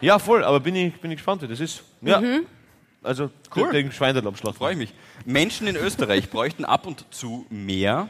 Ja, 0.02 0.18
voll, 0.20 0.44
aber 0.44 0.60
bin 0.60 0.76
ich, 0.76 1.00
bin 1.00 1.12
ich 1.12 1.18
gespannt, 1.18 1.42
wie 1.42 1.48
das 1.48 1.60
ist. 1.60 1.84
Ja. 2.02 2.22
Also, 3.04 3.30
Cool. 3.56 3.72
den 3.72 3.92
Schweindel 3.92 4.26
abschlachten. 4.28 4.58
Freue 4.58 4.74
ich 4.74 4.78
mich. 4.78 4.94
Menschen 5.26 5.68
in 5.68 5.76
Österreich 5.76 6.30
bräuchten 6.32 6.66
ab 6.66 6.86
und 6.86 7.06
zu 7.14 7.46
mehr. 7.50 8.08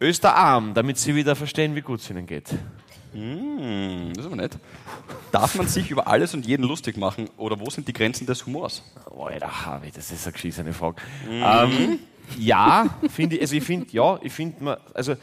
Österarm, 0.00 0.74
damit 0.74 0.98
sie 0.98 1.14
wieder 1.14 1.34
verstehen, 1.36 1.74
wie 1.74 1.80
gut 1.80 2.00
es 2.00 2.10
ihnen 2.10 2.26
geht. 2.26 2.50
Hm, 3.16 4.12
das 4.14 4.20
ist 4.24 4.26
aber 4.26 4.36
nett. 4.36 4.52
Darf 5.32 5.54
man 5.54 5.66
sich 5.68 5.90
über 5.90 6.06
alles 6.06 6.34
und 6.34 6.46
jeden 6.46 6.64
lustig 6.64 6.96
machen 6.96 7.28
oder 7.36 7.58
wo 7.58 7.70
sind 7.70 7.88
die 7.88 7.92
Grenzen 7.92 8.26
des 8.26 8.44
Humors? 8.46 8.82
Alter, 9.18 9.66
Harvey, 9.66 9.90
das 9.94 10.10
ist 10.12 10.24
eine 10.26 10.32
geschissene 10.34 10.72
Frage. 10.72 10.96
Ähm, 11.28 11.98
ja, 12.38 12.86
finde 13.10 13.36
ich, 13.36 13.42
also 13.42 13.56
ich 13.56 13.64
finde, 13.64 13.86
ja, 13.90 14.18
ich 14.22 14.32
finde, 14.32 14.62
man- 14.62 14.76
also, 14.94 15.14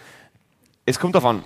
es 0.86 1.00
kommt 1.00 1.16
darauf 1.16 1.30
an. 1.30 1.44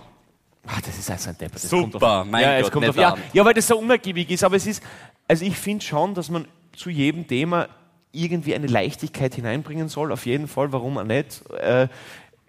Ah, 0.65 0.79
das 0.85 0.97
ist 0.97 1.09
also 1.09 1.29
ein 1.29 1.37
Depp. 1.37 1.53
Das 1.53 1.63
Super, 1.63 1.81
kommt 1.91 2.03
auf, 2.03 2.25
mein 2.25 2.41
ja, 2.43 2.61
Gott, 2.61 2.71
kommt 2.71 2.89
auf, 2.89 2.95
ja, 2.97 3.15
ja, 3.33 3.45
weil 3.45 3.53
das 3.53 3.67
so 3.67 3.77
unergiebig 3.77 4.29
ist, 4.31 4.43
aber 4.43 4.55
es 4.57 4.67
ist, 4.67 4.83
also 5.27 5.45
ich 5.45 5.55
finde 5.57 5.83
schon, 5.85 6.13
dass 6.13 6.29
man 6.29 6.45
zu 6.75 6.89
jedem 6.89 7.27
Thema 7.27 7.67
irgendwie 8.11 8.55
eine 8.55 8.67
Leichtigkeit 8.67 9.35
hineinbringen 9.35 9.89
soll, 9.89 10.11
auf 10.11 10.25
jeden 10.25 10.47
Fall, 10.47 10.71
warum 10.73 10.97
auch 10.97 11.03
nicht. 11.03 11.41
Äh, 11.51 11.87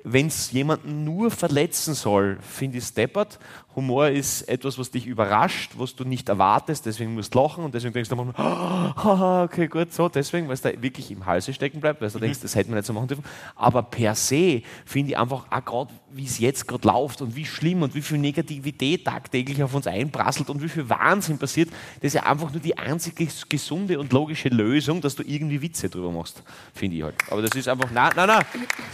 Wenn 0.04 0.28
es 0.28 0.52
jemanden 0.52 1.04
nur 1.04 1.30
verletzen 1.30 1.94
soll, 1.94 2.38
finde 2.40 2.78
ich 2.78 2.84
es 2.84 2.94
deppert. 2.94 3.38
Humor 3.78 4.08
ist 4.08 4.42
etwas, 4.42 4.76
was 4.76 4.90
dich 4.90 5.06
überrascht, 5.06 5.72
was 5.76 5.94
du 5.94 6.04
nicht 6.04 6.28
erwartest, 6.28 6.84
deswegen 6.86 7.14
musst 7.14 7.32
du 7.32 7.40
lachen 7.40 7.62
und 7.64 7.72
deswegen 7.72 7.92
denkst 7.92 8.08
du 8.08 8.16
manchmal, 8.16 8.36
haha, 8.36 9.44
okay, 9.44 9.68
gut, 9.68 9.92
so, 9.92 10.08
deswegen, 10.08 10.48
weil 10.48 10.54
es 10.54 10.62
da 10.62 10.70
wirklich 10.82 11.12
im 11.12 11.24
Halse 11.26 11.52
stecken 11.52 11.80
bleibt, 11.80 12.00
weil 12.00 12.10
du 12.10 12.18
denkst, 12.18 12.40
das 12.42 12.56
hätten 12.56 12.70
wir 12.70 12.76
nicht 12.76 12.86
so 12.86 12.92
machen 12.92 13.06
dürfen. 13.06 13.24
Aber 13.54 13.82
per 13.84 14.16
se 14.16 14.62
finde 14.84 15.12
ich 15.12 15.18
einfach, 15.18 15.46
auch 15.50 15.64
gerade 15.64 15.92
wie 16.10 16.24
es 16.24 16.38
jetzt 16.40 16.66
gerade 16.66 16.88
läuft 16.88 17.22
und 17.22 17.36
wie 17.36 17.44
schlimm 17.44 17.82
und 17.82 17.94
wie 17.94 18.02
viel 18.02 18.18
Negativität 18.18 19.04
tagtäglich 19.04 19.62
auf 19.62 19.74
uns 19.74 19.86
einprasselt 19.86 20.50
und 20.50 20.60
wie 20.62 20.68
viel 20.68 20.88
Wahnsinn 20.88 21.38
passiert, 21.38 21.68
das 22.00 22.08
ist 22.08 22.14
ja 22.14 22.22
einfach 22.24 22.50
nur 22.50 22.60
die 22.60 22.76
einzige 22.76 23.28
gesunde 23.48 24.00
und 24.00 24.12
logische 24.12 24.48
Lösung, 24.48 25.00
dass 25.00 25.14
du 25.14 25.22
irgendwie 25.22 25.62
Witze 25.62 25.88
drüber 25.88 26.10
machst, 26.10 26.42
finde 26.74 26.96
ich 26.96 27.02
halt. 27.04 27.14
Aber 27.30 27.42
das 27.42 27.54
ist 27.54 27.68
einfach, 27.68 27.90
nein, 27.92 28.10
nein, 28.16 28.26
nein, 28.26 28.44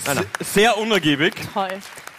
nein, 0.06 0.16
nein. 0.16 0.26
Sehr 0.40 0.76
unergiebig. 0.94 1.34
Toll. 1.52 1.68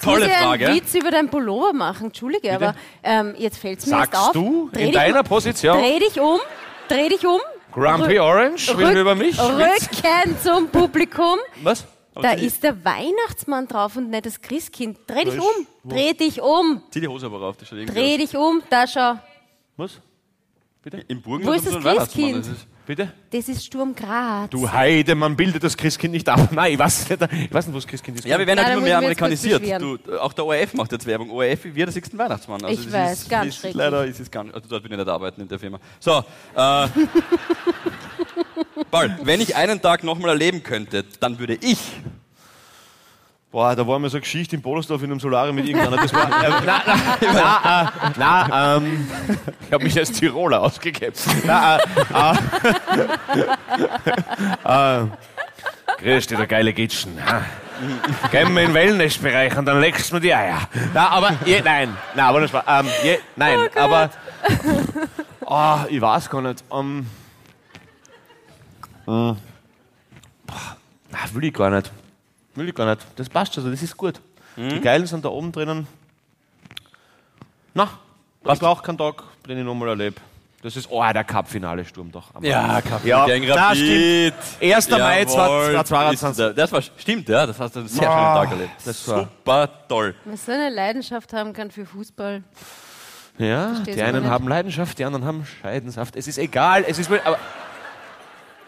Tolle 0.04 0.20
Muss 0.20 0.28
ich 0.28 0.34
Frage. 0.34 0.68
einen 0.68 0.76
Witz 0.76 0.94
über 0.96 1.12
deinen 1.12 1.30
Pullover 1.30 1.74
machen, 1.74 2.08
Entschuldige, 2.08 2.54
aber 2.54 2.76
ähm, 3.04 3.34
jetzt 3.38 3.58
fällt 3.58 3.80
es 3.80 3.86
mir 3.88 3.92
Sagst 3.98 4.22
auf. 4.22 4.32
du 4.34 4.70
Dreh 4.72 4.82
in 4.82 4.86
dich 4.88 4.96
deiner 4.96 5.20
um- 5.22 5.26
Position? 5.26 5.78
Dreh 5.80 6.00
dich 6.00 6.20
um, 6.20 6.40
dreh 6.88 7.10
dich 7.10 7.26
um. 7.26 7.40
Grumpy 7.72 8.20
Rück- 8.20 8.22
Orange, 8.22 8.78
will 8.78 8.86
Rück- 8.88 9.02
über 9.02 9.16
mich? 9.16 9.40
Rücken 9.40 10.38
zum 10.44 10.68
Publikum. 10.70 11.38
Was? 11.64 11.86
Da 12.14 12.32
ist 12.32 12.64
der 12.64 12.86
Weihnachtsmann 12.86 13.68
drauf 13.68 13.98
und 13.98 14.10
nicht 14.10 14.26
das 14.26 14.40
Christkind. 14.42 15.00
Dreh 15.08 15.26
dich 15.26 15.38
um, 15.40 15.68
dreh 15.84 16.14
dich 16.14 16.42
um, 16.42 16.82
Zieh 16.92 17.02
die 17.02 17.08
Hose 17.10 17.26
aber 17.26 17.40
rauf, 17.42 17.58
das 17.58 17.68
schaut 17.68 17.80
dreh 17.94 18.18
dich 18.18 18.38
um. 18.38 18.62
Da 18.70 18.88
schau, 18.88 19.16
Was? 19.76 19.92
aus. 19.96 20.02
Im 21.08 21.22
Burgenland 21.22 21.64
Wo 21.66 21.68
ist 21.70 21.76
das 21.76 21.84
Christkind? 21.84 22.46
Das 22.88 22.90
ist- 22.90 22.98
Bitte? 22.98 23.14
das 23.32 23.48
ist 23.50 23.66
Sturm 23.66 23.96
Graz. 23.96 24.50
Du 24.50 24.72
Heide, 24.72 25.16
man 25.16 25.36
bildet 25.36 25.64
das 25.64 25.76
Christkind 25.76 26.14
nicht 26.14 26.28
ab. 26.30 26.50
Nein, 26.52 26.74
ich 26.74 26.80
weiß 26.80 27.10
nicht, 27.10 27.22
ich 27.22 27.54
weiß 27.54 27.66
nicht 27.68 27.74
wo 27.74 27.78
das 27.80 27.88
Christkind 27.88 28.20
ist. 28.20 28.26
Ja, 28.26 28.38
wir 28.40 28.46
werden 28.48 28.60
halt 28.60 28.70
da 28.70 28.74
immer 28.74 28.82
mehr 28.84 28.98
amerikanisiert. 28.98 29.64
Du, 29.82 29.98
auch 30.20 30.34
der 30.34 30.46
ORF 30.46 30.74
macht 30.74 30.92
jetzt 30.92 31.06
Werbung. 31.06 31.30
ORF 31.32 31.64
wie 31.66 31.72
der 31.74 31.92
siebten 31.92 32.18
Weihnachtsmann. 32.18 32.64
Also 32.64 32.80
Ich 32.80 32.86
das 32.86 32.94
weiß, 32.94 33.20
ist, 33.24 33.30
ganz 33.30 33.48
ist 33.48 33.56
schrecklich. 33.58 33.76
Leider 33.76 34.06
ist 34.06 34.20
es 34.20 34.30
ganz, 34.32 34.54
also 34.54 34.68
dort 34.70 34.84
bin 34.84 34.92
ich 34.92 34.98
nicht 34.98 35.08
arbeiten 35.10 35.42
in 35.42 35.48
der 35.48 35.60
Firma. 35.60 35.80
So, 36.00 36.24
äh, 36.56 36.88
Paul, 38.92 39.18
wenn 39.24 39.42
ich 39.42 39.56
einen 39.56 39.82
Tag 39.82 40.04
nochmal 40.04 40.32
erleben 40.32 40.64
könnte, 40.64 41.04
dann 41.20 41.40
würde 41.40 41.56
ich 41.62 41.80
Boah, 43.56 43.74
da 43.74 43.88
war 43.88 43.98
mal 44.00 44.10
so 44.10 44.18
eine 44.18 44.22
Geschichte 44.22 44.58
im 44.58 44.62
Polosdorf 44.62 45.02
in 45.02 45.12
einem 45.12 45.22
Solarium 45.22 45.56
mit 45.56 45.66
irgendeiner. 45.66 45.96
Das 45.96 46.14
war, 46.14 46.26
äh, 46.44 46.50
na, 46.66 46.84
na, 46.86 47.00
na, 47.22 47.88
äh, 47.88 48.12
na, 48.18 48.76
ähm, 48.76 49.08
ich 49.66 49.72
habe 49.72 49.84
mich 49.86 49.98
als 49.98 50.12
Tiroler 50.12 50.62
ausgegeben. 50.62 51.16
Na, 51.46 51.78
äh, 51.78 51.82
äh, 54.66 55.04
äh, 55.04 55.08
grüß 56.00 56.28
dich, 56.28 56.38
der 56.38 56.48
geile 56.48 56.74
Gitschen. 56.74 57.18
Gehen 58.30 58.54
wir 58.54 58.64
in 58.64 58.68
den 58.68 58.74
Wellnessbereich 58.74 59.58
und 59.58 59.64
dann 59.64 59.80
leckst 59.80 60.12
du 60.12 60.16
mir 60.16 60.22
die 60.22 60.34
Eier. 60.34 60.68
Na, 60.94 61.12
aber, 61.12 61.38
je, 61.46 61.62
nein, 61.62 61.96
nein, 62.14 62.26
aber 62.26 62.42
das 62.42 62.52
war, 62.52 62.66
ähm, 62.68 62.88
je, 63.06 63.20
nein, 63.38 63.70
aber, 63.74 64.10
oh, 65.46 65.78
ich 65.88 66.02
weiß 66.02 66.30
gar 66.30 66.42
nicht, 66.42 66.62
ähm, 66.74 67.06
äh, 69.08 69.08
boah, 69.08 69.38
na, 71.10 71.20
will 71.32 71.46
ich 71.46 71.54
gar 71.54 71.70
nicht. 71.70 71.90
Will 72.56 72.70
ich 72.70 72.76
gar 72.76 72.86
nicht. 72.86 73.06
Das 73.16 73.30
passt 73.30 73.54
schon 73.54 73.64
so, 73.64 73.70
das 73.72 73.82
ist 73.82 73.96
gut. 73.98 74.20
Die 74.58 74.80
Geilen 74.80 75.06
sind 75.06 75.24
da 75.26 75.30
oben 75.30 75.52
drinnen. 75.52 75.88
Na, 77.74 77.90
das 78.44 78.62
war 78.62 78.70
auch 78.70 78.82
kein 78.82 78.98
Tag, 78.98 79.24
den 79.48 79.58
ich 79.58 79.66
nochmal 79.66 79.90
erlebe. 79.90 80.16
Das 80.62 80.76
ist, 80.76 80.90
oh, 80.90 81.04
der 81.14 81.24
Cup-Finale-Sturm 81.24 82.12
doch. 82.12 82.34
am 82.34 82.44
Ja. 82.44 82.82
Kaffee 82.82 83.10
Ja, 83.10 83.26
gegen 83.28 83.48
na, 83.48 83.68
Rapid. 83.68 84.34
1. 84.62 84.90
Mai 84.90 85.22
Jawohl, 85.22 85.28
2022. 85.28 86.30
ist 86.32 86.38
der- 86.40 86.54
Das 86.54 86.72
war, 86.72 86.82
stimmt, 86.82 87.30
ja, 87.30 87.46
das 87.46 87.60
hast 87.60 87.76
du 87.76 87.82
einen 87.82 87.88
sehr 87.90 88.10
Ah, 88.10 88.14
schönen 88.38 88.50
Tag 88.50 88.58
erlebt. 88.58 88.72
das 88.84 89.08
war- 89.08 89.20
Super 89.20 89.70
toll. 89.88 90.16
Wer 90.26 90.38
so 90.38 90.52
eine 90.54 90.70
Leidenschaft 90.70 91.34
haben 91.34 91.54
kann 91.54 91.70
für 91.70 91.86
Fußball. 91.86 92.42
Ja, 93.38 93.74
Versteh's 93.76 93.96
die 93.98 94.02
einen 94.02 94.28
haben 94.30 94.48
Leidenschaft, 94.48 94.98
die 94.98 95.04
anderen 95.06 95.26
haben 95.26 95.46
Scheidensaft. 95.62 96.16
Es 96.16 96.28
ist 96.28 96.38
egal, 96.40 96.84
es 96.88 96.98
ist, 96.98 97.12
aber, 97.12 97.38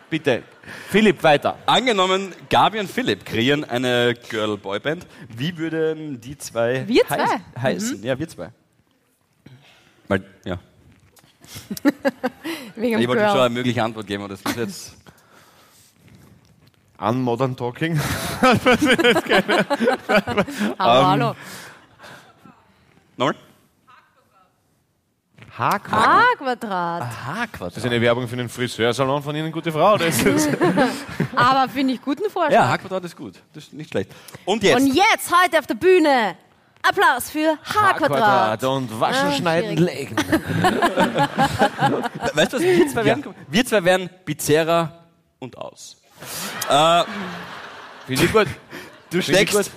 bitte, 0.10 0.44
Philipp, 0.90 1.22
weiter. 1.24 1.58
Angenommen, 1.66 2.34
Gabi 2.50 2.80
und 2.80 2.90
Philipp 2.90 3.26
kreieren 3.26 3.64
eine 3.64 4.14
Girl-Boy-Band. 4.30 5.06
Wie 5.36 5.58
würden 5.58 6.20
die 6.22 6.38
zwei, 6.38 6.88
Wir 6.88 7.06
zwei? 7.06 7.16
heiß- 7.24 7.38
Mhm. 7.56 7.62
heißen? 7.62 8.04
Ja, 8.04 8.18
wir 8.20 8.28
zwei. 8.28 8.50
Weil, 10.08 10.24
ja. 10.46 10.60
Wegen 12.76 13.00
Ich 13.00 13.08
wollte 13.08 13.24
schon 13.24 13.32
Girl. 13.34 13.46
eine 13.46 13.54
mögliche 13.54 13.84
Antwort 13.84 14.08
geben, 14.08 14.24
aber 14.24 14.34
das 14.36 14.42
ist 14.42 14.58
jetzt. 14.58 14.94
An 16.98 17.22
Modern 17.22 17.56
Talking. 17.56 18.00
Hallo, 20.80 21.06
hallo. 21.08 21.36
Nochmal? 23.18 23.36
Haarquark. 25.58 26.08
A-Quadrat. 26.40 27.02
H-Quadrat. 27.04 27.72
Das 27.76 27.78
ist 27.78 27.86
eine 27.86 28.00
Werbung 28.00 28.28
für 28.28 28.36
den 28.36 28.48
Friseursalon 28.50 29.24
von 29.24 29.36
Ihnen, 29.36 29.52
gute 29.52 29.72
Frau. 29.72 29.98
Das 29.98 30.22
ist, 30.22 30.50
Aber 31.36 31.68
finde 31.72 31.94
ich 31.96 32.02
guten 32.02 32.30
Vorschlag. 32.30 32.52
Ja, 32.54 32.68
H-Quadrat 32.70 33.04
ist 33.06 33.16
gut. 33.16 33.36
Das 33.54 33.64
ist 33.64 33.74
nicht 33.74 33.90
schlecht. 33.90 34.12
Und 34.46 34.62
jetzt. 34.64 34.80
Und 34.80 34.88
jetzt 34.94 35.32
heute 35.44 35.58
auf 35.60 35.66
der 35.68 35.74
Bühne 35.76 36.36
Applaus 36.84 37.32
für 37.32 37.58
H-Quadrat. 37.74 38.64
und 38.66 39.00
waschen, 39.00 39.28
Ah, 39.28 39.32
schneiden, 39.32 39.78
schwierig. 39.78 40.10
legen. 40.12 40.16
Weißt 42.34 42.54
du, 42.54 42.58
was 42.58 42.64
wir 42.64 42.88
zwei 42.88 43.06
werden? 43.06 43.26
Wir 43.50 43.66
zwei 43.66 43.84
werden 43.84 44.10
Pizzeria 44.26 44.94
und 45.40 45.58
aus. 45.58 45.98
Äh, 46.70 47.04
Finde 48.06 48.24
ich 48.26 48.32
gut. 48.32 48.48
du 49.10 49.22
Finde 49.22 49.42
ich 49.42 49.52
gut. 49.52 49.64
steckst. 49.66 49.72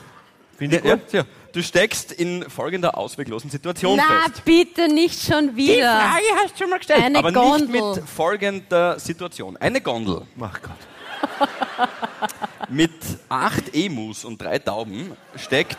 Finde 0.58 0.76
ich 0.76 0.84
Ja, 0.84 0.94
gut. 0.96 1.12
ja, 1.12 1.22
du 1.52 1.62
steckst 1.62 2.12
in 2.12 2.48
folgender 2.48 2.96
ausweglosen 2.96 3.50
Situation 3.50 3.96
Na, 3.96 4.24
fest. 4.28 4.44
bitte 4.44 4.88
nicht 4.92 5.22
schon 5.24 5.56
wieder. 5.56 6.12
hast 6.42 6.54
du 6.54 6.58
schon 6.58 6.70
mal 6.70 6.78
gestellt. 6.78 7.02
Eine 7.02 7.18
Aber 7.18 7.32
Gondel. 7.32 7.68
nicht 7.68 7.96
mit 7.96 8.08
folgender 8.08 8.98
Situation. 8.98 9.56
Eine 9.56 9.80
Gondel 9.80 10.22
Ach 10.40 10.60
Gott. 10.62 11.48
mit 12.68 12.92
acht 13.28 13.74
Emus 13.74 14.24
und 14.24 14.40
drei 14.40 14.58
Tauben 14.58 15.12
steckt 15.36 15.76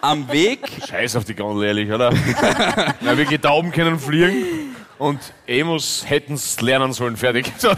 am 0.00 0.30
Weg 0.30 0.60
Scheiß 0.88 1.16
auf 1.16 1.24
die 1.24 1.34
Gondel, 1.34 1.64
ehrlich, 1.68 1.90
oder? 1.90 2.12
Na, 3.00 3.16
wirklich 3.16 3.40
Tauben 3.40 3.70
können 3.72 3.98
fliegen 3.98 4.74
und 4.98 5.18
Emos 5.46 6.04
hätten 6.06 6.34
es 6.34 6.60
lernen 6.60 6.92
sollen, 6.92 7.16
fertig. 7.16 7.52
So, 7.58 7.70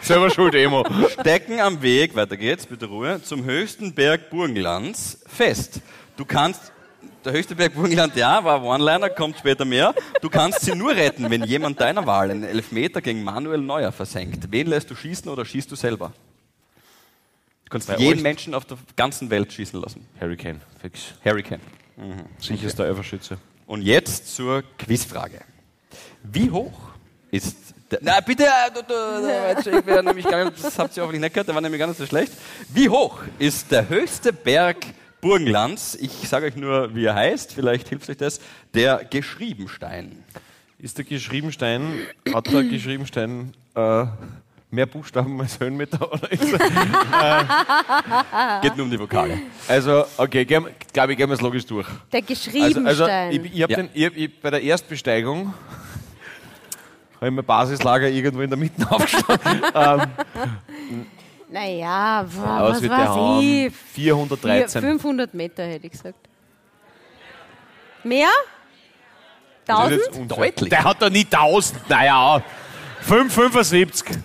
Selber 0.00 0.30
schuld, 0.30 0.54
Emo. 0.54 0.84
stecken 1.20 1.60
am 1.60 1.82
Weg, 1.82 2.14
weiter 2.14 2.36
geht's, 2.36 2.66
bitte 2.66 2.86
Ruhe, 2.86 3.20
zum 3.22 3.44
höchsten 3.44 3.94
Berg 3.94 4.30
Burgenlands 4.30 5.18
fest. 5.26 5.80
Du 6.18 6.24
kannst, 6.24 6.72
der 7.24 7.32
höchste 7.32 7.54
Berg 7.54 7.74
Burgenland, 7.74 8.16
ja, 8.16 8.42
war 8.42 8.60
One-Liner, 8.64 9.08
kommt 9.08 9.38
später 9.38 9.64
mehr. 9.64 9.94
Du 10.20 10.28
kannst 10.28 10.62
sie 10.62 10.74
nur 10.74 10.90
retten, 10.90 11.30
wenn 11.30 11.44
jemand 11.44 11.80
deiner 11.80 12.06
Wahl 12.06 12.32
einen 12.32 12.42
Elfmeter 12.42 13.00
gegen 13.00 13.22
Manuel 13.22 13.60
Neuer 13.60 13.92
versenkt. 13.92 14.50
Wen 14.50 14.66
lässt 14.66 14.90
du 14.90 14.96
schießen 14.96 15.30
oder 15.30 15.44
schießt 15.44 15.70
du 15.70 15.76
selber? 15.76 16.12
Du 17.66 17.70
kannst 17.70 17.86
Bei 17.86 17.96
jeden 17.98 18.16
euch? 18.16 18.22
Menschen 18.24 18.52
auf 18.52 18.64
der 18.64 18.78
ganzen 18.96 19.30
Welt 19.30 19.52
schießen 19.52 19.80
lassen. 19.80 20.08
Hurricane, 20.20 20.60
fix. 20.82 21.14
Harry 21.24 21.44
Kane. 21.44 21.60
Sicherster 22.40 22.86
Elferschütze. 22.86 23.38
Und 23.66 23.82
jetzt 23.82 24.34
zur 24.34 24.64
Quizfrage. 24.76 25.40
Wie 26.24 26.50
hoch 26.50 26.80
ist 27.30 27.56
der, 27.92 28.00
na 28.02 28.20
bitte, 28.20 28.44
äh, 28.44 29.60
ich 29.60 29.66
nämlich 30.04 30.28
gar 30.28 30.44
nicht, 30.44 30.64
das 30.64 30.78
habt 30.80 30.96
ihr 30.96 31.02
hoffentlich 31.04 31.22
nicht 31.22 31.32
gehört, 31.32 31.46
der 31.46 31.54
war 31.54 31.62
nämlich 31.62 31.78
gar 31.78 31.86
nicht 31.86 31.96
so 31.96 32.06
schlecht. 32.06 32.32
Wie 32.70 32.88
hoch 32.88 33.20
ist 33.38 33.70
der 33.70 33.88
höchste 33.88 34.32
Berg 34.32 34.78
Burgenlands? 35.20 35.94
Ich 35.96 36.10
sage 36.28 36.46
euch 36.46 36.56
nur, 36.56 36.94
wie 36.94 37.04
er 37.04 37.14
heißt, 37.14 37.52
vielleicht 37.52 37.88
hilft 37.88 38.08
euch 38.10 38.16
das. 38.16 38.40
Der 38.74 39.04
Geschriebenstein. 39.04 40.24
Ist 40.78 40.98
der 40.98 41.04
Geschriebenstein, 41.04 41.82
hat 42.32 42.46
der 42.52 42.62
Geschriebenstein 42.62 43.52
äh, 43.74 44.04
mehr 44.70 44.86
Buchstaben 44.86 45.40
als 45.40 45.58
Höhenmeter? 45.58 46.12
Oder 46.12 46.30
ist 46.30 46.52
er, 46.52 48.60
Geht 48.62 48.76
nur 48.76 48.84
um 48.86 48.90
die 48.90 48.98
Vokale. 49.00 49.38
also, 49.66 50.04
okay, 50.16 50.44
glaube 50.44 50.70
ich, 51.12 51.16
gehen 51.18 51.28
wir 51.28 51.34
es 51.34 51.40
logisch 51.40 51.66
durch. 51.66 51.86
Der 52.12 52.20
Also, 52.20 52.34
Geschriebenstein. 52.34 52.86
also 52.86 53.06
ich, 53.30 53.54
ich 53.54 53.62
hab 53.62 53.70
Ja. 53.70 53.76
den, 53.76 53.88
ich, 53.92 54.16
ich, 54.16 54.40
bei 54.40 54.50
der 54.50 54.62
Erstbesteigung 54.62 55.52
habe 57.16 57.26
ich 57.26 57.32
mein 57.32 57.44
Basislager 57.44 58.08
irgendwo 58.08 58.42
in 58.42 58.50
der 58.50 58.58
Mitte 58.58 58.86
aufgeschlagen. 58.90 59.62
ähm, 59.74 61.06
naja, 61.50 62.20
aber 62.20 62.28
boah, 62.28 62.68
es 62.68 62.74
was 62.76 62.82
wird 62.82 62.92
der 62.92 62.98
weiß 62.98 63.08
haben. 63.08 63.40
ich. 63.40 63.74
413. 63.94 64.80
500 64.82 65.34
Meter 65.34 65.64
hätte 65.64 65.86
ich 65.86 65.92
gesagt. 65.92 66.18
Mehr? 68.04 68.28
Das 69.66 69.78
ist 69.78 69.84
1000? 69.84 70.00
jetzt 70.06 70.16
unfair. 70.18 70.36
Deutlich. 70.38 70.70
Der 70.70 70.84
hat 70.84 71.02
doch 71.02 71.10
nie 71.10 71.24
1000. 71.30 71.88
Naja, 71.90 72.42
575. 73.00 74.18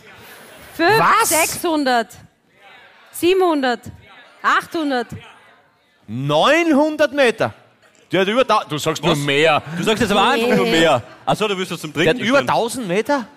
500? 0.76 1.00
Was? 1.22 1.30
600? 1.30 2.08
700? 3.12 3.80
800? 4.42 5.08
900 6.08 7.14
Meter. 7.14 7.54
Der 8.12 8.22
hat 8.22 8.28
über 8.28 8.44
da 8.44 8.64
Du 8.68 8.78
sagst 8.78 9.04
nur 9.04 9.16
mehr. 9.16 9.62
Du 9.78 9.84
sagst 9.84 10.02
jetzt 10.02 10.12
aber 10.12 10.36
Nee. 10.36 10.44
einfach 10.44 10.58
nur 10.58 10.66
mehr. 10.68 11.02
Achso, 11.26 11.48
du 11.48 11.58
willst 11.58 11.72
das 11.72 11.82
zum 11.82 11.94
Der 11.94 12.04
dritten 12.04 12.20
hat 12.22 12.28
über 12.28 12.38
bestellen. 12.40 12.50
1000 12.50 12.88
Meter? 12.88 13.28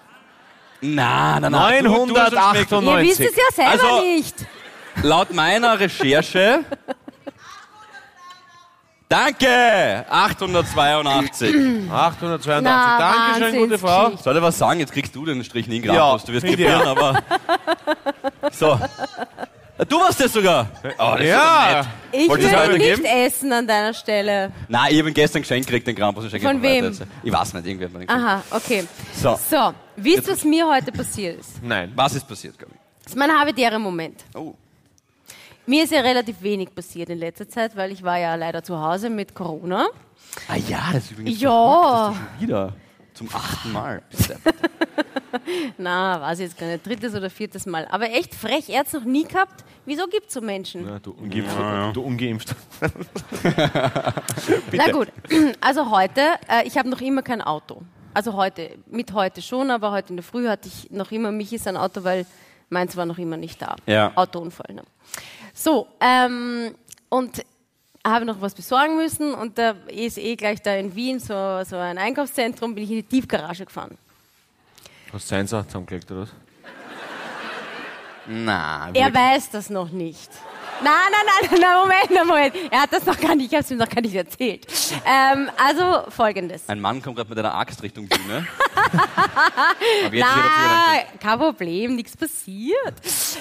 Nein, 0.81 1.43
nein, 1.43 1.53
nein. 1.53 1.85
Du- 1.85 2.07
du 2.07 2.16
hast 2.18 2.33
es 2.33 2.39
schmeckt. 2.39 2.70
998. 2.70 3.20
Ihr 3.20 3.27
wisst 3.27 3.31
es 3.31 3.37
ja 3.37 3.53
selber 3.70 3.85
Also- 3.93 4.01
nicht. 4.03 4.35
Laut 5.03 5.33
meiner 5.35 5.79
Recherche. 5.79 6.61
Danke! 9.09 10.05
882. 10.11 11.55
882. 11.93 12.62
Na, 12.62 12.99
Dankeschön, 12.99 13.57
gute 13.61 13.79
Frau. 13.79 13.89
Wahnsinnsgeschichte. 13.89 14.24
Soll 14.24 14.37
ich 14.37 14.43
was 14.43 14.59
sagen? 14.59 14.81
Jetzt 14.81 14.93
kriegst 14.93 15.14
du 15.14 15.24
den 15.24 15.45
Strich 15.45 15.68
nie 15.68 15.81
Ja, 15.81 15.93
Gratis. 15.95 16.24
du 16.27 16.33
wirst 16.33 16.47
gewinnen, 16.47 16.81
ich 16.81 16.87
aber. 16.87 17.22
So. 18.53 18.81
Du 19.85 19.99
warst 20.01 20.18
das 20.20 20.33
sogar. 20.33 20.70
Oh, 20.99 21.12
das 21.12 21.20
ist 21.20 21.27
Ja. 21.29 21.87
Ich 22.12 22.29
Wolltest 22.29 22.53
du 22.53 22.57
würde 22.57 22.79
nicht 22.79 23.05
essen 23.05 23.53
an 23.53 23.66
deiner 23.66 23.93
Stelle. 23.93 24.51
Nein, 24.68 24.89
ich 24.93 24.99
habe 25.01 25.12
gestern 25.12 25.43
geschenkt 25.43 25.66
gekriegt, 25.66 25.87
den 25.87 25.95
Krampus. 25.95 26.24
Ich 26.24 26.31
Von 26.43 26.62
weiter 26.62 26.62
wem? 26.62 26.85
jetzt. 26.87 27.03
Ich 27.22 27.33
weiß 27.33 27.53
nicht, 27.55 27.66
irgendwie 27.66 27.85
hat 27.85 27.93
man 27.93 28.01
den 28.01 28.07
geschenkt. 28.09 28.27
Aha, 28.27 28.43
okay. 28.51 28.85
So. 29.14 29.39
So, 29.51 29.74
wisst 29.97 30.27
ihr, 30.29 30.33
was 30.33 30.45
mir 30.45 30.66
heute 30.66 30.93
passiert 30.93 31.41
ist? 31.41 31.62
Nein. 31.62 31.93
Was 31.95 32.14
ist 32.14 32.27
passiert, 32.27 32.59
glaube 32.59 32.72
Das 33.03 33.12
ist 33.12 33.18
mein 33.18 33.31
habitärer 33.31 33.79
Moment. 33.79 34.24
Oh. 34.35 34.55
Mir 35.66 35.85
ist 35.85 35.93
ja 35.93 36.01
relativ 36.01 36.41
wenig 36.41 36.74
passiert 36.74 37.11
in 37.11 37.18
letzter 37.18 37.49
Zeit, 37.49 37.77
weil 37.77 37.91
ich 37.93 38.03
war 38.03 38.18
ja 38.18 38.35
leider 38.37 38.62
zu 38.62 38.81
Hause 38.81 39.11
mit 39.11 39.35
Corona. 39.35 39.89
Ah 40.49 40.57
ja, 40.57 40.79
das 40.93 41.05
ist 41.05 41.11
übrigens 41.12 41.41
Ja. 41.41 41.51
verrückt, 41.51 42.20
du 42.20 42.41
schon 42.41 42.49
wieder. 42.49 42.72
Zum 43.17 43.29
achten 43.33 43.73
Mal. 43.73 44.03
Na, 45.79 46.21
weiß 46.21 46.39
ich 46.39 46.49
jetzt 46.49 46.59
gar 46.59 46.67
nicht, 46.67 46.87
drittes 46.87 47.14
oder 47.14 47.31
viertes 47.31 47.64
Mal. 47.64 47.89
Aber 47.91 48.11
echt 48.11 48.35
frech, 48.35 48.69
er 48.69 48.81
hat 48.81 48.89
es 48.89 48.93
noch 48.93 49.05
nie 49.05 49.25
gehabt. 49.25 49.64
Wieso 49.87 50.07
gibt 50.07 50.29
es 50.29 50.35
so 50.35 50.43
Menschen? 50.43 50.87
Ja, 50.87 50.99
du 50.99 51.12
ungeimpft. 51.12 51.57
Du 51.95 52.03
ungeimpft. 52.03 52.55
Na 54.73 54.91
gut, 54.93 55.09
also 55.62 55.91
heute, 55.91 56.21
äh, 56.49 56.67
ich 56.67 56.77
habe 56.77 56.91
noch 56.91 57.01
immer 57.01 57.23
kein 57.23 57.41
Auto. 57.41 57.83
Also 58.12 58.35
heute, 58.35 58.77
mit 58.87 59.12
heute 59.14 59.41
schon, 59.41 59.71
aber 59.71 59.93
heute 59.93 60.11
in 60.11 60.17
der 60.17 60.25
Früh 60.25 60.47
hatte 60.49 60.69
ich 60.69 60.91
noch 60.91 61.11
immer, 61.11 61.33
mich 61.33 61.55
ist 61.55 61.67
ein 61.67 61.77
Auto, 61.79 62.05
weil 62.05 62.27
meins 62.69 62.97
war 62.97 63.07
noch 63.07 63.19
immer 63.19 63.39
nicht 63.39 63.62
da. 63.62 63.77
Ja. 63.87 64.12
Autounfall. 64.14 64.75
Ne? 64.75 64.83
So, 65.55 65.87
ähm, 66.01 66.75
und 67.09 67.43
habe 68.11 68.24
noch 68.24 68.40
was 68.40 68.54
besorgen 68.54 68.96
müssen 68.96 69.34
und 69.34 69.59
da 69.59 69.74
ist 69.88 70.18
eh 70.18 70.36
gleich 70.36 70.62
da 70.62 70.74
in 70.74 70.94
Wien 70.94 71.18
so, 71.18 71.62
so 71.64 71.76
ein 71.76 71.98
Einkaufszentrum, 71.98 72.74
bin 72.74 72.84
ich 72.84 72.90
in 72.90 72.96
die 72.96 73.02
Tiefgarage 73.02 73.64
gefahren. 73.66 73.96
Hast 75.12 75.30
du 75.30 75.34
eins 75.36 75.52
auch 75.54 75.64
zusammengelegt, 75.66 76.11
oder 76.11 76.22
was? 76.22 76.30
Na, 78.28 78.90
Er 78.92 79.14
weiß 79.14 79.50
das 79.50 79.70
noch 79.70 79.90
nicht. 79.90 80.30
Nein, 80.83 80.93
nein, 81.11 81.49
nein, 81.51 81.61
nein, 81.61 81.77
Moment, 81.81 82.11
nein, 82.11 82.27
Moment. 82.27 82.72
Er 82.72 82.83
hat 82.83 82.93
das 82.93 83.05
noch 83.07 83.18
gar 83.18 83.35
nicht, 83.35 83.47
ich 83.47 83.53
habe 83.53 83.64
es 83.64 83.70
ihm 83.70 83.79
noch 83.79 83.89
gar 83.89 84.01
nicht 84.01 84.14
erzählt. 84.14 84.66
Ähm, 85.05 85.51
also 85.57 86.11
folgendes. 86.11 86.68
Ein 86.68 86.81
Mann 86.81 87.03
kommt 87.03 87.16
gerade 87.16 87.29
mit 87.29 87.39
einer 87.39 87.55
Axt 87.55 87.83
Richtung 87.83 88.09
Bühne. 88.09 88.47
Na, 90.12 90.99
kein 91.20 91.39
Problem, 91.39 91.97
nichts 91.97 92.16
passiert. 92.16 92.95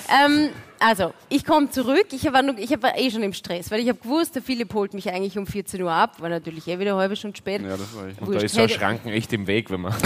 Ähm, 0.09 0.49
also, 0.79 1.13
ich 1.29 1.45
komme 1.45 1.69
zurück. 1.69 2.07
Ich 2.11 2.23
war, 2.31 2.41
nur, 2.41 2.57
ich 2.57 2.69
war 2.81 2.97
eh 2.97 3.09
schon 3.09 3.23
im 3.23 3.33
Stress, 3.33 3.71
weil 3.71 3.79
ich 3.79 3.89
habe 3.89 3.99
gewusst, 3.99 4.35
der 4.35 4.41
Philipp 4.41 4.73
holt 4.73 4.93
mich 4.93 5.09
eigentlich 5.09 5.37
um 5.37 5.47
14 5.47 5.81
Uhr 5.81 5.91
ab. 5.91 6.19
War 6.19 6.29
natürlich 6.29 6.67
eh 6.67 6.79
wieder 6.79 6.91
eine 6.91 7.01
halbe 7.01 7.15
Stunde 7.15 7.37
spät. 7.37 7.61
Ja, 7.61 7.77
das 7.77 7.95
war 7.95 8.07
ich. 8.07 8.19
Und 8.19 8.27
da 8.27 8.33
Wurscht, 8.33 8.43
ist 8.43 8.55
so 8.55 8.61
ein 8.61 8.69
Schranken 8.69 9.09
echt 9.09 9.31
im 9.33 9.47
Weg, 9.47 9.69
wenn 9.71 9.81
man. 9.81 9.95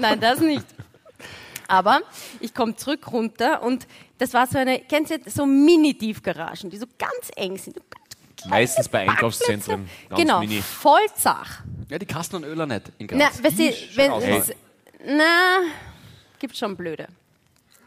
Nein, 0.00 0.20
das 0.20 0.40
nicht. 0.40 0.66
Aber 1.68 2.00
ich 2.40 2.52
komme 2.52 2.76
zurück 2.76 3.10
runter 3.10 3.62
und 3.62 3.86
das 4.18 4.32
war 4.32 4.46
so 4.46 4.58
eine, 4.58 4.80
kennst 4.80 5.10
du 5.10 5.18
so 5.30 5.44
Mini-Tiefgaragen, 5.46 6.70
die 6.70 6.76
so 6.78 6.86
ganz 6.98 7.30
eng 7.36 7.56
sind. 7.58 7.78
Meistens 8.46 8.88
bei 8.88 9.08
Einkaufszentren. 9.08 9.88
Ganz 10.08 10.20
genau, 10.20 10.40
mini. 10.40 10.60
voll 10.60 11.06
zach. 11.16 11.62
Ja, 11.88 11.98
die 11.98 12.06
Kasten 12.06 12.36
und 12.36 12.44
Öler 12.44 12.66
nicht 12.66 12.92
in 12.98 13.06
Graz. 13.06 13.18
Na, 13.18 13.44
weißt 13.44 13.58
du, 13.58 13.96
wenn, 13.96 14.12
wenn's- 14.12 14.52
na, 15.06 15.60
gibt 16.38 16.56
schon 16.56 16.76
blöde. 16.76 17.08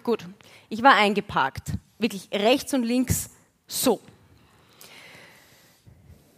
Gut, 0.04 0.26
ich 0.70 0.82
war 0.82 0.96
eingeparkt, 0.96 1.74
wirklich 2.00 2.28
rechts 2.32 2.74
und 2.74 2.84
links 2.84 3.30
so. 3.68 4.00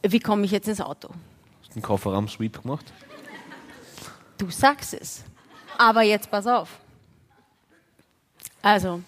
Wie 0.01 0.19
komme 0.19 0.45
ich 0.45 0.51
jetzt 0.51 0.67
ins 0.67 0.81
Auto? 0.81 1.09
Hast 1.61 1.69
du 1.71 1.73
einen 1.75 1.81
Kofferraum-Sweep 1.83 2.61
gemacht? 2.61 2.91
Du 4.37 4.49
sagst 4.49 4.93
es. 4.93 5.23
Aber 5.77 6.01
jetzt 6.01 6.29
pass 6.31 6.47
auf. 6.47 6.69
Also, 8.61 9.01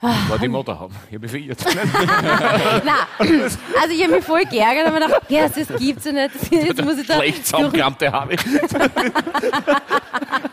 War 0.00 0.38
die 0.38 0.46
Motorhaube. 0.46 0.94
Ich 1.08 1.14
habe 1.16 1.22
mich 1.22 1.30
verirrt. 1.30 1.58
na, 2.84 3.08
also 3.18 3.92
ich 3.92 4.02
habe 4.04 4.14
mich 4.14 4.24
voll 4.24 4.44
geärgert 4.44 4.86
und 4.86 4.94
mir 4.94 5.00
gedacht, 5.00 5.22
ja, 5.28 5.48
das 5.48 5.66
gibt's 5.76 6.04
ja 6.04 6.12
nicht. 6.12 6.30
Jetzt 6.52 6.84
muss 6.84 6.98
ich 6.98 7.06
da 7.06 7.14
Schlecht 7.16 7.44
zusammengekrammte 7.44 8.12
habe 8.12 8.34
ich. 8.34 8.40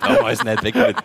Aber 0.01 0.31
ist 0.31 0.43
nicht 0.43 0.63
weg 0.63 0.73
mit. 0.73 0.97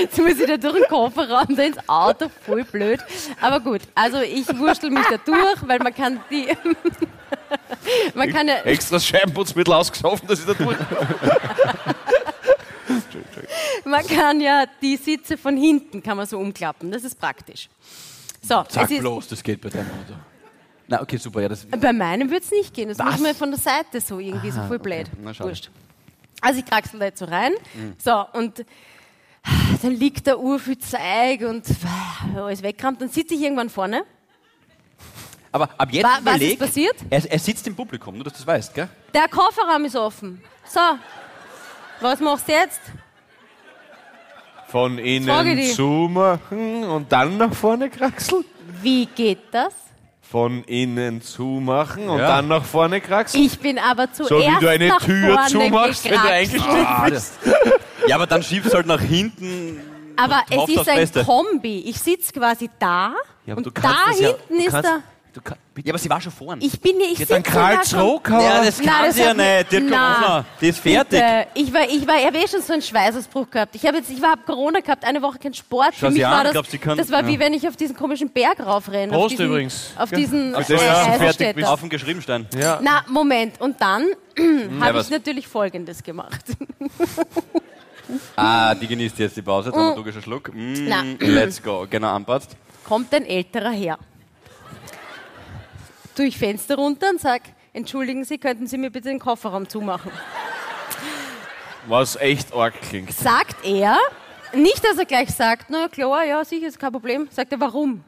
Jetzt 0.00 0.16
muss 0.16 0.38
ich 0.38 0.46
da 0.46 0.56
durch 0.56 0.74
den 0.74 0.84
Kofferraum, 0.84 1.56
da 1.56 1.62
ins 1.64 1.88
Auto, 1.88 2.30
voll 2.46 2.62
blöd. 2.62 3.00
Aber 3.40 3.58
gut, 3.58 3.80
also 3.96 4.20
ich 4.20 4.46
wurschtel 4.56 4.90
mich 4.90 5.06
da 5.10 5.16
durch, 5.16 5.66
weil 5.66 5.80
man 5.80 5.92
kann 5.92 6.20
die... 6.30 6.46
man 8.14 8.32
kann 8.32 8.46
ja... 8.46 8.58
Extra 8.58 9.00
Scheibenputzmittel 9.00 9.74
ausgesoffen, 9.74 10.28
dass 10.28 10.38
ich 10.38 10.46
da 10.46 10.54
durch. 10.54 10.76
Man 13.84 14.06
kann 14.06 14.40
ja 14.40 14.64
die 14.82 14.96
Sitze 14.96 15.36
von 15.36 15.56
hinten 15.56 16.02
kann 16.02 16.16
man 16.16 16.26
so 16.26 16.38
umklappen. 16.38 16.90
Das 16.90 17.04
ist 17.04 17.18
praktisch. 17.18 17.68
So, 18.42 18.64
Sag 18.68 18.88
bloß, 18.88 19.28
das 19.28 19.42
geht 19.42 19.60
bei 19.60 19.68
deinem 19.68 19.86
Auto. 19.90 20.14
Na, 20.86 21.02
okay, 21.02 21.16
super. 21.18 21.42
Ja, 21.42 21.48
das, 21.48 21.66
bei 21.66 21.92
meinem 21.92 22.30
wird 22.30 22.44
es 22.44 22.50
nicht 22.50 22.72
gehen. 22.72 22.88
Das 22.88 22.98
Was? 22.98 23.12
muss 23.12 23.20
man 23.20 23.34
von 23.34 23.50
der 23.50 23.60
Seite 23.60 24.00
so 24.00 24.18
irgendwie 24.18 24.50
so 24.50 24.62
voll 24.62 24.78
blöd. 24.78 25.06
Na, 25.22 25.34
schade. 25.34 25.50
Wurscht. 25.50 25.70
Also 26.40 26.60
ich 26.60 26.64
kraxel 26.66 26.98
da 27.00 27.06
jetzt 27.06 27.18
so 27.18 27.24
rein. 27.26 27.52
So, 27.98 28.24
und 28.32 28.64
dann 29.82 29.92
liegt 29.92 30.26
da 30.26 30.36
ur 30.36 30.58
viel 30.58 30.78
Zeug 30.78 31.40
und 31.48 31.64
alles 32.36 32.62
wegkramt. 32.62 33.00
Dann 33.02 33.08
sitze 33.10 33.34
ich 33.34 33.42
irgendwann 33.42 33.68
vorne. 33.70 34.04
aber 35.52 35.68
ab 35.76 35.88
jetzt 35.92 36.04
Wa- 36.04 36.18
was 36.22 36.34
ist 36.36 36.40
überleg, 36.40 36.58
passiert? 36.58 36.96
Er, 37.10 37.30
er 37.32 37.38
sitzt 37.38 37.66
im 37.66 37.74
Publikum, 37.74 38.14
nur 38.14 38.24
dass 38.24 38.34
du 38.34 38.38
das 38.38 38.46
weißt, 38.46 38.74
gell? 38.74 38.88
Der 39.12 39.28
Kofferraum 39.28 39.84
ist 39.84 39.96
offen. 39.96 40.40
So, 40.64 40.80
was 42.00 42.20
machst 42.20 42.48
du 42.48 42.52
jetzt? 42.52 42.80
Von 44.68 44.98
innen 44.98 45.62
zumachen 45.74 46.84
und 46.84 47.10
dann 47.10 47.38
nach 47.38 47.52
vorne 47.54 47.88
kraxeln. 47.90 48.44
Wie 48.82 49.06
geht 49.06 49.38
das? 49.50 49.72
Von 50.20 50.62
innen 50.64 51.22
zumachen 51.22 52.08
und 52.08 52.18
Ja. 52.18 52.28
dann 52.36 52.48
nach 52.48 52.64
vorne 52.64 53.00
kraxeln. 53.00 53.44
Ich 53.44 53.58
bin 53.58 53.78
aber 53.78 54.12
zuerst 54.12 54.28
So 54.28 54.38
wie 54.40 54.60
du 54.60 54.68
eine 54.68 54.90
Tür 54.98 55.38
zumachst, 55.48 56.04
wenn 56.04 56.12
du 56.12 56.18
gekraxelt. 56.18 56.30
eingestellt 56.30 56.86
bist. 57.08 57.32
Ja, 58.06 58.16
aber 58.16 58.26
dann 58.26 58.42
schiebst 58.42 58.70
du 58.72 58.76
halt 58.76 58.86
nach 58.86 59.00
hinten. 59.00 59.80
Aber 60.16 60.42
es 60.50 60.68
ist 60.68 60.88
ein 60.88 60.96
Beste. 60.96 61.24
Kombi. 61.24 61.78
Ich 61.86 61.98
sitze 61.98 62.32
quasi 62.32 62.68
da 62.78 63.12
Ja, 63.46 63.52
aber 63.54 63.58
und 63.58 63.66
du 63.66 63.70
kannst 63.72 63.96
da 64.06 64.10
ja- 64.22 64.28
hinten 64.28 64.54
du 64.58 64.64
ist 64.64 64.70
kannst- 64.70 64.84
der. 64.90 64.96
Du 64.98 65.02
kann, 65.42 65.56
Ja, 65.82 65.90
aber 65.92 65.98
sie 65.98 66.10
war 66.10 66.20
schon 66.20 66.32
vorne. 66.32 66.62
Ich 66.64 66.80
bin 66.80 66.98
ja, 67.00 67.06
ich 67.06 67.12
ja, 67.12 67.26
sitze 67.26 67.32
dann 67.34 67.42
Karls 67.42 67.90
da 67.90 67.96
schon- 67.96 68.06
Rohkauer. 68.08 68.42
ja, 68.42 68.64
das 68.64 68.76
kann 68.78 68.86
Nein, 68.86 69.04
das 69.06 69.14
sie 69.16 69.22
ja 69.22 69.34
nicht. 69.34 69.72
Die 69.72 69.76
hat 69.76 69.82
Na, 69.88 70.14
Corona. 70.14 70.44
Die 70.60 70.68
ist 70.68 70.78
fertig. 70.80 71.20
Bitte. 71.20 71.46
Ich 71.54 71.72
war, 71.72 71.82
ich 71.88 72.06
war, 72.06 72.18
ich 72.18 72.26
habe 72.26 72.38
eh 72.38 72.48
schon 72.48 72.62
so 72.62 72.72
einen 72.72 72.82
Schweißausbruch 72.82 73.50
gehabt. 73.50 73.74
Ich 73.74 73.86
habe 73.86 73.96
jetzt, 73.98 74.10
ich 74.10 74.22
habe 74.22 74.40
Corona 74.44 74.80
gehabt, 74.80 75.04
eine 75.04 75.20
Woche 75.22 75.38
kein 75.38 75.54
Sport. 75.54 75.94
Schau 75.94 76.06
Für 76.06 76.06
mich 76.08 76.14
sie 76.16 76.24
an, 76.24 76.32
war 76.32 76.44
das, 76.44 76.52
glaub, 76.52 76.66
sie 76.66 76.78
kann- 76.78 76.98
das 76.98 77.10
war 77.10 77.22
ja. 77.22 77.28
wie 77.28 77.38
wenn 77.38 77.54
ich 77.54 77.66
auf 77.68 77.76
diesen 77.76 77.96
komischen 77.96 78.30
Berg 78.30 78.60
raufrenne. 78.64 79.12
auf 79.12 79.18
Prost 79.20 79.32
diesen, 79.32 79.46
übrigens. 79.46 79.90
Auf 79.96 80.10
Ja. 80.10 80.16
diesen 80.18 80.50
Für 80.52 80.58
auf 80.58 80.66
fertig 80.66 80.88
Eisenstädter. 81.20 81.52
bist. 81.54 81.68
Auf 81.68 81.80
dem 81.80 81.88
Geschriebenstein. 81.88 82.46
Ja. 82.58 82.78
Na, 82.82 83.04
Moment. 83.08 83.60
Und 83.60 83.80
dann 83.80 84.04
habe 84.80 85.00
ich 85.00 85.10
natürlich 85.10 85.46
Folgendes 85.48 86.02
gemacht. 86.02 86.44
Ah, 88.36 88.74
die 88.74 88.86
genießt 88.86 89.18
jetzt 89.18 89.36
die 89.36 89.42
Pause. 89.42 89.70
Dramaturgischer 89.70 90.22
Schluck. 90.22 90.50
Mm, 90.54 90.88
Na. 90.88 91.02
let's 91.20 91.62
go. 91.62 91.86
Genau 91.90 92.08
anpasst. 92.14 92.56
Kommt 92.84 93.12
ein 93.12 93.26
älterer 93.26 93.70
Herr. 93.70 93.98
Durch 96.18 96.36
Fenster 96.36 96.74
runter 96.74 97.10
und 97.10 97.20
sag, 97.20 97.42
entschuldigen 97.72 98.24
Sie, 98.24 98.38
könnten 98.38 98.66
Sie 98.66 98.76
mir 98.76 98.90
bitte 98.90 99.08
den 99.08 99.20
Kofferraum 99.20 99.68
zumachen? 99.68 100.10
Was 101.86 102.16
echt 102.16 102.52
arg 102.52 102.74
klingt. 102.82 103.12
Sagt 103.12 103.64
er, 103.64 103.96
nicht, 104.52 104.84
dass 104.84 104.98
er 104.98 105.04
gleich 105.04 105.30
sagt, 105.30 105.70
na 105.70 105.86
klar, 105.86 106.24
ja, 106.24 106.44
sicher, 106.44 106.66
ist 106.66 106.80
kein 106.80 106.90
Problem. 106.90 107.28
Sagt 107.30 107.52
er, 107.52 107.60
warum? 107.60 108.02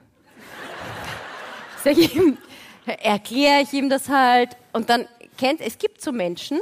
Sag 1.84 1.96
ich 1.96 2.16
ihm, 2.16 2.36
erkläre 2.84 3.62
ich 3.62 3.72
ihm 3.72 3.88
das 3.88 4.08
halt. 4.08 4.56
Und 4.72 4.90
dann 4.90 5.06
kennt, 5.38 5.61
es 5.61 5.78
gibt 5.78 6.02
so 6.02 6.11
Menschen, 6.11 6.58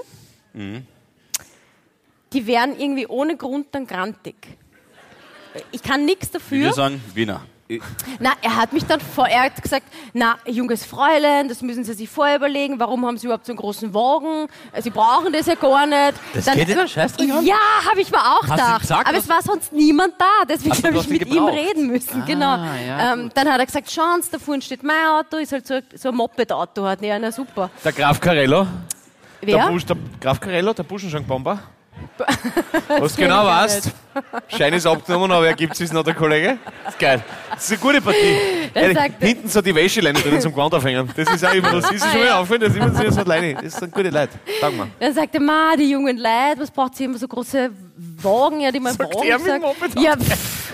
die 2.35 2.47
werden 2.47 2.79
irgendwie 2.79 3.07
ohne 3.07 3.39
Grund 3.39 3.69
dann 3.73 3.87
grantig. 3.87 4.37
Ich 5.73 5.83
kann 5.83 6.05
nichts 6.05 6.29
Wie 6.29 6.59
wir 6.61 6.69
dafür. 6.69 6.73
sagen, 6.75 7.03
Wiener. 7.15 7.41
Na, 8.19 8.33
er 8.41 8.57
hat 8.57 8.73
mich 8.73 8.85
dann 8.87 9.01
vor, 9.01 9.27
er 9.29 9.43
hat 9.43 9.63
gesagt, 9.63 9.87
na, 10.15 10.37
junges 10.47 10.87
Fräulein, 10.87 11.49
das 11.49 11.61
müssen 11.63 11.85
Sie 11.85 11.93
sich 11.93 12.09
vorher 12.09 12.37
überlegen, 12.37 12.79
warum 12.79 13.05
haben 13.07 13.19
Sie 13.19 13.27
überhaupt 13.27 13.45
so 13.47 13.53
einen 13.53 13.59
großen 13.59 13.93
Wagen? 13.93 14.49
Sie 14.81 14.91
brauchen 14.91 15.33
das 15.33 15.47
ja 15.47 15.55
gar 15.55 15.87
nicht. 15.87 16.15
Das 16.33 16.47
dann, 16.47 16.57
geht 16.57 16.91
Scheißdreck 16.91 17.31
an? 17.31 17.45
Ja, 17.45 17.57
habe 17.89 18.01
ich 18.01 18.11
mir 18.11 18.19
auch 18.19 18.43
Hast 18.43 18.51
gedacht. 18.53 18.81
gesagt, 18.81 19.09
aber 19.09 19.19
es 19.19 19.29
war 19.29 19.43
sonst 19.43 19.73
niemand 19.73 20.15
da, 20.19 20.45
deswegen 20.49 20.75
habe 20.83 20.99
ich 20.99 21.09
mit 21.09 21.27
ihm 21.27 21.35
gebraucht. 21.35 21.53
reden 21.53 21.87
müssen. 21.89 22.23
Ah, 22.23 22.27
genau. 22.27 22.57
ja, 22.57 23.13
ähm, 23.13 23.31
dann 23.35 23.49
hat 23.53 23.59
er 23.61 23.67
gesagt, 23.67 23.91
schauen 23.91 24.23
Sie, 24.23 24.31
da 24.31 24.39
vorne 24.39 24.63
steht 24.63 24.83
mein 24.83 25.07
Auto, 25.07 25.37
ist 25.37 25.53
halt 25.53 25.67
so, 25.67 25.81
so 25.95 26.09
ein 26.09 26.15
Moped-Auto. 26.15 26.85
Hat. 26.87 27.03
Ja, 27.03 27.19
na 27.19 27.31
super. 27.33 27.71
Der 27.85 27.93
Graf 27.93 28.21
Carello. 28.21 28.67
Der, 29.43 29.57
Wer? 29.57 29.69
Busch, 29.69 29.85
der 29.87 29.97
Graf 30.21 30.41
Carello, 30.41 30.73
der 30.73 30.83
Buschenschank-Bomber. 30.85 31.61
Was 32.99 33.17
kenn 33.17 33.29
genau 33.29 33.45
weißt, 33.47 33.91
Schein 34.49 34.73
ist 34.73 34.87
abgenommen, 34.87 35.31
aber 35.31 35.47
er 35.47 35.55
gibt 35.55 35.81
es 35.81 35.93
noch 35.93 36.03
der 36.03 36.15
Kollege. 36.15 36.59
Das 36.85 36.95
ist 36.95 36.99
geil. 36.99 37.23
Das 37.51 37.65
ist 37.65 37.71
eine 37.73 37.81
gute 37.81 38.03
Partie. 38.03 38.37
Ehrlich, 38.75 38.99
hinten 39.21 39.49
so 39.49 39.61
die 39.61 39.75
Wäscheleine 39.75 40.19
drin 40.19 40.41
zum 40.41 40.53
Gewand 40.53 40.75
aufhängen. 40.75 41.09
Das 41.17 41.33
ist 41.33 41.45
auch 41.45 41.53
immer, 41.53 41.73
das 41.73 41.91
ist 41.91 42.05
schon 42.11 42.21
mal 42.21 42.33
aufgefallen, 42.33 42.61
das 42.61 42.71
ist 42.71 43.01
immer 43.01 43.13
so 43.13 43.21
alleine. 43.21 43.55
Das 43.55 43.75
sind 43.75 43.93
gute 43.93 44.11
Leute. 44.11 44.33
Sag 44.61 44.77
mal. 44.77 44.89
Dann 44.99 45.15
sagt 45.15 45.35
er, 45.35 45.41
ma, 45.41 45.77
die 45.77 45.91
jungen 45.91 46.17
Leute, 46.17 46.61
was 46.61 46.71
braucht 46.71 46.97
sie 46.97 47.05
immer 47.05 47.19
so 47.19 47.29
große 47.29 47.71
Wagen, 48.23 48.61
ja, 48.61 48.71
die 48.71 48.81
mal 48.81 48.93
Sagt 48.93 49.15
Wagen 49.15 49.29
er 49.29 49.39
sagt. 49.39 50.01
Ja, 50.01 50.17
pff, 50.17 50.73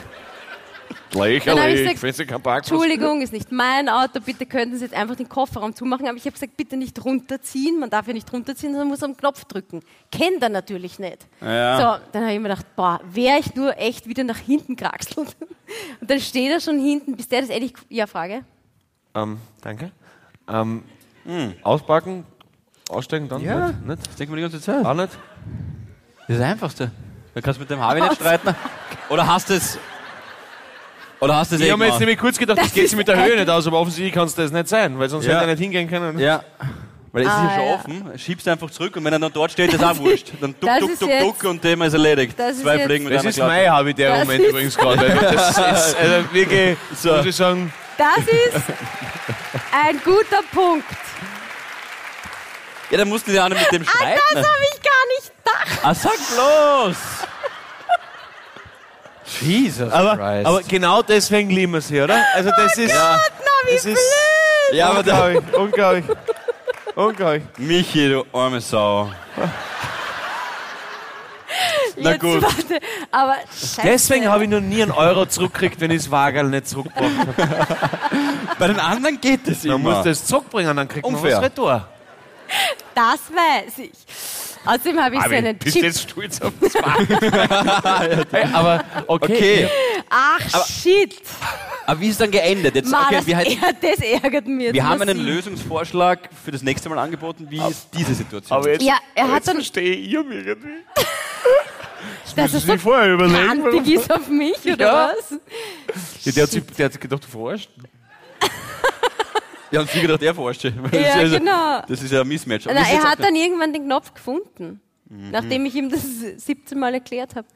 Lächerlich, 1.15 1.79
gesagt, 1.81 1.99
findest 1.99 2.21
du 2.21 2.27
keinen 2.27 2.43
Parkplatz? 2.43 2.71
Entschuldigung, 2.71 3.23
ist 3.23 3.33
nicht 3.33 3.53
mein 3.53 3.89
Auto, 3.89 4.21
bitte 4.21 4.47
könnten 4.47 4.77
Sie 4.77 4.85
jetzt 4.85 4.95
einfach 4.95 5.17
den 5.17 5.29
Kofferraum 5.29 5.75
zumachen. 5.75 6.07
Aber 6.07 6.17
ich 6.17 6.25
habe 6.25 6.33
gesagt, 6.33 6.57
bitte 6.57 6.77
nicht 6.77 7.03
runterziehen. 7.05 7.79
Man 7.79 7.91
darf 7.91 8.07
ja 8.07 8.13
nicht 8.13 8.33
runterziehen, 8.33 8.73
sondern 8.73 8.89
muss 8.89 9.03
am 9.03 9.17
Knopf 9.17 9.45
drücken. 9.45 9.81
Kennt 10.11 10.43
er 10.43 10.49
natürlich 10.49 10.99
nicht. 10.99 11.27
Ja. 11.41 11.77
So, 11.77 12.05
dann 12.13 12.23
habe 12.23 12.33
ich 12.33 12.39
mir 12.39 12.49
gedacht, 12.49 12.67
boah, 12.77 13.01
wäre 13.05 13.39
ich 13.39 13.55
nur 13.55 13.79
echt 13.79 14.09
wieder 14.09 14.25
nach 14.25 14.39
hinten 14.39 14.77
kraxelt. 14.77 15.37
Und 16.01 16.11
dann 16.11 16.21
steht 16.21 16.51
er 16.51 16.61
schon 16.61 16.79
hinten, 16.79 17.17
bis 17.17 17.29
der 17.29 17.43
das 17.43 17.51
endlich. 17.51 17.75
Ja, 17.89 18.07
Frage. 18.07 18.45
Ähm, 19.15 19.39
danke. 19.63 19.93
Ähm, 20.49 20.83
Auspacken, 21.63 22.27
aussteigen, 22.89 23.29
dann? 23.29 23.43
Ja. 23.43 23.69
Nicht? 23.69 23.87
nicht? 23.87 24.07
Das 24.07 24.17
denken 24.17 24.35
wir 24.35 24.37
die 24.37 24.43
ganze 24.43 24.61
Zeit. 24.61 24.85
Auch 24.85 24.95
nicht? 24.95 25.13
Das 25.13 26.37
ist 26.37 26.41
das 26.41 26.41
Einfachste. 26.41 26.91
Da 27.35 27.41
kannst 27.41 27.59
du 27.59 27.63
mit 27.63 27.71
dem 27.71 27.81
Harvey 27.81 28.03
nicht 28.03 28.15
streiten. 28.15 28.55
Oder 29.09 29.27
hast 29.27 29.51
du 29.51 29.55
es. 29.55 29.79
Oder 31.25 31.37
hast 31.37 31.51
du 31.53 31.57
es 31.57 31.61
Ich 31.63 31.69
eh 31.69 31.71
habe 31.73 31.79
mir 31.83 31.89
jetzt 31.89 32.01
nämlich 32.01 32.19
kurz 32.19 32.39
gedacht, 32.39 32.59
das, 32.59 32.67
Das 32.67 32.75
geht 32.75 32.83
sich 32.85 32.93
ist 32.93 32.97
mit 32.99 33.09
der 33.09 33.23
Höhe 33.25 33.37
nicht 33.37 33.49
aus, 33.49 33.67
aber 33.67 33.81
offensichtlich 33.81 34.13
kann 34.13 34.27
es 34.27 34.35
das 34.35 34.51
nicht 34.53 34.69
sein, 34.69 34.99
weil 34.99 35.09
sonst 35.09 35.25
Ja. 35.27 35.33
hätte 35.35 35.43
er 35.45 35.47
nicht 35.49 35.59
hingehen 35.61 35.89
können. 35.89 36.19
Ja. 36.19 36.43
Weil 37.13 37.23
es 37.23 37.29
ist 37.29 37.35
Ah, 37.35 37.45
ja 37.45 37.55
schon 37.55 37.67
ja. 37.67 37.75
offen, 37.75 38.19
schiebst 38.19 38.47
du 38.47 38.51
einfach 38.51 38.71
zurück 38.71 38.97
und 38.97 39.05
wenn 39.05 39.13
er 39.13 39.19
dann 39.21 39.33
dort 39.33 39.53
steht, 39.53 39.73
ist 39.73 39.83
auch 39.85 39.97
wurscht. 39.99 40.33
Dann 40.41 40.55
duck, 40.61 40.69
das 40.69 40.81
duck, 40.81 40.91
ist 40.91 41.03
duck, 41.03 41.09
jetzt- 41.11 41.23
duck 41.25 41.45
und 41.45 41.63
Thema 41.63 41.87
ist 41.87 41.93
erledigt. 41.93 42.35
das 42.39 42.57
ist 42.57 42.63
Zwei 42.63 42.77
jetzt- 42.77 42.87
Fliegen 42.87 43.05
mit 43.05 43.15
Das 43.15 43.25
ist 43.25 43.39
mein 43.39 43.77
Hobby 43.77 43.95
der 43.95 44.11
Das 44.11 44.19
Moment 44.21 44.41
ist- 44.43 44.51
übrigens 44.51 44.77
gerade. 44.77 45.09
Das 45.21 45.49
ist 45.51 45.59
also 45.99 46.33
wirklich, 46.33 46.77
So. 46.97 47.13
muss 47.17 47.27
ich 47.27 47.37
sagen, 47.37 47.73
Das 47.97 48.19
ist 48.19 48.65
ein 49.73 50.01
guter 50.05 50.43
Punkt. 50.53 50.85
Ja, 52.91 52.99
dann 52.99 53.09
musst 53.09 53.27
du 53.27 53.33
ja 53.33 53.45
auch 53.45 53.49
nicht 53.49 53.61
mit 53.61 53.81
dem 53.81 53.87
Ah, 53.89 53.91
streiten. 53.97 54.21
das 54.35 54.45
habe 54.47 54.59
ich 54.75 54.83
gar 54.83 55.07
nicht 55.17 55.33
gedacht. 55.45 55.81
Ah, 55.85 55.95
sag 55.95 56.13
bloß! 56.35 56.97
Jesus 59.41 59.91
aber, 59.93 60.13
aber 60.21 60.63
genau 60.63 61.03
deswegen 61.03 61.51
lieben 61.51 61.73
wir 61.73 61.81
sie, 61.81 62.01
oder? 62.01 62.23
Also 62.35 62.51
das 62.57 62.77
ist, 62.77 62.95
Na, 62.95 63.19
wie 63.67 63.75
das 63.75 63.85
ist 63.87 63.99
ja, 64.73 64.89
aber 64.91 65.03
da, 65.03 65.27
unglaublich, 65.27 65.55
unglaublich, 65.57 66.05
unglaublich. 66.95 67.43
Michi, 67.59 68.09
du 68.11 68.25
arme 68.33 68.61
Sau. 68.61 69.11
Na 71.97 72.11
Jetzt, 72.13 72.21
gut. 72.21 72.43
Warte, 72.43 72.81
aber 73.13 73.37
scheiße. 73.51 73.81
Deswegen 73.85 74.29
habe 74.29 74.45
ich 74.45 74.51
noch 74.51 74.61
nie 74.61 74.83
einen 74.83 74.91
Euro 74.91 75.27
zurückgekriegt, 75.27 75.81
wenn 75.81 75.91
ich 75.93 76.03
das 76.03 76.11
Wagerl 76.11 76.49
nicht 76.49 76.69
zurückgebracht 76.69 77.13
habe. 77.39 77.67
Bei 78.59 78.67
den 78.67 78.81
anderen 78.81 79.21
geht 79.21 79.47
es 79.47 79.63
Man 79.65 79.77
immer. 79.77 79.95
muss 79.97 80.05
das 80.05 80.25
zurückbringen, 80.27 80.77
dann 80.77 80.89
kriegt 80.89 81.09
man 81.09 81.23
was 81.23 81.41
retour. 81.43 81.87
Das 82.95 83.21
weiß 83.33 83.79
ich. 83.79 83.93
Außerdem 84.65 84.99
habe 85.01 85.15
ich 85.17 85.21
so 85.21 85.27
Aber 85.27 85.35
einen 85.37 85.59
bist 85.59 85.75
Chip. 85.77 85.85
jetzt 85.85 86.11
stolz 86.11 86.41
auf 86.41 86.53
das 86.61 86.75
aber 88.55 88.85
okay. 89.07 89.25
Okay, 89.35 89.69
Ach, 90.11 90.67
shit. 90.67 91.15
aber 91.87 92.01
wie 92.01 92.07
ist 92.07 92.13
es 92.13 92.19
dann 92.19 92.31
geendet? 92.31 92.75
Jetzt, 92.75 92.91
Mann, 92.91 93.05
okay, 93.07 93.17
das, 93.17 93.27
wir, 93.27 93.37
hätten- 93.37 93.53
ja, 93.63 93.71
das 93.81 94.01
ärgert 94.23 94.47
mich 94.47 94.65
jetzt 94.67 94.75
wir 94.75 94.89
haben 94.89 95.03
einen. 95.03 95.19
Lösungsvorschlag 95.19 96.29
für 96.45 96.51
das 96.51 96.63
nächste 96.63 96.89
Mal 96.89 96.99
angeboten. 96.99 97.47
Wie 97.51 97.59
ist 97.59 97.89
diese 97.97 98.15
Situation? 98.15 98.59
Aber 98.59 98.71
jetzt, 98.71 98.83
Ja, 98.83 98.97
er 99.15 99.29
hat 99.29 99.35
jetzt 99.37 99.49
dann- 99.49 99.57
verstehe 99.57 99.95
ich 99.95 100.13
mich 100.25 100.47
irgendwie. 100.47 100.69
Das 102.37 102.53
Müssen 102.53 102.57
ist 102.57 102.67
sich 102.67 102.81
vorher 102.83 103.13
überlegen. 103.15 103.47
kantig 103.63 103.95
ist 103.95 104.13
auf 104.13 104.27
mich, 104.29 104.57
oder 104.65 104.87
Ja. 104.87 105.13
was? 105.17 105.39
Ja, 106.25 106.33
der, 106.33 106.43
hat 106.43 106.51
sich, 106.51 106.63
der 106.77 106.87
hat 106.87 106.93
sich 106.93 107.01
gedacht, 107.01 107.23
du 107.23 107.29
verarschst. 107.29 107.69
Ja, 109.77 109.81
und 109.81 109.91
sie 109.91 110.01
gedacht, 110.01 110.23
er 110.23 110.35
verarscht 110.35 110.61
sich. 110.63 110.73
Das 110.75 110.93
Ja, 110.93 111.01
ist 111.09 111.17
also- 111.17 111.39
genau. 111.39 111.83
Das 111.89 112.03
ist 112.03 112.13
ja 112.13 112.21
ein 112.21 112.29
Mismatch. 112.29 112.67
Aber 112.67 112.75
Na, 112.81 112.87
er 112.89 113.03
hat 113.11 113.19
dann 113.21 113.35
irgendwann 113.35 113.73
den 113.73 113.85
Knopf 113.85 114.15
gefunden, 114.15 114.81
Mhm. 115.09 115.31
nachdem 115.31 115.67
ich 115.67 115.75
ihm 115.75 115.91
das 115.91 116.03
17 116.37 116.79
Mal 116.79 116.95
erklärt 116.95 117.35
habe. 117.37 117.47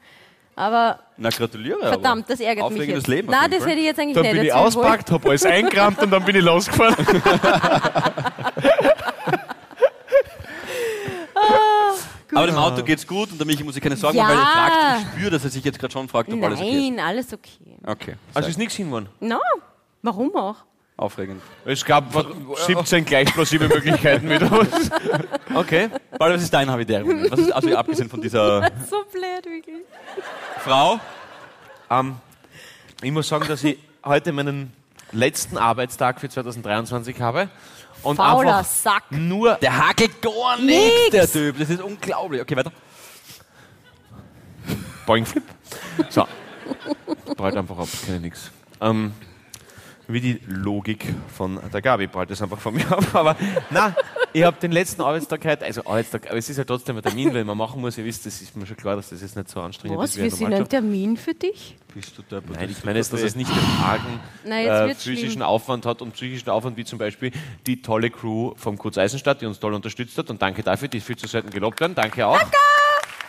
Aber 0.55 0.99
Na, 1.15 1.29
gratuliere. 1.29 1.79
verdammt, 1.79 2.29
das 2.29 2.41
ärgert 2.41 2.65
mich 2.69 2.73
Aufregendes 2.79 3.03
jetzt. 3.03 3.07
Leben 3.07 3.29
Nein, 3.31 3.49
das 3.49 3.59
Fall. 3.59 3.69
hätte 3.69 3.79
ich 3.79 3.85
jetzt 3.85 3.99
eigentlich 3.99 4.15
Dann 4.15 4.23
nicht 4.23 4.33
bin 4.33 4.43
ich 4.43 4.53
auspackt, 4.53 5.09
hab 5.09 5.25
alles 5.25 5.45
eingerammt 5.45 5.99
und 6.03 6.11
dann 6.11 6.25
bin 6.25 6.35
ich 6.35 6.43
losgefahren. 6.43 6.95
Aber 12.31 12.45
dem 12.45 12.55
Auto 12.57 12.83
geht's 12.83 13.05
gut 13.07 13.31
und 13.31 13.39
der 13.39 13.47
Michi 13.47 13.63
muss 13.63 13.73
sich 13.73 13.81
keine 13.83 13.95
Sorgen 13.95 14.17
Ja. 14.17 14.23
machen, 14.25 14.35
weil 14.37 14.43
er 14.43 14.51
fragt, 14.51 15.01
ich 15.01 15.07
spüre, 15.17 15.31
dass 15.31 15.43
er 15.43 15.49
sich 15.49 15.63
jetzt 15.63 15.79
gerade 15.79 15.91
schon 15.91 16.07
fragt, 16.07 16.31
ob 16.31 16.43
alles 16.43 16.59
okay 16.59 16.69
ist. 16.87 16.95
Nein, 16.95 16.99
alles 16.99 17.33
okay. 17.33 17.77
Okay, 17.85 18.15
Also 18.33 18.49
ist 18.49 18.57
nichts 18.57 18.75
hingegangen. 18.75 19.09
No, 19.19 19.39
warum 20.03 20.35
auch? 20.35 20.57
Aufregend. 20.99 21.41
Es 21.65 21.83
gab 21.85 22.05
17 22.67 23.05
gleich 23.05 23.33
plausible 23.33 23.67
Möglichkeiten 23.67 24.29
wieder. 24.29 24.49
Okay. 25.53 25.89
Paul, 26.17 26.33
was 26.33 26.43
ist 26.43 26.53
dein 26.53 26.69
Habitärum? 26.69 27.25
Was 27.29 27.39
ist, 27.39 27.51
also 27.51 27.75
abgesehen 27.75 28.09
von 28.09 28.21
dieser 28.21 28.61
So 28.89 28.97
blöd, 29.11 29.45
wirklich. 29.45 29.83
Frau? 30.59 30.99
Ähm, 31.89 32.17
ich 33.01 33.11
muss 33.11 33.27
sagen, 33.27 33.47
dass 33.47 33.63
ich 33.63 33.77
heute 34.03 34.31
meinen 34.31 34.73
letzten 35.11 35.57
Arbeitstag 35.57 36.19
für 36.19 36.29
2023 36.29 37.19
habe. 37.21 37.49
Und 38.03 38.15
Fauler 38.17 38.59
einfach 38.59 38.69
Sack. 38.69 39.03
nur 39.11 39.55
Der 39.55 39.75
hakelt 39.87 40.21
gar 40.21 40.57
Nix. 40.57 40.67
nichts, 40.67 41.09
der 41.11 41.31
Typ. 41.31 41.59
Das 41.59 41.69
ist 41.69 41.81
unglaublich. 41.81 42.41
Okay, 42.41 42.55
weiter. 42.55 42.71
Boing 45.05 45.25
Flip. 45.25 45.43
So. 46.09 46.25
Prallt 47.35 47.57
einfach 47.57 47.77
ab, 47.77 47.87
kenne 48.05 48.19
nichts. 48.19 48.51
Ähm, 48.79 49.11
wie 50.09 50.21
die 50.21 50.41
Logik 50.47 51.05
von 51.37 51.59
der 51.71 51.81
Gabi 51.81 52.07
prallt 52.07 52.31
das 52.31 52.41
einfach 52.41 52.59
von 52.59 52.73
mir 52.73 52.91
ab. 52.91 53.05
Aber 53.13 53.35
na, 53.69 53.95
ich 54.33 54.43
habe 54.43 54.57
den 54.59 54.71
letzten 54.71 55.01
Arbeitstag 55.01 55.45
heute, 55.45 55.65
also 55.65 55.81
Arbeitstag, 55.85 56.27
aber 56.27 56.37
es 56.37 56.49
ist 56.49 56.57
ja 56.57 56.63
trotzdem 56.63 56.97
ein 56.97 57.03
Termin, 57.03 57.33
weil 57.33 57.45
man 57.45 57.57
machen 57.57 57.79
muss. 57.79 57.97
Ihr 57.97 58.05
wisst, 58.05 58.25
das 58.25 58.41
ist 58.41 58.55
mir 58.57 58.65
schon 58.65 58.75
klar, 58.75 58.95
dass 58.95 59.09
das 59.09 59.21
jetzt 59.21 59.35
nicht 59.35 59.49
so 59.49 59.61
anstrengend 59.61 59.97
Was? 59.99 60.11
ist. 60.11 60.17
Wir 60.17 60.23
ein 60.25 60.31
sind 60.31 60.53
ein. 60.53 60.67
Termin 60.67 61.15
für 61.15 61.33
dich? 61.33 61.77
Bist 61.93 62.17
du 62.17 62.23
der 62.23 62.41
Nein, 62.53 62.69
ich 62.69 62.83
meine 62.83 62.97
jetzt, 62.99 63.13
dass 63.13 63.21
es 63.21 63.35
nicht 63.35 63.49
den 63.49 63.83
argen 63.83 64.19
äh, 64.51 64.93
physischen 64.95 65.29
schlimm. 65.31 65.41
Aufwand 65.43 65.85
hat 65.85 66.01
und 66.01 66.13
psychischen 66.13 66.49
Aufwand, 66.49 66.75
wie 66.77 66.85
zum 66.85 66.99
Beispiel 66.99 67.31
die 67.67 67.81
tolle 67.81 68.09
Crew 68.09 68.53
vom 68.57 68.77
Kurz 68.77 68.97
Eisenstadt, 68.97 69.41
die 69.41 69.45
uns 69.45 69.59
toll 69.59 69.73
unterstützt 69.73 70.17
hat. 70.17 70.29
Und 70.29 70.41
danke 70.41 70.63
dafür, 70.63 70.87
die 70.87 70.99
viel 71.01 71.17
zu 71.17 71.27
selten 71.27 71.49
gelobt 71.51 71.79
werden. 71.79 71.95
Danke 71.95 72.25
auch. 72.27 72.39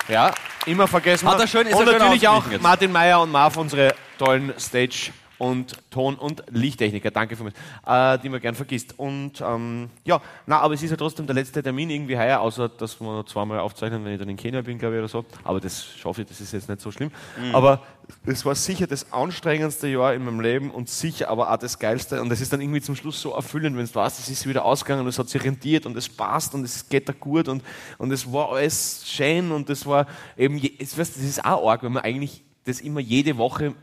Ja, 0.08 0.32
immer 0.66 0.88
vergessen. 0.88 1.28
Hat 1.28 1.36
wir. 1.38 1.44
er 1.44 1.46
schön- 1.46 1.66
ist 1.66 1.74
und 1.74 1.82
er 1.86 1.92
schön 1.92 1.98
natürlich 1.98 2.26
auch 2.26 2.50
jetzt. 2.50 2.62
Martin 2.62 2.90
Meyer 2.90 3.20
und 3.22 3.30
Marv, 3.30 3.56
unsere 3.56 3.94
tollen 4.18 4.52
Stage- 4.58 5.12
und 5.40 5.78
Ton- 5.90 6.16
und 6.16 6.44
Lichttechniker. 6.50 7.10
Danke 7.10 7.34
für 7.34 7.44
mich, 7.44 7.54
äh, 7.86 8.18
die 8.18 8.28
man 8.28 8.40
gern 8.40 8.54
vergisst. 8.54 8.98
Und 8.98 9.40
ähm, 9.40 9.88
ja, 10.04 10.20
na, 10.46 10.60
aber 10.60 10.74
es 10.74 10.82
ist 10.82 10.90
ja 10.90 10.96
trotzdem 10.98 11.26
der 11.26 11.34
letzte 11.34 11.62
Termin 11.62 11.88
irgendwie 11.88 12.18
heuer, 12.18 12.40
außer 12.40 12.68
dass 12.68 13.00
wir 13.00 13.06
noch 13.06 13.24
zweimal 13.24 13.58
aufzeichnen, 13.60 14.04
wenn 14.04 14.12
ich 14.12 14.18
dann 14.18 14.28
in 14.28 14.36
Kenia 14.36 14.60
bin, 14.60 14.78
glaube 14.78 14.96
ich, 14.96 14.98
oder 14.98 15.08
so. 15.08 15.24
Aber 15.42 15.58
das 15.58 15.82
schaffe 15.96 16.22
ich, 16.22 16.28
das 16.28 16.42
ist 16.42 16.52
jetzt 16.52 16.68
nicht 16.68 16.82
so 16.82 16.90
schlimm. 16.90 17.10
Aber 17.54 17.80
es 18.26 18.44
war 18.44 18.54
sicher 18.54 18.86
das 18.86 19.12
anstrengendste 19.14 19.88
Jahr 19.88 20.12
in 20.12 20.24
meinem 20.24 20.40
Leben 20.40 20.70
und 20.70 20.90
sicher 20.90 21.30
aber 21.30 21.50
auch 21.50 21.56
das 21.56 21.78
geilste. 21.78 22.20
Und 22.20 22.30
es 22.30 22.42
ist 22.42 22.52
dann 22.52 22.60
irgendwie 22.60 22.82
zum 22.82 22.94
Schluss 22.94 23.22
so 23.22 23.32
erfüllend, 23.32 23.78
wenn 23.78 23.86
du 23.86 23.94
weißt, 23.94 24.18
es 24.18 24.28
ist 24.28 24.46
wieder 24.46 24.66
ausgegangen 24.66 25.02
und 25.02 25.08
es 25.08 25.18
hat 25.18 25.30
sich 25.30 25.42
rentiert 25.42 25.86
und 25.86 25.96
es 25.96 26.08
passt 26.08 26.54
und 26.54 26.64
es 26.64 26.86
geht 26.86 27.08
da 27.08 27.14
gut 27.18 27.48
und, 27.48 27.62
und 27.96 28.12
es 28.12 28.30
war 28.30 28.52
alles 28.52 29.08
schön 29.08 29.52
und 29.52 29.70
es 29.70 29.86
war 29.86 30.06
eben, 30.36 30.60
es, 30.78 30.98
weißt, 30.98 31.16
das 31.16 31.22
ist 31.22 31.42
auch 31.42 31.66
arg, 31.66 31.82
wenn 31.82 31.92
man 31.92 32.02
eigentlich 32.02 32.44
das 32.64 32.82
immer 32.82 33.00
jede 33.00 33.38
Woche 33.38 33.74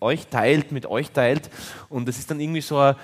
euch 0.00 0.26
teilt, 0.28 0.72
mit 0.72 0.86
euch 0.86 1.10
teilt. 1.10 1.50
Und 1.88 2.08
es 2.08 2.18
ist 2.18 2.30
dann 2.30 2.40
irgendwie 2.40 2.60
so 2.60 2.78
eine 2.78 2.96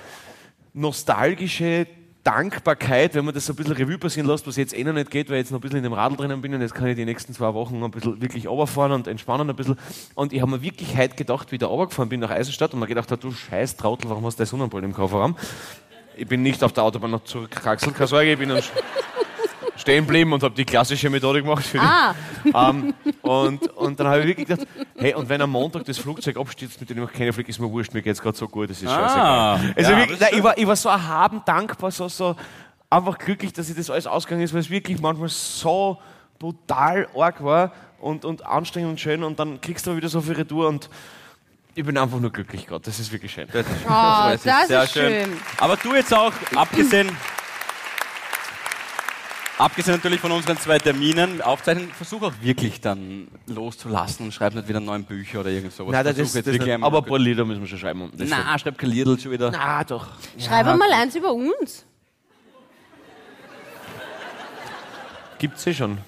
nostalgische 0.72 1.86
Dankbarkeit, 2.24 3.14
wenn 3.14 3.26
man 3.26 3.34
das 3.34 3.44
so 3.44 3.52
ein 3.52 3.56
bisschen 3.56 3.74
Revue 3.74 3.98
passieren 3.98 4.26
lässt, 4.26 4.46
was 4.46 4.56
jetzt 4.56 4.76
eh 4.76 4.82
noch 4.82 4.94
nicht 4.94 5.10
geht, 5.10 5.28
weil 5.28 5.36
ich 5.36 5.42
jetzt 5.42 5.50
noch 5.50 5.58
ein 5.58 5.60
bisschen 5.60 5.76
in 5.76 5.82
dem 5.82 5.92
Radl 5.92 6.16
drinnen 6.16 6.40
bin 6.40 6.54
und 6.54 6.62
jetzt 6.62 6.74
kann 6.74 6.86
ich 6.86 6.96
die 6.96 7.04
nächsten 7.04 7.34
zwei 7.34 7.52
Wochen 7.52 7.84
ein 7.84 7.90
bisschen 7.90 8.20
wirklich 8.22 8.48
runterfahren 8.48 8.92
und 8.92 9.06
entspannen 9.06 9.48
ein 9.50 9.54
bisschen. 9.54 9.78
Und 10.14 10.32
ich 10.32 10.40
habe 10.40 10.50
mir 10.50 10.62
wirklich 10.62 10.96
heute 10.96 11.16
gedacht, 11.16 11.52
wie 11.52 11.56
ich 11.56 11.60
da 11.60 11.66
runtergefahren 11.66 12.08
bin 12.08 12.20
nach 12.20 12.30
Eisenstadt 12.30 12.72
und 12.72 12.80
mir 12.80 12.86
gedacht 12.86 13.10
du 13.22 13.30
scheiß 13.30 13.76
Trautel, 13.76 14.08
warum 14.08 14.24
hast 14.24 14.38
du 14.38 14.42
das 14.42 14.50
Sonnenbrille 14.50 14.86
im 14.86 14.94
Kofferraum? 14.94 15.36
Ich 16.16 16.26
bin 16.26 16.42
nicht 16.42 16.64
auf 16.64 16.72
der 16.72 16.84
Autobahn 16.84 17.10
noch 17.10 17.24
zurückgekraxelt, 17.24 17.94
keine 17.94 18.06
Sorge, 18.06 18.32
ich 18.32 18.38
bin 18.38 18.50
am 18.50 18.62
stehen 19.76 20.04
geblieben 20.06 20.32
und 20.32 20.42
habe 20.42 20.54
die 20.54 20.64
klassische 20.64 21.10
Methode 21.10 21.42
gemacht. 21.42 21.64
Für 21.64 21.80
Ah. 21.80 22.14
Ähm, 22.54 22.94
und, 23.22 23.66
und 23.76 23.98
dann 24.00 24.06
habe 24.06 24.20
ich 24.20 24.26
wirklich 24.26 24.46
gedacht, 24.48 24.66
hey, 24.96 25.14
und 25.14 25.28
wenn 25.28 25.40
am 25.42 25.50
Montag 25.50 25.84
das 25.84 25.98
Flugzeug 25.98 26.36
abstürzt, 26.36 26.80
mit 26.80 26.90
dem 26.90 26.98
ich 26.98 27.04
noch 27.04 27.12
keine 27.12 27.32
fliege, 27.32 27.48
ist 27.50 27.58
mir 27.58 27.70
wurscht, 27.70 27.92
mir 27.94 28.02
geht 28.02 28.12
es 28.14 28.22
gerade 28.22 28.36
so 28.36 28.46
gut, 28.48 28.70
das 28.70 28.82
ist 28.82 28.88
Ah. 28.88 29.58
scheißegal. 29.58 29.74
Also 29.76 29.90
Ja, 29.92 29.98
wirklich, 29.98 30.20
nein, 30.20 30.30
ich, 30.32 30.42
war, 30.42 30.58
ich 30.58 30.66
war 30.66 30.76
so 30.76 30.88
erhaben, 30.88 31.42
dankbar, 31.44 31.90
so, 31.90 32.08
so 32.08 32.36
einfach 32.90 33.18
glücklich, 33.18 33.52
dass 33.52 33.68
ich 33.68 33.76
das 33.76 33.90
alles 33.90 34.06
ausgegangen 34.06 34.42
ist, 34.44 34.52
weil 34.52 34.60
es 34.60 34.70
wirklich 34.70 35.00
manchmal 35.00 35.28
so 35.28 35.98
brutal 36.38 37.08
arg 37.16 37.42
war 37.42 37.72
und, 38.00 38.24
und 38.24 38.44
anstrengend 38.46 38.90
und 38.90 39.00
schön 39.00 39.22
und 39.24 39.38
dann 39.38 39.60
kriegst 39.60 39.86
du 39.86 39.96
wieder 39.96 40.08
so 40.08 40.20
viel 40.20 40.34
Retour 40.34 40.68
und 40.68 40.88
ich 41.76 41.84
bin 41.84 41.98
einfach 41.98 42.20
nur 42.20 42.30
glücklich 42.30 42.66
gerade. 42.68 42.84
Das 42.84 43.00
ist 43.00 43.10
wirklich 43.10 43.32
schön. 43.32 43.48
Das, 43.52 43.66
Oh, 43.88 44.32
ich. 44.34 44.42
das 44.42 44.68
Sehr 44.68 44.82
ist 44.84 44.92
schön. 44.92 45.32
Aber 45.58 45.76
du 45.76 45.92
jetzt 45.94 46.14
auch, 46.14 46.32
abgesehen, 46.54 47.08
abgesehen 49.58 49.96
natürlich 49.96 50.20
von 50.20 50.32
unseren 50.32 50.56
zwei 50.58 50.78
Terminen, 50.78 51.40
Aufzeichnen, 51.42 51.88
versuch 51.90 52.22
auch 52.22 52.32
wirklich 52.40 52.80
dann 52.80 53.28
loszulassen 53.46 54.26
und 54.26 54.32
schreib 54.32 54.54
nicht 54.54 54.68
wieder 54.68 54.80
neun 54.80 55.04
Bücher 55.04 55.40
oder 55.40 55.50
irgend 55.50 55.72
sowas. 55.72 55.92
Nein, 55.92 56.04
das, 56.04 56.14
Versuch 56.16 56.28
das, 56.30 56.34
jetzt 56.34 56.46
das 56.46 56.52
wirklich 56.54 56.66
nicht. 56.66 56.74
einmal- 56.74 56.86
aber 56.88 56.98
ein 56.98 57.04
paar 57.04 57.18
Lieder 57.18 57.44
müssen 57.44 57.60
wir 57.60 57.68
schon 57.68 57.78
schreiben. 57.78 58.10
Das 58.16 58.28
Na, 58.28 58.58
schreib 58.58 58.78
kein 58.78 58.90
Liedl 58.90 59.18
schon 59.18 59.32
wieder. 59.32 59.50
Na 59.50 59.84
doch. 59.84 60.06
Schreib 60.38 60.66
mal 60.66 60.92
eins 60.92 61.14
über 61.14 61.32
uns. 61.32 61.84
Gibt's 65.38 65.66
eh 65.66 65.74
schon. 65.74 65.98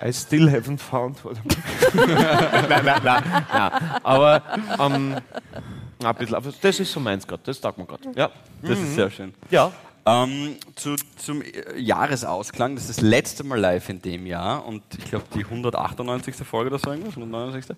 I 0.00 0.12
still 0.12 0.48
haven't 0.48 0.78
found 0.78 1.24
what 1.24 1.36
I'm 1.38 1.56
nein, 2.68 2.84
nein, 2.84 3.00
nein, 3.02 3.22
nein. 3.52 3.72
Aber 4.04 4.42
ähm, 4.78 5.16
ein 6.04 6.14
bisschen, 6.16 6.54
das 6.62 6.78
ist 6.80 6.92
so 6.92 7.00
meins 7.00 7.26
gerade, 7.26 7.42
das 7.44 7.60
taugt 7.60 7.78
mir 7.78 7.84
gerade. 7.86 8.12
Ja. 8.14 8.30
Das 8.62 8.78
ist 8.78 8.94
sehr 8.94 9.10
schön. 9.10 9.34
ja. 9.50 9.72
Ähm, 10.08 10.56
zu, 10.74 10.96
zum 11.16 11.42
äh, 11.42 11.78
Jahresausklang, 11.78 12.76
das 12.76 12.88
ist 12.88 12.98
das 12.98 13.04
letzte 13.04 13.44
Mal 13.44 13.60
live 13.60 13.90
in 13.90 14.00
dem 14.00 14.24
Jahr 14.26 14.64
und 14.64 14.82
ich 14.96 15.04
glaube 15.04 15.26
die 15.34 15.44
198. 15.44 16.34
Folge 16.36 16.70
oder 16.70 16.78
so 16.78 16.90
irgendwas, 16.90 17.14
169. 17.16 17.76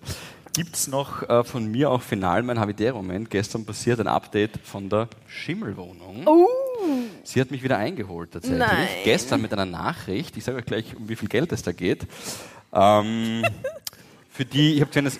Gibt 0.53 0.75
es 0.75 0.87
noch 0.87 1.27
äh, 1.27 1.43
von 1.43 1.65
mir 1.65 1.89
auch 1.89 2.01
final 2.01 2.41
mein 2.43 2.57
Havidero-Moment. 2.57 3.29
Gestern 3.29 3.65
passiert 3.65 3.99
ein 3.99 4.07
Update 4.07 4.59
von 4.63 4.87
der 4.87 5.09
Schimmelwohnung. 5.27 6.25
Sie 7.23 7.41
hat 7.41 7.51
mich 7.51 7.63
wieder 7.63 7.77
eingeholt 7.77 8.31
tatsächlich. 8.31 8.59
Nein. 8.59 8.87
Gestern 9.03 9.41
mit 9.41 9.51
einer 9.51 9.65
Nachricht. 9.65 10.37
Ich 10.37 10.45
sage 10.45 10.59
euch 10.59 10.65
gleich, 10.65 10.95
um 10.95 11.09
wie 11.09 11.17
viel 11.17 11.27
Geld 11.27 11.51
es 11.51 11.63
da 11.63 11.73
geht. 11.73 12.07
Ähm, 12.73 13.43
für 14.31 14.45
die, 14.45 14.75
ich 14.75 14.81
habe 14.81 14.89
gesehen, 14.89 15.05
dass 15.05 15.19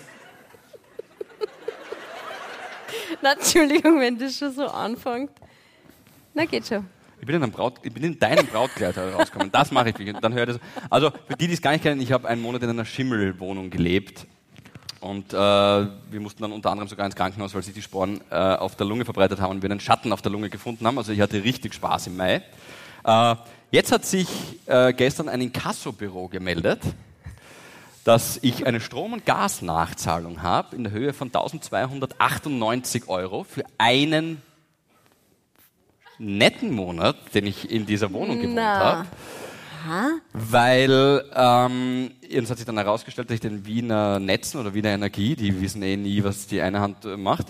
Na, 3.20 3.32
Entschuldigung, 3.38 4.00
wenn 4.00 4.18
das 4.18 4.38
schon 4.38 4.52
so 4.52 4.66
anfängt. 4.66 5.30
Na, 6.32 6.46
geht 6.46 6.66
schon. 6.66 6.86
Ich 7.22 7.26
bin 7.26 7.36
in, 7.36 7.42
einem 7.44 7.52
Braut, 7.52 7.74
ich 7.84 7.92
bin 7.92 8.02
in 8.02 8.18
deinem 8.18 8.48
Brautkleid 8.48 8.98
rausgekommen. 8.98 9.52
Das 9.52 9.70
mache 9.70 9.90
ich. 9.90 10.12
Und 10.12 10.24
Dann 10.24 10.34
das. 10.34 10.58
Also 10.90 11.12
für 11.28 11.36
die, 11.36 11.46
die 11.46 11.54
es 11.54 11.62
gar 11.62 11.70
nicht 11.70 11.84
kennen, 11.84 12.00
ich 12.00 12.10
habe 12.10 12.26
einen 12.26 12.42
Monat 12.42 12.64
in 12.64 12.70
einer 12.70 12.84
Schimmelwohnung 12.84 13.70
gelebt. 13.70 14.26
Und 14.98 15.32
äh, 15.32 15.36
wir 15.36 16.20
mussten 16.20 16.42
dann 16.42 16.50
unter 16.50 16.72
anderem 16.72 16.88
sogar 16.88 17.06
ins 17.06 17.14
Krankenhaus, 17.14 17.54
weil 17.54 17.62
sich 17.62 17.74
die 17.74 17.82
Sporen 17.82 18.20
äh, 18.28 18.34
auf 18.34 18.74
der 18.74 18.88
Lunge 18.88 19.04
verbreitet 19.04 19.40
haben 19.40 19.52
und 19.52 19.62
wir 19.62 19.70
einen 19.70 19.78
Schatten 19.78 20.12
auf 20.12 20.20
der 20.20 20.32
Lunge 20.32 20.50
gefunden 20.50 20.84
haben. 20.84 20.98
Also 20.98 21.12
ich 21.12 21.20
hatte 21.20 21.44
richtig 21.44 21.74
Spaß 21.74 22.08
im 22.08 22.16
Mai. 22.16 22.42
Äh, 23.04 23.36
jetzt 23.70 23.92
hat 23.92 24.04
sich 24.04 24.26
äh, 24.66 24.92
gestern 24.92 25.28
ein 25.28 25.40
Inkassobüro 25.42 26.26
gemeldet, 26.26 26.80
dass 28.02 28.40
ich 28.42 28.66
eine 28.66 28.80
Strom- 28.80 29.12
und 29.12 29.26
Gasnachzahlung 29.26 30.42
habe 30.42 30.74
in 30.74 30.82
der 30.82 30.92
Höhe 30.92 31.12
von 31.12 31.28
1298 31.28 33.06
Euro 33.06 33.44
für 33.44 33.62
einen 33.78 34.42
netten 36.18 36.72
Monat, 36.72 37.16
den 37.34 37.46
ich 37.46 37.70
in 37.70 37.86
dieser 37.86 38.12
Wohnung 38.12 38.40
gewohnt 38.40 38.60
habe. 38.60 39.06
Weil 40.32 41.24
ähm, 41.34 42.10
es 42.30 42.48
hat 42.50 42.56
sich 42.56 42.66
dann 42.66 42.76
herausgestellt, 42.78 43.28
dass 43.28 43.34
ich 43.34 43.40
den 43.40 43.66
Wiener 43.66 44.20
Netzen 44.20 44.60
oder 44.60 44.74
Wiener 44.74 44.90
Energie, 44.90 45.34
die 45.34 45.60
wissen 45.60 45.82
eh 45.82 45.96
nie, 45.96 46.22
was 46.22 46.46
die 46.46 46.60
eine 46.60 46.78
Hand 46.80 47.04
äh, 47.04 47.16
macht. 47.16 47.46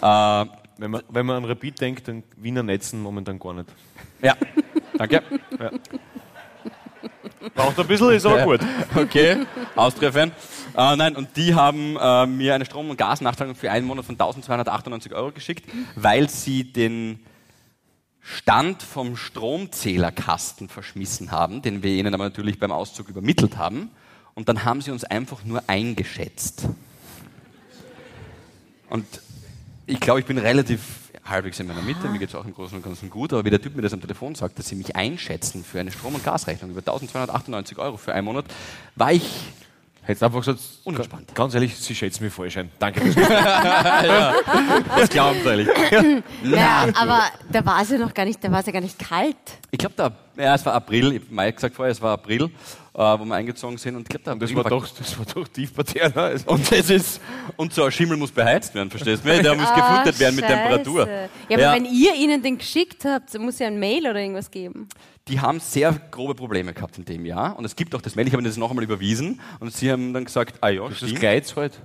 Äh, 0.00 0.46
Wenn 0.78 0.90
man, 0.90 1.02
wenn 1.10 1.26
man 1.26 1.36
an 1.36 1.44
Rapid 1.44 1.80
denkt, 1.80 2.08
dann 2.08 2.22
Wiener 2.36 2.62
Netzen 2.62 3.00
momentan 3.02 3.38
gar 3.38 3.52
nicht. 3.52 3.68
ja, 4.22 4.34
danke. 4.96 5.22
Braucht 7.54 7.78
ein 7.78 7.86
bisschen, 7.86 8.10
ist 8.12 8.24
aber 8.26 8.42
gut. 8.44 8.60
Okay, 8.96 9.44
Austria-Fan. 9.76 10.32
Äh, 10.76 10.96
nein, 10.96 11.14
und 11.14 11.36
die 11.36 11.54
haben 11.54 11.96
äh, 12.00 12.26
mir 12.26 12.54
eine 12.54 12.64
Strom- 12.64 12.90
und 12.90 12.96
Gasnachzahlung 12.96 13.54
für 13.54 13.70
einen 13.70 13.86
Monat 13.86 14.06
von 14.06 14.14
1298 14.14 15.12
Euro 15.14 15.30
geschickt, 15.32 15.68
weil 15.94 16.28
sie 16.30 16.64
den 16.72 17.20
Stand 18.26 18.82
vom 18.82 19.16
Stromzählerkasten 19.16 20.70
verschmissen 20.70 21.30
haben, 21.30 21.60
den 21.60 21.82
wir 21.82 21.90
ihnen 21.92 22.14
aber 22.14 22.24
natürlich 22.24 22.58
beim 22.58 22.72
Auszug 22.72 23.10
übermittelt 23.10 23.58
haben. 23.58 23.90
Und 24.34 24.48
dann 24.48 24.64
haben 24.64 24.80
sie 24.80 24.90
uns 24.90 25.04
einfach 25.04 25.44
nur 25.44 25.62
eingeschätzt. 25.66 26.66
Und 28.88 29.04
ich 29.86 30.00
glaube, 30.00 30.20
ich 30.20 30.26
bin 30.26 30.38
relativ 30.38 30.80
halbwegs 31.26 31.60
in 31.60 31.66
meiner 31.66 31.82
Mitte, 31.82 32.08
mir 32.08 32.18
geht 32.18 32.30
es 32.30 32.34
auch 32.34 32.46
im 32.46 32.54
Großen 32.54 32.76
und 32.76 32.82
Ganzen 32.82 33.10
gut, 33.10 33.32
aber 33.34 33.44
wie 33.44 33.50
der 33.50 33.60
Typ 33.60 33.76
mir 33.76 33.82
das 33.82 33.92
am 33.92 34.00
Telefon 34.00 34.34
sagt, 34.34 34.58
dass 34.58 34.68
sie 34.68 34.74
mich 34.74 34.96
einschätzen 34.96 35.62
für 35.62 35.80
eine 35.80 35.92
Strom- 35.92 36.14
und 36.14 36.24
Gasrechnung 36.24 36.70
über 36.70 36.80
1298 36.80 37.78
Euro 37.78 37.98
für 37.98 38.14
einen 38.14 38.24
Monat, 38.24 38.46
war 38.96 39.12
ich 39.12 39.24
Hättest 40.06 40.22
einfach 40.22 40.40
gesagt, 40.40 40.58
Unentspannt. 40.84 41.34
ganz 41.34 41.54
ehrlich, 41.54 41.74
Sie 41.76 41.94
schätzen 41.94 42.24
mich 42.24 42.32
falsch 42.32 42.58
ein. 42.58 42.70
Danke. 42.78 43.00
das 44.96 45.08
glauben 45.08 45.38
ehrlich. 45.44 45.68
Ja, 46.42 46.86
aber 46.94 47.22
da 47.50 47.64
war 47.64 47.80
es 47.82 47.90
ja 47.90 47.98
noch 47.98 48.12
gar 48.12 48.24
nicht, 48.24 48.42
da 48.44 48.50
war 48.52 48.60
es 48.60 48.66
ja 48.66 48.72
gar 48.72 48.80
nicht 48.82 48.98
kalt. 48.98 49.36
Ich 49.70 49.78
glaube, 49.78 49.94
da, 49.96 50.12
ja, 50.36 50.54
es 50.54 50.64
war 50.66 50.74
April, 50.74 51.12
ich 51.12 51.22
habe 51.22 51.34
Mai 51.34 51.50
gesagt 51.52 51.74
vorher, 51.74 51.92
es 51.92 52.02
war 52.02 52.12
April, 52.12 52.44
äh, 52.44 52.48
wo 52.98 53.24
wir 53.24 53.34
eingezogen 53.34 53.78
sind 53.78 53.96
und 53.96 54.02
ich 54.02 54.08
glaube, 54.08 54.24
da 54.24 54.34
Das 54.34 54.54
war 54.54 54.64
doch, 54.64 54.86
das 54.88 55.18
war 55.18 55.24
doch 55.26 55.48
tiefparterner. 55.48 56.16
Also, 56.22 56.46
Und 56.48 56.70
das 56.70 56.90
ist, 56.90 57.20
und 57.56 57.72
so 57.72 57.84
ein 57.84 57.90
Schimmel 57.92 58.16
muss 58.16 58.30
beheizt 58.30 58.74
werden, 58.74 58.90
verstehst 58.90 59.24
du? 59.24 59.28
Der 59.42 59.54
muss 59.56 59.72
gefüttert 59.74 60.18
werden 60.20 60.36
mit 60.36 60.44
Ah, 60.44 60.48
Scheiße. 60.48 60.62
Temperatur. 60.62 61.08
Ja, 61.08 61.28
aber 61.56 61.62
Ja. 61.62 61.72
wenn 61.74 61.86
ihr 61.86 62.14
ihnen 62.14 62.42
den 62.42 62.58
geschickt 62.58 63.04
habt, 63.04 63.36
muss 63.38 63.58
ja 63.58 63.66
ein 63.68 63.78
Mail 63.78 64.02
oder 64.08 64.20
irgendwas 64.20 64.50
geben. 64.50 64.88
Die 65.28 65.40
haben 65.40 65.58
sehr 65.58 65.92
grobe 66.10 66.34
Probleme 66.34 66.74
gehabt 66.74 66.98
in 66.98 67.06
dem 67.06 67.24
Jahr 67.24 67.56
und 67.58 67.64
es 67.64 67.76
gibt 67.76 67.94
auch 67.94 68.02
das 68.02 68.14
Mail, 68.14 68.26
ich 68.26 68.34
habe 68.34 68.42
ihnen 68.42 68.50
das 68.50 68.58
noch 68.58 68.68
einmal 68.68 68.84
überwiesen 68.84 69.40
und 69.58 69.72
sie 69.74 69.90
haben 69.90 70.12
dann 70.12 70.26
gesagt, 70.26 70.56
ah 70.60 70.68
ja, 70.68 70.86
das 70.86 70.98
stimmt. 70.98 71.20
Geiz 71.20 71.56
halt. 71.56 71.80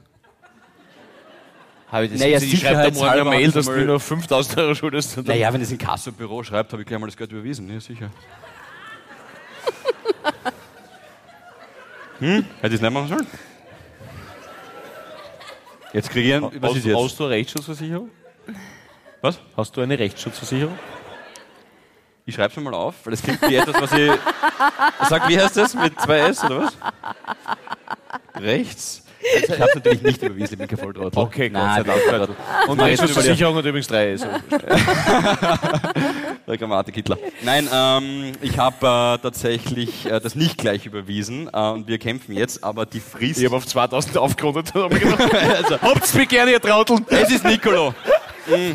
Habe 1.89 2.05
ich 2.05 2.11
das 2.11 2.19
Naja, 2.19 2.37
gesehen? 2.39 2.53
ich 2.53 2.59
schreibe 2.59 2.91
da 2.91 2.99
morgen 2.99 3.09
eine 3.09 3.23
Mail, 3.25 3.51
dass 3.51 3.65
du 3.65 3.85
noch 3.85 4.01
5000 4.01 4.57
Euro 4.59 4.75
schuldest. 4.75 5.25
Naja, 5.25 5.53
wenn 5.53 5.61
es 5.61 5.71
in 5.71 5.77
Kassobüro 5.77 6.43
schreibt, 6.43 6.73
habe 6.73 6.81
ich 6.81 6.87
gleich 6.87 6.99
mal 6.99 7.07
das 7.07 7.15
Geld 7.15 7.31
überwiesen, 7.31 7.71
ja 7.71 7.79
sicher. 7.79 8.11
Hm? 12.19 12.43
Hätte 12.59 12.67
ich 12.67 12.73
es 12.73 12.81
nicht 12.81 12.91
machen 12.91 13.07
sollen? 13.07 13.27
Jetzt 15.93 16.09
kriege 16.09 16.27
ich 16.27 16.35
einen, 16.35 16.61
was 16.61 16.71
Hast, 16.71 16.77
ist 16.79 16.85
jetzt? 16.85 16.97
hast 16.97 17.17
du 17.17 17.23
eine 17.23 17.33
Rechtsschutzversicherung? 17.35 18.09
Was? 19.21 19.39
Hast 19.55 19.77
du 19.77 19.79
eine 19.81 19.97
Rechtsschutzversicherung? 19.97 20.77
Ich 22.30 22.36
schreibe 22.36 22.53
es 22.55 22.63
mal 22.63 22.75
auf, 22.75 22.93
weil 23.05 23.11
das 23.11 23.23
klingt 23.23 23.41
wie 23.41 23.55
etwas, 23.55 23.82
was 23.82 23.91
ich. 23.91 24.11
Sag, 25.09 25.27
wie 25.27 25.39
heißt 25.39 25.57
das? 25.57 25.73
Mit 25.73 25.99
zwei 25.99 26.19
S 26.19 26.43
oder 26.43 26.59
was? 26.59 26.77
Rechts? 28.36 29.03
Ich 29.19 29.49
habe 29.49 29.69
es 29.69 29.75
natürlich 29.75 30.01
nicht 30.03 30.21
überwiesen, 30.21 30.59
kein 30.59 30.77
Volltrottel. 30.77 31.19
Okay, 31.19 31.49
Gott 31.49 31.75
sei 31.75 31.84
Dank. 31.84 32.30
Und 32.67 32.80
Rechtsschutzversicherung 32.80 33.55
hat 33.55 33.65
übrigens 33.65 33.88
drei. 33.88 34.11
Also. 34.11 34.27
Der 36.47 36.57
Grammatik-Hitler. 36.57 37.17
Nein, 37.43 37.67
ähm, 37.73 38.34
ich 38.41 38.59
habe 38.59 38.77
äh, 38.77 39.17
tatsächlich 39.23 40.05
äh, 40.05 40.19
das 40.19 40.36
nicht 40.36 40.59
gleich 40.59 40.86
überwiesen 40.86 41.49
äh, 41.51 41.69
und 41.71 41.88
wir 41.88 41.97
kämpfen 41.97 42.36
jetzt, 42.36 42.63
aber 42.63 42.86
die 42.86 42.99
Frist. 42.99 43.39
Ich 43.39 43.45
habe 43.45 43.55
auf 43.55 43.65
2000 43.65 44.17
aufgerundet. 44.17 44.75
und 44.75 44.84
hab 44.84 44.91
mir 44.91 45.57
also, 45.57 45.82
Habt's 45.82 46.13
mich 46.13 46.30
gerne, 46.30 46.51
ihr 46.51 46.61
Trauteln. 46.61 47.03
Es 47.09 47.32
ist 47.32 47.43
Nicolo. 47.43 47.95
Mm. 48.47 48.73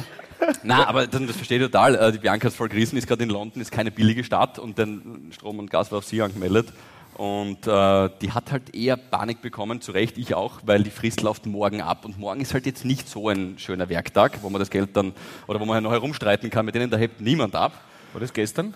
Na, 0.62 0.86
aber 0.86 1.06
das, 1.06 1.20
das 1.26 1.36
verstehe 1.36 1.58
ich 1.58 1.64
total. 1.64 1.94
Äh, 1.94 2.12
Die 2.12 2.18
Bianca 2.18 2.50
voll 2.50 2.68
Riesen 2.68 2.98
ist 2.98 3.06
gerade 3.06 3.22
in 3.22 3.30
London, 3.30 3.60
ist 3.60 3.70
keine 3.70 3.90
billige 3.90 4.24
Stadt 4.24 4.58
und 4.58 4.78
dann 4.78 5.30
Strom 5.30 5.58
und 5.58 5.70
Gas 5.70 5.90
war 5.90 5.98
auf 5.98 6.04
sie 6.04 6.22
angemeldet. 6.22 6.72
Und 7.14 7.66
äh, 7.66 8.10
die 8.20 8.32
hat 8.32 8.50
halt 8.50 8.74
eher 8.74 8.96
Panik 8.96 9.40
bekommen, 9.40 9.80
zu 9.80 9.92
Recht, 9.92 10.18
ich 10.18 10.34
auch, 10.34 10.60
weil 10.64 10.82
die 10.82 10.90
Frist 10.90 11.22
läuft 11.22 11.46
morgen 11.46 11.80
ab. 11.80 12.04
Und 12.04 12.18
morgen 12.18 12.40
ist 12.40 12.54
halt 12.54 12.66
jetzt 12.66 12.84
nicht 12.84 13.08
so 13.08 13.28
ein 13.28 13.56
schöner 13.58 13.88
Werktag, 13.88 14.42
wo 14.42 14.50
man 14.50 14.58
das 14.58 14.68
Geld 14.68 14.96
dann, 14.96 15.12
oder 15.46 15.60
wo 15.60 15.64
man 15.64 15.80
noch 15.82 15.92
herumstreiten 15.92 16.50
kann, 16.50 16.66
mit 16.66 16.74
denen 16.74 16.90
da 16.90 16.96
hebt 16.96 17.20
niemand 17.20 17.54
ab. 17.54 17.72
War 18.12 18.20
das 18.20 18.32
gestern? 18.32 18.74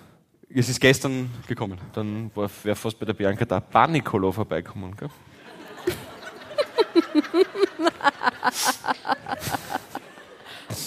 Es 0.55 0.69
ist 0.69 0.81
gestern 0.81 1.31
gekommen. 1.49 1.79
Dann 1.95 2.31
wäre 2.35 2.77
fast 2.77 2.99
bei 2.99 3.07
der 3.07 3.13
Bianca 3.13 3.45
da 3.45 3.59
Panicolo 3.61 4.31
vorbeikommen. 4.31 4.97
Gell? 4.97 5.11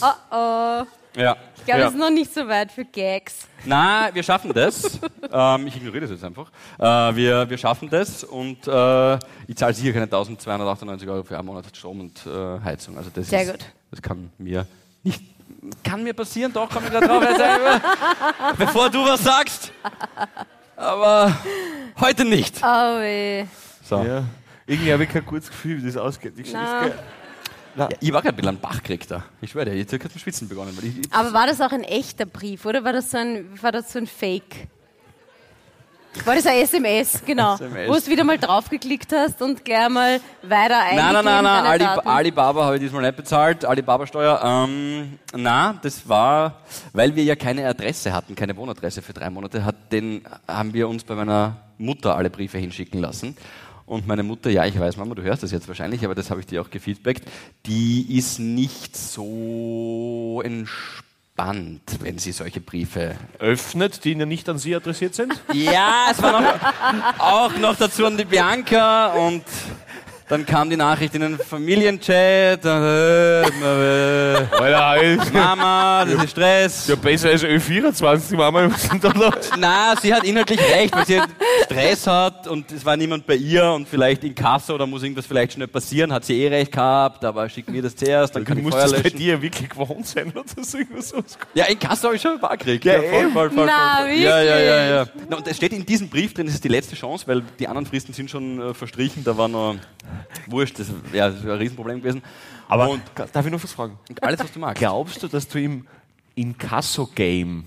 Oh 0.02 0.14
oh. 0.32 0.86
Ja. 1.16 1.36
Ich 1.58 1.66
glaube, 1.66 1.82
ja. 1.82 1.88
es 1.88 1.94
ist 1.94 2.00
noch 2.00 2.10
nicht 2.10 2.34
so 2.34 2.48
weit 2.48 2.72
für 2.72 2.86
Gags. 2.86 3.48
Na, 3.66 4.10
wir 4.14 4.24
schaffen 4.24 4.52
das. 4.54 5.00
ähm, 5.32 5.68
ich 5.68 5.76
ignoriere 5.76 6.02
das 6.02 6.12
jetzt 6.12 6.24
einfach. 6.24 6.50
Äh, 6.80 7.16
wir, 7.16 7.50
wir 7.50 7.58
schaffen 7.58 7.90
das 7.90 8.24
und 8.24 8.68
äh, 8.68 9.16
ich 9.48 9.56
zahle 9.56 9.74
sicher 9.74 9.92
keine 9.92 10.06
1298 10.06 11.08
Euro 11.10 11.24
für 11.24 11.38
einen 11.38 11.46
Monat 11.46 11.66
Strom 11.76 12.00
und 12.00 12.26
äh, 12.26 12.60
Heizung. 12.64 12.98
Also 12.98 13.12
das 13.14 13.30
Sehr 13.30 13.44
ist, 13.44 13.52
gut. 13.52 13.66
Das 13.92 14.02
kann 14.02 14.32
mir 14.38 14.66
nicht. 15.04 15.22
Kann 15.84 16.04
mir 16.04 16.14
passieren, 16.14 16.52
doch, 16.52 16.70
komm 16.70 16.86
ich 16.86 16.92
gerade 16.92 17.08
drauf. 17.08 17.24
Jetzt, 17.24 18.58
Bevor 18.58 18.90
du 18.90 19.04
was 19.06 19.24
sagst. 19.24 19.72
Aber 20.76 21.36
heute 22.00 22.26
nicht. 22.26 22.58
Oh 22.64 23.00
weh. 23.00 23.46
So. 23.84 23.98
Ja. 23.98 24.06
Ja. 24.06 24.24
Irgendwie 24.66 24.94
habe 24.94 25.04
ich 25.04 25.10
kein 25.10 25.26
gutes 25.26 25.50
Gefühl, 25.50 25.82
wie 25.82 25.86
das 25.86 25.98
ausgeht. 25.98 26.34
Ich, 26.38 26.54
Na. 27.76 27.90
ich, 27.90 27.98
ich 28.08 28.14
war 28.14 28.22
gerade 28.22 28.34
ein 28.34 28.38
bisschen 28.38 28.50
an 28.50 28.56
den 28.56 28.62
Bach 28.62 28.78
gekriegt 28.78 29.10
da. 29.12 29.24
Ich 29.42 29.52
schwöre 29.52 29.66
dir, 29.66 29.76
jetzt 29.76 29.94
hat 29.94 30.04
mit 30.04 30.20
Schwitzen 30.20 30.48
begonnen. 30.50 30.76
Weil 30.78 30.90
ich, 30.90 31.00
ich, 31.00 31.14
Aber 31.14 31.34
war 31.34 31.48
das 31.48 31.62
auch 31.62 31.72
ein 31.72 31.84
echter 31.84 32.26
Brief 32.26 32.66
oder 32.66 32.84
war 32.84 32.94
das 32.94 33.12
so 33.12 33.18
ein, 33.18 33.46
war 33.62 33.72
das 33.72 33.92
so 33.92 34.00
ein 34.00 34.08
Fake? 34.08 34.68
War 36.26 36.36
das 36.36 36.46
ein 36.46 36.56
SMS, 36.58 37.24
genau. 37.26 37.54
SMS. 37.54 37.90
Wo 37.90 37.94
du 37.94 38.08
wieder 38.08 38.26
mal 38.26 38.38
draufgeklickt 38.38 39.14
hast 39.14 39.42
und 39.42 39.64
gleich 39.64 39.88
mal 39.88 40.20
weiter 40.42 40.70
Nein, 40.70 41.00
eingegeben 41.00 41.14
nein, 41.14 41.44
nein, 41.44 41.44
nein. 41.44 41.80
deine 41.80 41.92
Ali? 41.92 42.08
Alibaba 42.08 42.66
habe 42.66 42.76
ich 42.76 42.82
diesmal 42.82 43.02
nicht 43.04 43.16
bezahlt. 43.16 43.64
Alibaba-Steuer. 43.64 44.42
Ähm, 44.44 45.20
na, 45.34 45.80
das 45.82 46.08
war, 46.10 46.58
weil 46.92 47.16
wir 47.16 47.24
ja 47.24 47.38
keine 47.38 47.66
Adresse 47.66 48.12
hatten, 48.12 48.36
keine 48.36 48.58
Wohnadresse 48.58 49.02
für 49.02 49.14
drei 49.14 49.30
Monate, 49.30 49.64
hat 49.64 49.94
den, 49.94 50.24
haben 50.48 50.74
wir 50.74 50.90
uns 50.90 51.06
bei 51.06 51.16
meiner 51.16 51.56
Mutter 51.78 52.18
alle 52.18 52.30
Briefe 52.30 52.58
hinschicken 52.58 53.00
lassen. 53.00 53.38
Und 53.92 54.08
meine 54.08 54.24
Mutter, 54.24 54.50
ja, 54.50 54.66
ich 54.66 54.80
weiß, 54.80 54.96
Mama, 54.96 55.16
du 55.16 55.22
hörst 55.22 55.44
das 55.44 55.52
jetzt 55.52 55.68
wahrscheinlich, 55.68 56.06
aber 56.06 56.16
das 56.16 56.32
habe 56.32 56.40
ich 56.40 56.46
dir 56.46 56.62
auch 56.62 56.70
gefeedbackt, 56.70 57.24
die 57.66 58.18
ist 58.18 58.40
nicht 58.40 58.96
so 58.96 60.42
entspannt, 60.46 61.82
wenn 62.00 62.18
sie 62.18 62.32
solche 62.32 62.62
Briefe 62.62 63.18
öffnet, 63.38 64.06
die 64.06 64.14
Ihnen 64.14 64.30
nicht 64.30 64.48
an 64.48 64.60
Sie 64.60 64.74
adressiert 64.74 65.14
sind? 65.14 65.34
ja, 65.52 66.08
es 66.10 66.22
war 66.22 66.40
noch, 66.40 67.20
auch 67.20 67.58
noch 67.58 67.76
dazu 67.76 68.06
an 68.06 68.16
die 68.16 68.24
Bianca 68.24 69.08
und 69.08 69.44
dann 70.32 70.46
kam 70.46 70.70
die 70.70 70.78
Nachricht 70.78 71.14
in 71.14 71.22
den 71.22 71.38
Familienchat. 71.38 72.64
Äh, 72.64 72.68
Alter. 74.64 75.32
Mama, 75.34 76.06
das 76.06 76.24
ist 76.24 76.32
Stress. 76.32 76.88
Ja, 76.88 76.96
besser 76.96 77.30
als 77.30 77.44
Ö24, 77.44 78.30
die 78.30 78.36
Mama. 78.38 78.70
Na, 79.60 79.94
sie 80.02 80.14
hat 80.14 80.24
inhaltlich 80.24 80.60
recht, 80.60 80.96
weil 80.96 81.06
sie 81.06 81.20
halt 81.20 81.30
Stress 81.66 82.08
hat 82.08 82.48
und 82.48 82.72
es 82.72 82.86
war 82.86 82.96
niemand 82.96 83.26
bei 83.28 83.36
ihr 83.36 83.66
und 83.72 83.88
vielleicht 83.90 84.24
in 84.24 84.34
Kasse 84.34 84.74
oder 84.74 84.88
muss 84.88 85.04
irgendwas 85.04 85.26
vielleicht 85.26 85.54
schnell 85.54 85.68
passieren, 85.68 86.14
hat 86.14 86.24
sie 86.24 86.42
eh 86.42 86.48
recht 86.48 86.72
gehabt, 86.72 87.26
aber 87.26 87.50
schick 87.50 87.70
mir 87.70 87.82
das 87.82 87.96
zuerst, 87.96 88.34
dann 88.36 88.46
kann 88.46 88.56
Du 88.56 88.60
ich 88.60 88.64
musst 88.66 88.78
Feuer 88.78 88.84
das 88.84 88.94
bei 88.94 89.00
löschen. 89.02 89.18
dir 89.18 89.42
wirklich 89.42 89.70
gewohnt 89.70 90.08
sein, 90.08 90.32
oder 90.32 90.44
so 90.64 90.78
irgendwas. 90.78 91.14
Ja, 91.54 91.66
in 91.66 91.78
Kasse 91.78 92.08
habe 92.08 92.16
ich 92.16 92.22
schon 92.22 92.34
ein 92.34 92.40
paar 92.40 92.56
gekriegt. 92.56 92.86
Ja, 92.86 92.94
voll, 93.02 93.04
eben. 93.24 93.32
voll, 93.34 93.52
voll, 93.52 93.66
Na, 93.66 93.98
voll, 93.98 94.08
voll. 94.12 94.18
Ja, 94.18 94.42
ja, 94.42 94.60
ja, 94.60 94.86
ja. 94.96 95.06
Na, 95.30 95.38
und 95.38 95.48
es 95.48 95.58
steht 95.58 95.74
in 95.74 95.86
diesem 95.86 96.08
Brief 96.10 96.34
drin, 96.34 96.46
das 96.46 96.56
ist 96.56 96.64
die 96.64 96.70
letzte 96.70 96.96
Chance, 96.96 97.28
weil 97.28 97.44
die 97.60 97.68
anderen 97.68 97.86
Fristen 97.86 98.14
sind 98.14 98.30
schon 98.32 98.62
äh, 98.62 98.74
verstrichen, 98.74 99.24
da 99.24 99.38
war 99.38 99.48
noch 99.50 99.76
wurscht, 100.48 100.80
das 100.80 100.88
wäre 101.12 101.28
ein 101.28 101.50
Riesenproblem 101.50 102.02
gewesen. 102.02 102.22
Aber 102.68 102.90
und 102.90 103.02
darf 103.34 103.46
ich 103.46 103.52
noch 103.52 103.64
was 103.64 103.72
fragen? 103.74 103.98
alles, 104.22 104.40
was 104.40 104.52
du 104.52 104.60
magst. 104.60 104.80
Glaubst 104.80 105.22
du, 105.24 105.28
dass 105.28 105.48
du 105.48 105.60
im 105.60 105.86
Inkasso-Game, 106.36 107.66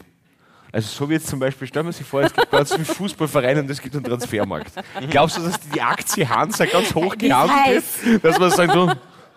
also 0.73 0.89
so 0.89 1.09
wie 1.09 1.15
jetzt 1.15 1.27
zum 1.27 1.39
Beispiel, 1.39 1.69
stellen 1.69 1.87
wir 1.87 1.93
sich 1.93 2.07
vor, 2.07 2.23
es 2.23 2.33
gibt 2.33 2.51
ganz 2.51 2.73
viele 2.73 2.85
Fußballvereine 2.85 3.61
und 3.61 3.71
es 3.71 3.81
gibt 3.81 3.95
einen 3.95 4.05
Transfermarkt. 4.05 4.73
Glaubst 5.11 5.37
du, 5.37 5.43
dass 5.43 5.61
die 5.61 5.81
Aktie 5.81 6.29
Hansa 6.29 6.65
ganz 6.65 6.95
hoch 6.95 7.13
ist 7.13 7.19
gehandelt 7.21 7.85
wird? 8.05 8.25
Dass 8.25 8.39
man 8.39 8.51
sagt, 8.51 8.73
so, 8.73 8.91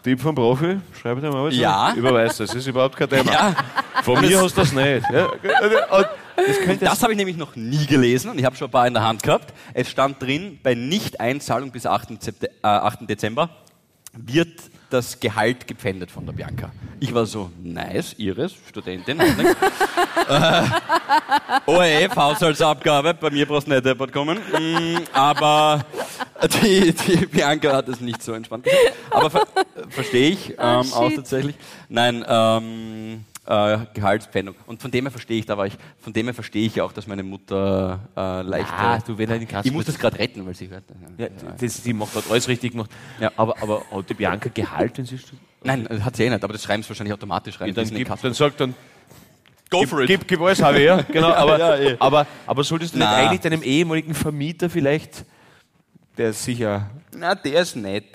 Tipp 0.04 0.22
vom 0.22 0.34
Profi, 0.36 0.80
schreibe 1.02 1.20
dir 1.20 1.30
mal 1.30 1.44
was. 1.44 1.56
Ja. 1.56 1.94
Überweist, 1.94 2.40
das 2.40 2.54
ist 2.54 2.66
überhaupt 2.66 2.96
kein 2.96 3.10
Thema. 3.10 3.32
Ja, 3.32 3.56
Von 4.04 4.22
mir 4.22 4.42
hast 4.42 4.56
du 4.56 4.62
das 4.62 4.72
nicht. 4.72 5.06
Ja. 5.12 5.26
Und 5.98 6.08
das 6.38 6.80
das 6.80 7.04
habe 7.04 7.14
ich 7.14 7.18
nämlich 7.18 7.38
noch 7.38 7.56
nie 7.56 7.86
gelesen 7.86 8.30
und 8.30 8.40
ich 8.40 8.46
habe 8.46 8.56
schon 8.56 8.68
ein 8.68 8.72
paar 8.72 8.88
in 8.88 8.94
der 8.94 9.04
Hand 9.04 9.24
gehabt. 9.24 9.54
Es 9.74 9.90
stand 9.90 10.22
drin, 10.22 10.60
bei 10.62 10.76
Nicht-Einzahlung 10.76 11.72
bis 11.72 11.86
8. 11.86 12.22
Septe- 12.22 12.50
äh, 12.64 12.68
8. 12.68 13.10
Dezember 13.10 13.50
wird 14.14 14.60
das 14.90 15.20
Gehalt 15.20 15.68
gepfändet 15.68 16.10
von 16.12 16.26
der 16.26 16.34
Bianca. 16.34 16.72
Ich 17.00 17.14
war 17.14 17.26
so, 17.26 17.52
nice, 17.62 18.16
Iris, 18.18 18.54
Studentin. 18.70 19.20
äh, 20.30 20.64
ORF, 21.66 22.16
Haushaltsabgabe, 22.16 23.14
bei 23.14 23.30
mir 23.30 23.46
brauchst 23.46 23.68
du 23.68 23.72
nicht 23.72 23.86
deppert 23.86 24.14
kommen. 24.14 24.38
Mm, 24.38 24.98
aber 25.14 25.86
die, 26.64 26.94
die 26.94 27.26
Bianca 27.26 27.74
hat 27.74 27.90
es 27.90 28.00
nicht 28.00 28.24
so 28.24 28.34
entspannt 28.34 28.64
gesagt. 28.64 28.94
Aber 29.12 29.30
ver 29.30 29.48
verstehe 29.90 30.32
ich 30.32 30.56
ähm, 30.58 30.84
shit. 30.84 30.94
auch 30.94 31.12
tatsächlich. 31.12 31.56
Nein, 31.90 32.26
ähm, 32.28 33.26
äh, 33.48 33.78
Gehaltspfändung. 33.94 34.56
Und 34.66 34.82
von 34.82 34.92
dem 34.92 35.06
her 35.06 35.12
verstehe 35.12 35.40
ich, 35.40 35.46
da 35.46 35.58
war 35.58 35.66
ich, 35.66 35.78
von 36.00 36.14
dem 36.14 36.26
her 36.26 36.34
verstehe 36.34 36.66
ich 36.68 36.82
auch, 36.82 36.92
dass 36.92 37.08
meine 37.08 37.24
Mutter 37.24 38.00
äh, 38.16 38.42
leicht. 38.42 38.72
Ah, 38.72 39.00
du, 39.00 39.16
Kasse 39.16 39.68
ich 39.68 39.74
muss 39.74 39.86
das 39.86 39.98
gerade 39.98 40.20
retten, 40.20 40.46
weil 40.46 40.54
sie 40.54 40.70
hört. 40.70 40.84
Ja, 41.18 41.28
das, 41.60 41.82
die 41.82 41.94
macht 41.94 42.14
hat 42.16 42.26
alles 42.30 42.48
richtig 42.48 42.74
gemacht. 42.74 42.92
Ja. 43.20 43.32
Aber, 43.38 43.56
aber 43.62 43.84
hat 43.92 44.10
die 44.10 44.14
Bianca 44.14 44.50
Gehalt, 44.54 44.98
wenn 44.98 45.06
sie 45.06 45.18
stu- 45.18 45.36
Nein, 45.64 45.86
das 45.90 46.04
hat 46.04 46.16
sie 46.16 46.24
eh 46.24 46.30
nicht, 46.30 46.44
aber 46.44 46.54
das 46.54 46.64
schreiben 46.64 46.84
sie 46.84 46.90
wahrscheinlich 46.90 47.14
automatisch 47.14 47.60
rein. 47.60 47.68
dann, 47.70 47.76
Das 47.76 47.86
ist 47.86 47.92
in 47.92 47.98
gib, 47.98 48.08
den 48.08 48.18
dann 48.22 48.34
sagt 48.34 48.60
dann, 48.60 48.76
Go 49.70 49.82
gib, 49.82 50.08
gib, 50.08 50.28
gib 50.28 50.42
alles, 50.42 50.62
habe 50.62 50.80
ich, 50.80 50.86
ja. 50.86 51.02
Genau, 51.12 51.32
aber, 51.34 51.60
ja, 51.60 51.76
eh. 51.78 51.96
aber, 52.00 52.26
aber 52.46 52.64
solltest 52.64 52.94
du 52.94 53.00
nicht 53.00 53.08
Na. 53.08 53.16
eigentlich 53.18 53.42
deinem 53.42 53.64
ehemaligen 53.64 54.14
Vermieter 54.14 54.70
vielleicht, 54.70 55.26
der 56.18 56.30
ist 56.30 56.44
sicher, 56.44 56.90
Na, 57.16 57.36
der 57.36 57.62
ist 57.62 57.76
nett. 57.76 58.06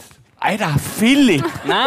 Alter, 0.45 0.71
Philipp, 0.99 1.45
Na, 1.65 1.87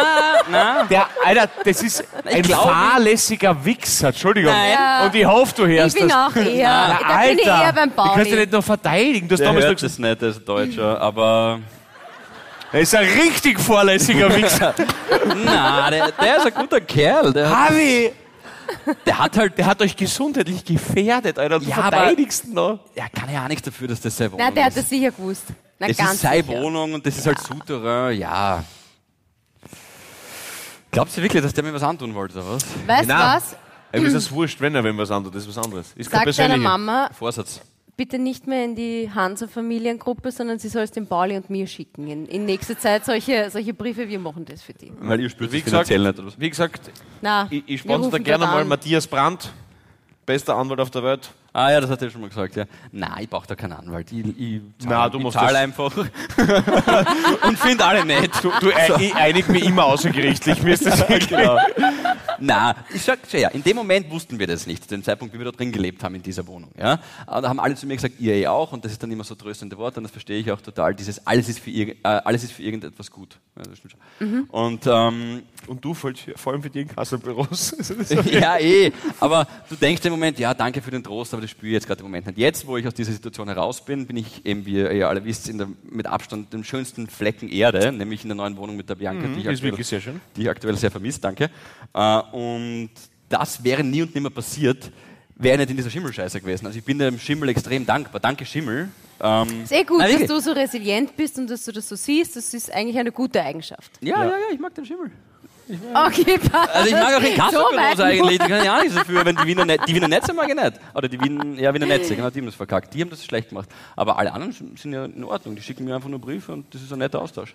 na. 0.50 0.84
der, 0.84 1.06
Alter, 1.24 1.48
das 1.62 1.82
ist 1.82 2.02
ein 2.24 2.40
glaube- 2.40 2.62
fahrlässiger 2.70 3.62
Wichser, 3.64 4.08
Entschuldigung. 4.08 4.50
Nein. 4.50 5.06
Und 5.06 5.14
ich 5.14 5.26
hoffe, 5.26 5.52
du 5.56 5.66
Ich 5.66 5.78
hörst 5.78 5.98
bin 5.98 6.08
das. 6.08 6.16
auch 6.32 6.36
eher, 6.36 6.68
Na, 6.68 6.98
da 7.06 7.26
bin 7.26 7.38
ich 7.38 7.46
eher 7.46 7.72
beim 7.74 7.90
du 7.94 8.02
kannst 8.02 8.30
dich 8.30 8.38
nicht 8.38 8.52
noch 8.52 8.64
verteidigen. 8.64 9.28
Du 9.28 9.34
hast 9.34 9.40
Der 9.40 9.48
damals 9.48 9.66
hört 9.66 9.76
gesagt, 9.80 9.98
das 10.00 10.22
nicht, 10.22 10.38
ein 10.38 10.44
Deutscher, 10.46 11.00
aber 11.02 11.58
er 12.72 12.80
ist 12.80 12.94
ein 12.94 13.06
richtig 13.06 13.60
fahrlässiger 13.60 14.34
Wichser. 14.34 14.74
na, 15.44 15.90
der, 15.90 16.12
der 16.12 16.36
ist 16.38 16.46
ein 16.46 16.54
guter 16.54 16.80
Kerl. 16.80 17.32
Der, 17.34 17.50
Harvey, 17.54 18.12
der 19.06 19.18
hat 19.18 19.36
halt, 19.36 19.58
der 19.58 19.66
hat 19.66 19.80
euch 19.82 19.96
gesundheitlich 19.96 20.64
gefährdet, 20.64 21.38
Alter. 21.38 21.58
Du 21.60 21.66
Ja, 21.66 21.74
verteidigst 21.76 22.44
ihn 22.46 22.54
noch. 22.54 22.80
er 22.94 23.08
kann 23.10 23.30
ja 23.32 23.44
auch 23.44 23.48
nichts 23.48 23.64
dafür, 23.64 23.88
dass 23.88 24.00
das 24.00 24.16
seine 24.16 24.32
Wohnung 24.32 24.44
Na, 24.46 24.50
der 24.52 24.64
hat 24.64 24.70
ist. 24.70 24.78
das 24.78 24.88
sicher 24.88 25.10
gewusst. 25.10 25.44
Na, 25.78 25.88
Das 25.88 25.96
ganz 25.96 26.14
ist 26.14 26.20
seine 26.22 26.42
sicher. 26.42 26.60
Wohnung 26.62 26.94
und 26.94 27.04
das 27.06 27.16
ist 27.18 27.26
halt 27.26 27.38
Souterrain, 27.38 28.18
ja. 28.18 28.64
Glaubst 30.90 31.16
du 31.16 31.22
wirklich, 31.22 31.42
dass 31.42 31.52
der 31.52 31.64
mir 31.64 31.74
was 31.74 31.82
antun 31.82 32.14
wollte, 32.14 32.38
oder 32.38 32.52
was? 32.52 32.64
Weißt 32.86 33.04
du 33.10 33.14
was? 33.14 33.56
Ist 33.92 34.14
das 34.14 34.30
wurscht, 34.30 34.60
wenn 34.60 34.74
er 34.74 34.82
wenn 34.84 34.96
was 34.96 35.10
anderes, 35.10 35.34
das 35.34 35.42
ist 35.46 35.56
was 35.56 35.64
anderes. 35.64 35.92
Ist 35.94 36.10
Sag 36.10 36.24
deiner. 36.34 36.56
Mama, 36.56 37.10
Vorsatz. 37.18 37.60
Bitte 37.96 38.18
nicht 38.18 38.46
mehr 38.46 38.64
in 38.64 38.74
die 38.74 39.10
Hansa-Familiengruppe, 39.14 40.30
sondern 40.30 40.58
sie 40.58 40.68
soll 40.68 40.82
es 40.82 40.90
dem 40.90 41.06
Pauli 41.06 41.36
und 41.36 41.48
mir 41.50 41.66
schicken. 41.66 42.08
In, 42.08 42.26
in 42.26 42.44
nächster 42.44 42.78
Zeit 42.78 43.04
solche, 43.04 43.48
solche 43.50 43.72
Briefe, 43.74 44.08
wir 44.08 44.18
machen 44.18 44.44
das 44.44 44.62
für 44.62 44.74
die. 44.74 44.92
Weil 45.00 45.20
ihr 45.20 45.30
spürt 45.30 45.52
Wie 45.52 45.62
gesagt, 45.62 45.88
finanziell 45.88 46.00
nicht, 46.12 46.18
oder 46.18 46.28
was? 46.28 46.38
wie 46.40 46.50
gesagt, 46.50 46.90
Na, 47.22 47.46
ich, 47.50 47.62
ich 47.66 47.80
sponsor 47.80 48.10
da 48.10 48.18
gerne 48.18 48.46
mal 48.46 48.62
an. 48.62 48.68
Matthias 48.68 49.06
Brandt, 49.06 49.50
bester 50.26 50.56
Anwalt 50.56 50.80
auf 50.80 50.90
der 50.90 51.02
Welt. 51.02 51.30
Ah 51.56 51.72
ja, 51.72 51.80
das 51.80 51.88
hat 51.88 52.02
er 52.02 52.10
schon 52.10 52.20
mal 52.20 52.28
gesagt, 52.28 52.54
ja. 52.54 52.66
Nein, 52.92 53.22
ich 53.22 53.30
brauche 53.30 53.46
da 53.46 53.54
keinen 53.54 53.72
Anwalt. 53.72 54.12
Ich, 54.12 54.26
ich 54.38 54.60
zahl, 54.78 54.90
Na, 54.90 55.08
du 55.08 55.16
ich 55.16 55.24
musst 55.24 55.38
zahl 55.38 55.56
einfach 55.56 55.96
und 57.48 57.58
finde 57.58 57.82
alle 57.82 58.04
nett. 58.04 58.30
Du, 58.42 58.52
du 58.60 58.68
äh, 58.68 59.02
ich 59.02 59.14
einig 59.14 59.48
mich 59.48 59.64
immer 59.64 59.86
außergerichtlich, 59.86 60.62
mir 60.62 60.74
ist 60.74 60.84
das 60.84 61.06
genau. 61.28 61.58
Na, 62.38 62.76
ich 62.92 63.00
sag 63.00 63.20
schon, 63.26 63.40
ja, 63.40 63.48
in 63.48 63.64
dem 63.64 63.74
Moment 63.74 64.10
wussten 64.10 64.38
wir 64.38 64.46
das 64.46 64.66
nicht, 64.66 64.82
zu 64.82 64.90
dem 64.90 65.02
Zeitpunkt, 65.02 65.32
wie 65.32 65.38
wir 65.38 65.46
da 65.46 65.52
drin 65.52 65.72
gelebt 65.72 66.04
haben 66.04 66.14
in 66.14 66.22
dieser 66.22 66.46
Wohnung. 66.46 66.72
Ja? 66.78 67.00
Aber 67.24 67.40
da 67.40 67.48
haben 67.48 67.58
alle 67.58 67.74
zu 67.74 67.86
mir 67.86 67.96
gesagt, 67.96 68.20
ihr 68.20 68.34
eh 68.34 68.48
auch, 68.48 68.72
und 68.72 68.84
das 68.84 68.92
ist 68.92 69.02
dann 69.02 69.10
immer 69.10 69.24
so 69.24 69.34
tröstende 69.34 69.78
Worte, 69.78 70.00
und 70.00 70.04
das 70.04 70.12
verstehe 70.12 70.38
ich 70.38 70.52
auch 70.52 70.60
total, 70.60 70.94
dieses 70.94 71.26
alles 71.26 71.48
ist 71.48 71.60
für, 71.60 71.70
äh, 71.70 71.94
alles 72.02 72.44
ist 72.44 72.52
für 72.52 72.64
irgendetwas 72.64 73.10
gut. 73.10 73.38
Ja, 73.56 73.62
das 73.62 73.78
stimmt 73.78 73.94
schon. 74.18 74.44
Und 74.50 74.86
ähm, 74.86 75.42
Und 75.68 75.84
du, 75.84 75.94
vor 75.94 76.12
allem 76.46 76.62
für 76.62 76.70
die 76.70 76.82
Inkassobüros. 76.82 77.76
ja, 78.30 78.58
eh. 78.58 78.92
Aber 79.20 79.46
du 79.68 79.76
denkst 79.76 80.04
im 80.04 80.12
Moment, 80.12 80.38
ja, 80.38 80.54
danke 80.54 80.82
für 80.82 80.90
den 80.90 81.02
Trost, 81.02 81.32
aber 81.32 81.42
das 81.42 81.50
spüre 81.50 81.68
ich 81.68 81.74
jetzt 81.74 81.86
gerade 81.86 82.00
im 82.00 82.06
Moment 82.06 82.26
nicht. 82.26 82.38
Jetzt, 82.38 82.66
wo 82.66 82.76
ich 82.76 82.86
aus 82.86 82.94
dieser 82.94 83.12
Situation 83.12 83.48
heraus 83.48 83.84
bin, 83.84 84.06
bin 84.06 84.16
ich 84.16 84.44
eben, 84.44 84.66
wie 84.66 84.76
ihr 84.76 85.08
alle 85.08 85.24
wisst, 85.24 85.48
in 85.48 85.58
der, 85.58 85.68
mit 85.90 86.06
Abstand 86.06 86.52
dem 86.52 86.64
schönsten 86.64 87.06
Flecken 87.08 87.48
Erde, 87.48 87.92
nämlich 87.92 88.22
in 88.22 88.28
der 88.28 88.36
neuen 88.36 88.56
Wohnung 88.56 88.76
mit 88.76 88.88
der 88.88 88.94
Bianca, 88.94 89.26
die, 89.26 89.40
ich 89.40 89.46
ist 89.46 89.46
aktuell, 89.46 89.62
wirklich 89.62 89.86
sehr 89.86 90.00
schön. 90.00 90.20
die 90.36 90.42
ich 90.42 90.50
aktuell 90.50 90.76
sehr 90.76 90.90
vermisst, 90.90 91.22
danke. 91.24 91.50
Äh, 91.94 92.18
und 92.32 92.90
das 93.28 93.62
wäre 93.64 93.82
nie 93.82 94.02
und 94.02 94.14
nimmer 94.14 94.30
passiert, 94.30 94.90
wäre 95.34 95.54
ich 95.54 95.60
nicht 95.60 95.70
in 95.70 95.76
dieser 95.76 95.90
Schimmelscheiße 95.90 96.40
gewesen. 96.40 96.66
Also 96.66 96.78
ich 96.78 96.84
bin 96.84 96.98
dem 96.98 97.18
Schimmel 97.18 97.48
extrem 97.50 97.84
dankbar. 97.84 98.20
Danke, 98.20 98.46
Schimmel. 98.46 98.88
Ähm, 99.20 99.62
Ist 99.64 99.72
eh 99.72 99.84
gut, 99.84 99.98
Nein, 99.98 100.20
dass 100.20 100.28
du 100.28 100.40
so 100.40 100.52
resilient 100.52 101.16
bist 101.16 101.38
und 101.38 101.48
dass 101.48 101.64
du 101.64 101.72
das 101.72 101.88
so 101.88 101.96
siehst. 101.96 102.36
Das 102.36 102.52
ist 102.52 102.72
eigentlich 102.72 102.98
eine 102.98 103.12
gute 103.12 103.42
Eigenschaft. 103.42 103.92
ja, 104.00 104.24
ja, 104.24 104.30
ja, 104.30 104.36
ich 104.52 104.58
mag 104.58 104.74
den 104.74 104.84
Schimmel. 104.84 105.10
Okay, 105.68 106.38
passt. 106.38 106.74
Also 106.74 106.86
ich 106.88 106.92
mag 106.94 107.14
auch 107.14 107.20
in 107.20 107.26
So 107.34 107.36
Kasselbüros 107.42 107.76
weit 107.76 108.00
eigentlich, 108.00 108.38
die 108.38 108.46
kann 108.48 108.62
ich 108.62 108.70
auch 108.70 108.82
nicht 108.82 108.96
dafür, 108.96 109.24
wenn 109.24 109.36
die 109.36 109.44
Wiener, 109.46 109.64
Net 109.64 109.80
die 109.88 109.94
Wiener 109.94 110.08
Netze 110.08 110.32
mag 110.32 110.48
ich 110.48 110.54
nicht. 110.54 110.72
Oder 110.94 111.08
die 111.08 111.20
Wien, 111.20 111.58
ja, 111.58 111.74
Wiener 111.74 111.86
Netze, 111.86 112.14
genau, 112.14 112.30
die 112.30 112.38
haben 112.38 112.46
das 112.46 112.54
verkackt. 112.54 112.94
Die 112.94 113.00
haben 113.02 113.10
das 113.10 113.24
schlecht 113.24 113.48
gemacht. 113.48 113.68
Aber 113.96 114.16
alle 114.18 114.32
anderen 114.32 114.52
sind 114.52 114.92
ja 114.92 115.04
in 115.06 115.24
Ordnung. 115.24 115.56
Die 115.56 115.62
schicken 115.62 115.84
mir 115.84 115.94
einfach 115.96 116.08
nur 116.08 116.20
Briefe 116.20 116.52
und 116.52 116.72
das 116.72 116.82
ist 116.82 116.92
ein 116.92 116.98
netter 117.00 117.20
Austausch. 117.20 117.52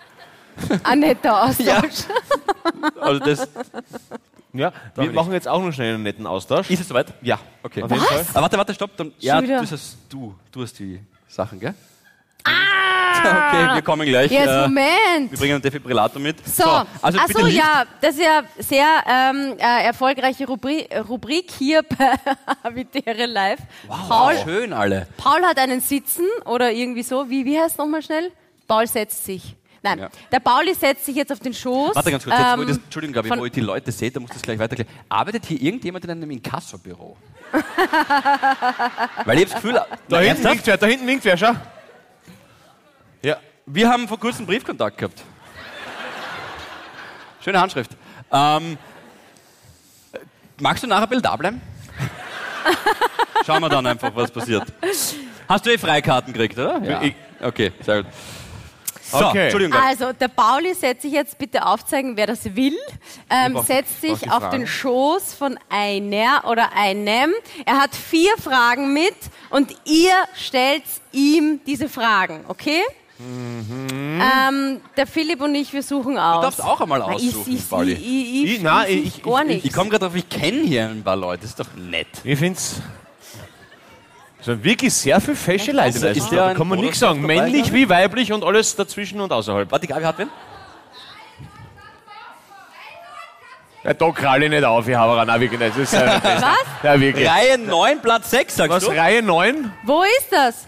Ein 0.84 1.00
netter 1.00 1.44
Austausch. 1.44 1.66
Ja. 1.66 1.82
Also 3.00 3.20
das, 3.24 3.48
Ja, 4.54 4.74
wir 4.96 5.06
ich. 5.06 5.14
machen 5.14 5.32
jetzt 5.32 5.48
auch 5.48 5.62
noch 5.64 5.72
schnell 5.72 5.94
einen 5.96 6.04
netten 6.04 6.28
Austausch. 6.28 6.70
ist 6.70 6.82
es 6.82 6.88
soweit? 6.90 7.14
Ja, 7.22 7.40
okay. 7.64 7.82
Auf 7.84 7.92
jeden 7.92 8.04
Fall. 8.04 8.26
Aber 8.34 8.42
warte, 8.42 8.58
warte, 8.58 8.74
stopp. 8.74 8.98
Dann, 8.98 9.14
ja, 9.20 9.42
das 9.42 9.72
hast 9.72 9.98
du. 10.10 10.36
Du 10.52 10.62
hast 10.64 10.78
die 10.80 11.00
Sachen, 11.30 11.60
gell? 11.62 11.74
Okay, 12.44 13.76
wir 13.76 13.82
kommen 13.84 14.08
gleich. 14.08 14.32
Jetzt, 14.32 14.48
äh, 14.48 14.62
Moment. 14.68 15.32
wir 15.32 15.38
bringen 15.38 15.54
einen 15.54 15.62
Defibrillator 15.62 16.20
mit. 16.20 16.38
So, 16.48 16.64
also 17.02 17.20
ach 17.22 17.28
bitte 17.28 17.42
so, 17.42 17.48
ja, 17.48 17.84
das 18.02 18.16
ist 18.16 18.22
ja 18.22 18.42
sehr 18.58 18.88
ähm, 19.08 19.56
äh, 19.60 19.84
erfolgreiche 19.86 20.48
Rubri 20.48 20.88
Rubrik 21.08 21.52
hier 21.52 21.84
bei 21.84 22.14
Habitäre 22.64 23.28
Live. 23.28 23.60
Paul, 23.88 24.36
Schön 24.44 24.74
alle. 24.74 25.08
Paul 25.18 25.44
hat 25.44 25.60
einen 25.60 25.82
Sitzen 25.82 26.26
oder 26.46 26.72
irgendwie 26.72 27.04
so. 27.04 27.30
Wie, 27.30 27.46
wie 27.46 27.60
heißt 27.60 27.74
es 27.74 27.78
nochmal 27.78 28.02
schnell? 28.02 28.32
Paul 28.68 28.88
setzt 28.88 29.24
sich. 29.26 29.56
Nein, 29.84 30.00
Ja. 30.00 30.10
der 30.32 30.40
Pauli 30.40 30.74
setzt 30.74 31.06
sich 31.06 31.16
jetzt 31.16 31.32
auf 31.32 31.40
den 31.40 31.54
Schoß. 31.54 31.96
Warte 31.96 32.12
ganz 32.12 32.24
kurz, 32.24 32.36
jetzt, 32.38 32.48
wo 32.50 32.54
ähm, 32.54 32.62
ich 32.62 32.68
das, 32.68 32.78
Entschuldigung, 32.78 33.14
Gabi, 33.16 33.28
von- 33.30 33.40
wo 33.40 33.46
ich 33.46 33.52
die 33.52 33.62
Leute 33.62 33.92
sehe, 33.92 34.10
da 34.12 34.20
muss 34.20 34.30
ich 34.30 34.36
das 34.36 34.42
gleich 34.44 34.58
weiterklären. 34.60 34.92
Arbeitet 35.10 35.46
hier 35.46 35.60
irgendjemand 35.62 36.06
in 36.06 36.12
einem 36.12 36.30
Inkassobüro? 36.32 37.18
Weil 39.26 39.40
ich 39.40 39.46
habe 39.46 39.46
das 39.46 39.54
Gefühl, 39.56 39.74
Da 39.74 39.86
na, 40.08 40.18
hinten 40.20 40.44
winkt 40.44 40.68
wer, 40.68 40.78
da 40.78 40.86
hinten 40.88 41.08
winkt 41.08 41.26
wer, 41.26 41.36
schau. 41.38 41.52
Wir 43.74 43.90
haben 43.90 44.08
vor 44.08 44.20
kurzem 44.20 44.46
Briefkontakt 44.46 44.98
gehabt. 44.98 45.22
Schöne 47.44 47.60
Handschrift. 47.60 47.92
Ähm, 48.32 48.78
äh, 50.14 50.18
magst 50.60 50.84
du 50.84 50.88
nachher 50.88 51.04
ein 51.04 51.10
bisschen 51.10 51.24
da 51.24 51.36
bleiben? 51.36 51.62
Schauen 53.46 53.62
wir 53.62 53.70
dann 53.70 53.86
einfach, 53.88 54.14
was 54.14 54.30
passiert. 54.30 54.66
Hast 55.48 55.66
du 55.66 55.72
eh 55.72 55.78
Freikarten 55.78 56.34
gekriegt, 56.34 56.58
oder? 56.58 56.82
Ja. 56.84 57.02
Ich- 57.02 57.16
Okay, 57.44 57.72
sehr 57.84 58.04
gut. 58.04 58.12
So, 59.02 59.18
Okay. 59.26 59.44
Entschuldigung. 59.46 59.82
Also, 59.82 60.14
der 60.14 60.28
Pauli 60.28 60.76
setzt 60.76 61.02
sich 61.02 61.12
jetzt 61.12 61.38
bitte 61.40 61.66
aufzeigen, 61.66 62.16
wer 62.16 62.28
das 62.28 62.46
will. 62.56 62.78
Ähm, 63.32 63.54
brauch- 63.54 63.66
setzt 63.66 64.00
sich 64.00 64.12
auf 64.32 64.44
Fragen. 64.44 64.60
den 64.60 64.68
Schoß 64.68 65.34
von 65.34 65.58
einer 65.70 66.44
oder 66.48 66.74
einem. 66.74 67.34
Er 67.66 67.80
hat 67.80 67.96
vier 67.96 68.32
Fragen 68.38 68.94
mit 68.94 69.16
und 69.50 69.74
ihr 69.86 70.14
stellt 70.36 70.84
ihm 71.12 71.62
diese 71.66 71.90
Fragen, 71.90 72.46
okay? 72.48 72.82
Ähm, 74.20 74.82
der 74.98 75.08
Philipp 75.08 75.42
und 75.42 75.54
ich, 75.56 75.72
wir 75.74 75.84
suchen 75.84 76.18
aus. 76.18 76.38
Du 76.38 76.42
darfst 76.44 76.64
auch 76.64 76.82
einmal 76.82 77.02
aussuchen, 77.02 77.52
ich, 77.54 77.60
ich, 77.60 77.70
Pauli. 77.70 77.94
ich, 77.94 78.00
ich, 78.00 78.44
ich, 78.46 78.52
Ich- 78.58 78.62
nein, 78.62 78.86
ich, 78.90 79.06
ich- 79.18 79.24
gar 79.24 79.42
ich- 79.42 79.48
nicht. 79.48 79.66
Ich 79.66 79.74
komme 79.74 79.90
gerade 79.90 80.06
drauf, 80.06 80.16
ich 80.16 80.28
kenne 80.30 80.62
hier 80.62 80.88
ein 80.90 81.04
paar 81.04 81.16
Leute, 81.16 81.42
das 81.42 81.52
ist 81.52 81.60
doch 81.60 81.74
nett. 81.76 82.08
Ich 82.24 82.38
find's. 82.40 82.82
So 84.42 84.64
wirklich 84.64 84.92
sehr 84.94 85.22
viel 85.22 85.36
fesche 85.36 85.72
Leute. 85.72 85.90
Ist- 85.90 86.04
da. 86.04 86.08
ist 86.10 86.30
da 86.32 86.54
kann 86.56 86.68
man 86.68 86.80
nichts 86.80 87.00
sagen. 87.00 87.22
Männlich 87.22 87.72
wie 87.74 87.88
weiblich 87.88 88.32
und 88.34 88.44
alles 88.44 88.76
dazwischen 88.76 89.22
und 89.22 89.32
außerhalb. 89.32 89.72
Warte, 89.72 89.86
die 89.86 89.94
Gabi 89.94 90.04
hat 90.04 90.18
wen? 90.18 90.30
Ja, 93.84 93.94
da 93.96 94.12
krall 94.12 94.44
ich 94.44 94.50
nicht 94.50 94.64
auf, 94.64 94.88
ich 94.88 94.96
habe 94.96 95.20
auch 95.20 95.40
wirklich 95.40 95.60
nicht. 95.60 95.72
Das 95.76 95.78
ist, 95.78 95.94
Was? 96.24 96.56
Ja, 96.84 97.00
wirklich. 97.00 97.28
Reihe 97.28 97.58
9, 97.58 98.00
Platz 98.02 98.30
6, 98.30 98.56
sagst 98.56 98.72
Was, 98.72 98.84
du? 98.84 98.92
Reihe 98.92 99.24
9? 99.24 99.72
Wo 99.84 100.04
ist 100.04 100.32
das? 100.32 100.68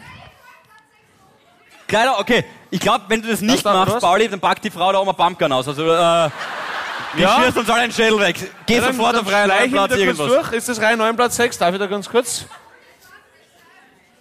Kleiner, 1.88 2.20
okay. 2.20 2.44
Ich 2.72 2.80
glaube, 2.80 3.06
wenn 3.08 3.22
du 3.22 3.28
das 3.30 3.42
nicht 3.42 3.66
da, 3.66 3.74
machst? 3.86 4.00
Pauli, 4.00 4.28
dann 4.28 4.40
packt 4.40 4.64
die 4.64 4.72
Frau 4.72 4.92
da 4.92 5.00
oben 5.00 5.10
ein 5.12 5.16
Pumpgun 5.16 5.52
aus. 5.52 5.68
Also, 5.68 5.84
äh, 5.92 6.30
die 7.16 7.22
Ja. 7.22 7.44
schießt 7.44 7.58
uns 7.58 7.70
alle 7.70 7.82
einen 7.84 7.92
Schädel 7.94 8.20
weg. 8.20 8.36
Geh 8.66 8.76
Ja, 8.76 8.82
dann- 8.82 8.96
sofort 8.96 9.16
dann 9.16 9.26
auf 9.26 9.32
Reihe 9.32 9.48
9, 9.48 9.58
schleiche 9.58 9.66
ich 9.68 9.72
Platz 9.74 9.92
irgendwas. 9.98 10.28
durch. 10.28 10.52
Ist 10.54 10.70
das 10.70 10.82
Reihe 10.82 10.98
9, 10.98 11.16
Platz 11.16 11.36
6? 11.36 11.58
Darf 11.58 11.74
ich 11.74 11.80
da 11.80 11.86
ganz 11.88 12.10
kurz? 12.10 12.46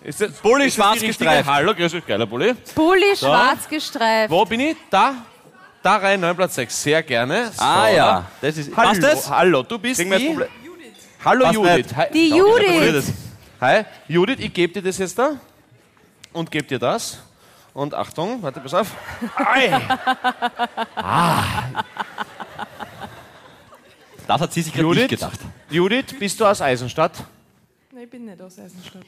Ist 0.05 0.21
das, 0.21 0.33
Bulli 0.33 0.67
ist 0.67 0.77
das 0.79 0.85
schwarz 0.85 1.01
gestreift. 1.01 1.49
Hallo, 1.49 1.75
grüß 1.75 1.95
euch, 1.95 2.05
geiler 2.07 2.27
Bulli. 2.27 2.55
Bulli 2.75 3.17
schwarz 3.17 3.69
gestreift. 3.69 4.31
Wo 4.31 4.45
bin 4.45 4.59
ich? 4.61 4.77
Da? 4.91 5.15
Da 5.83 5.97
Reihe 5.97 6.19
9, 6.19 6.37
Platz 6.37 6.57
6. 6.57 6.83
Sehr 6.83 7.03
gerne. 7.03 7.51
So. 7.53 7.63
Ah 7.63 7.89
ja, 7.89 8.25
das 8.41 8.57
ist. 8.57 8.77
Hallo, 8.77 8.89
Passt 8.89 9.03
das? 9.03 9.31
hallo, 9.31 9.63
du 9.63 9.79
bist 9.79 9.99
wir 10.01 10.19
die? 10.19 10.27
Problem- 10.31 10.49
Hallo 11.25 11.45
Passt 11.45 11.55
Judith. 11.55 11.77
nicht. 11.77 11.97
Hi. 11.97 12.07
Die 12.13 12.29
Judith. 12.31 12.93
das. 12.95 13.13
Hi, 13.61 13.85
Judith, 14.09 14.39
ich 14.41 14.53
gebe 14.53 14.73
dir 14.73 14.83
das 14.83 14.99
jetzt 14.99 15.17
da 15.19 15.31
und 16.33 16.51
gebe 16.51 16.67
dir 16.67 16.81
das. 16.81 17.19
Und 17.75 17.95
Achtung, 17.95 18.43
warte, 18.43 18.61
pass 18.61 18.75
auf. 18.75 18.91
Ei. 19.37 19.81
Das 24.27 24.41
hat 24.41 24.53
sie 24.53 24.63
sich 24.63 24.73
gerade 24.73 24.89
nicht 24.89 24.97
Judith, 25.03 25.11
gedacht. 25.21 25.41
Judith, 25.71 26.19
bist 26.19 26.39
du 26.41 26.45
aus 26.47 26.61
Eisenstadt? 26.61 27.13
Nein, 27.93 28.05
ich 28.05 28.11
bin 28.11 28.25
nicht 28.25 28.41
aus 28.41 28.59
Eisenstadt. 28.59 29.03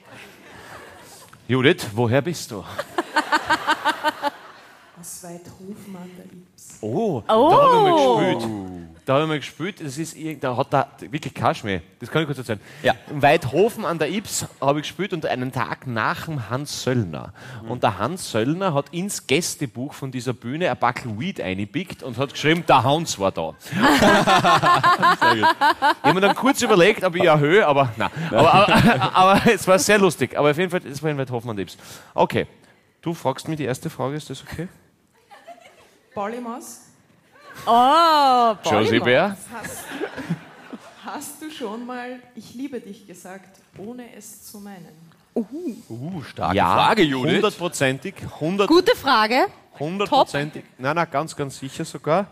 Judith, 1.47 1.87
woher 1.93 2.23
bist 2.23 2.51
du? 2.51 2.65
Aus 5.01 5.23
Weidhofen 5.23 5.97
an 5.97 6.11
der 6.17 6.25
Ips. 6.27 6.79
Oh, 6.81 7.23
Oh. 7.29 7.51
da 7.51 7.57
habe 7.57 7.89
ich 7.89 7.95
mal 7.95 8.35
gespielt. 8.35 8.84
Da 9.07 9.15
habe 9.15 9.25
ich 9.25 9.29
mal 9.29 9.39
gespielt, 9.39 9.81
das 9.85 9.99
ist, 9.99 10.17
irgend- 10.17 10.43
da 10.43 10.57
hat 10.57 10.73
da 10.73 10.89
wirklich 10.99 11.35
Kaschmir. 11.35 11.83
Das 12.01 12.11
kann 12.11 12.23
ich 12.23 12.27
kurz 12.27 12.39
erzählen. 12.39 12.61
Ja. 12.83 12.95
In 13.11 13.21
Weidhofen 13.21 13.85
an 13.85 13.99
der 13.99 14.11
Ips 14.11 14.47
habe 14.63 14.81
ich 14.81 14.87
gespielt 14.87 15.13
und 15.13 15.27
einen 15.27 15.53
Tag 15.53 15.87
nach 15.87 16.25
dem 16.25 16.49
Hans 16.49 16.83
Söllner. 16.85 17.35
Und 17.69 17.83
der 17.83 17.99
Hans 17.99 18.31
Söllner 18.31 18.73
hat 18.73 18.87
ins 18.95 19.27
Gästebuch 19.27 19.93
von 19.93 20.11
dieser 20.11 20.33
Bühne 20.33 20.71
ein 20.71 20.79
Backel 20.79 21.19
Weed 21.19 21.39
eingepickt 21.41 22.03
und 22.03 22.17
hat 22.17 22.33
geschrieben, 22.33 22.65
der 22.67 22.83
Hans 22.83 23.19
war 23.19 23.31
da. 23.31 23.55
ich 23.71 25.43
habe 26.03 26.15
mir 26.15 26.21
dann 26.21 26.35
kurz 26.35 26.63
überlegt, 26.63 27.05
ob 27.05 27.15
ich 27.17 27.25
erhöhe, 27.25 27.67
aber 27.67 27.93
nein. 27.97 28.11
Aber, 28.31 28.55
aber, 28.55 29.15
aber 29.17 29.53
es 29.53 29.69
war 29.69 29.79
sehr 29.79 29.99
lustig. 29.99 30.35
Aber 30.39 30.51
auf 30.51 30.57
jeden 30.57 30.71
Fall, 30.71 30.81
es 30.87 31.03
war 31.03 31.11
in 31.11 31.19
Weidhofen 31.19 31.51
an 31.51 31.57
der 31.57 31.65
Ips. 31.65 31.77
Okay. 32.15 32.47
Du 33.03 33.13
fragst 33.13 33.49
mir 33.49 33.57
die 33.57 33.65
erste 33.65 33.91
Frage, 33.91 34.17
ist 34.17 34.31
das 34.31 34.43
okay? 34.43 34.67
Polymaus, 36.15 36.84
Oh, 37.67 38.55
Josie. 38.65 39.01
Bär? 39.01 39.37
hast, 39.53 39.79
hast 41.05 41.43
du 41.43 41.51
schon 41.51 41.87
mal 41.87 42.21
Ich 42.35 42.55
liebe 42.55 42.81
dich 42.81 43.07
gesagt, 43.07 43.59
ohne 43.79 44.05
es 44.17 44.45
zu 44.51 44.61
meinen? 44.61 44.89
Uh, 45.35 46.23
starke 46.23 46.57
Ja, 46.57 46.73
Frage, 46.75 47.03
Judith. 47.03 47.35
hundertprozentig, 47.37 48.15
hundert- 48.41 48.69
Gute 48.69 48.95
Frage. 48.95 49.47
hundertprozentig, 49.81 50.63
nein, 50.79 50.95
nein, 50.95 51.09
ganz, 51.11 51.35
ganz 51.35 51.59
sicher 51.59 51.85
sogar, 51.85 52.27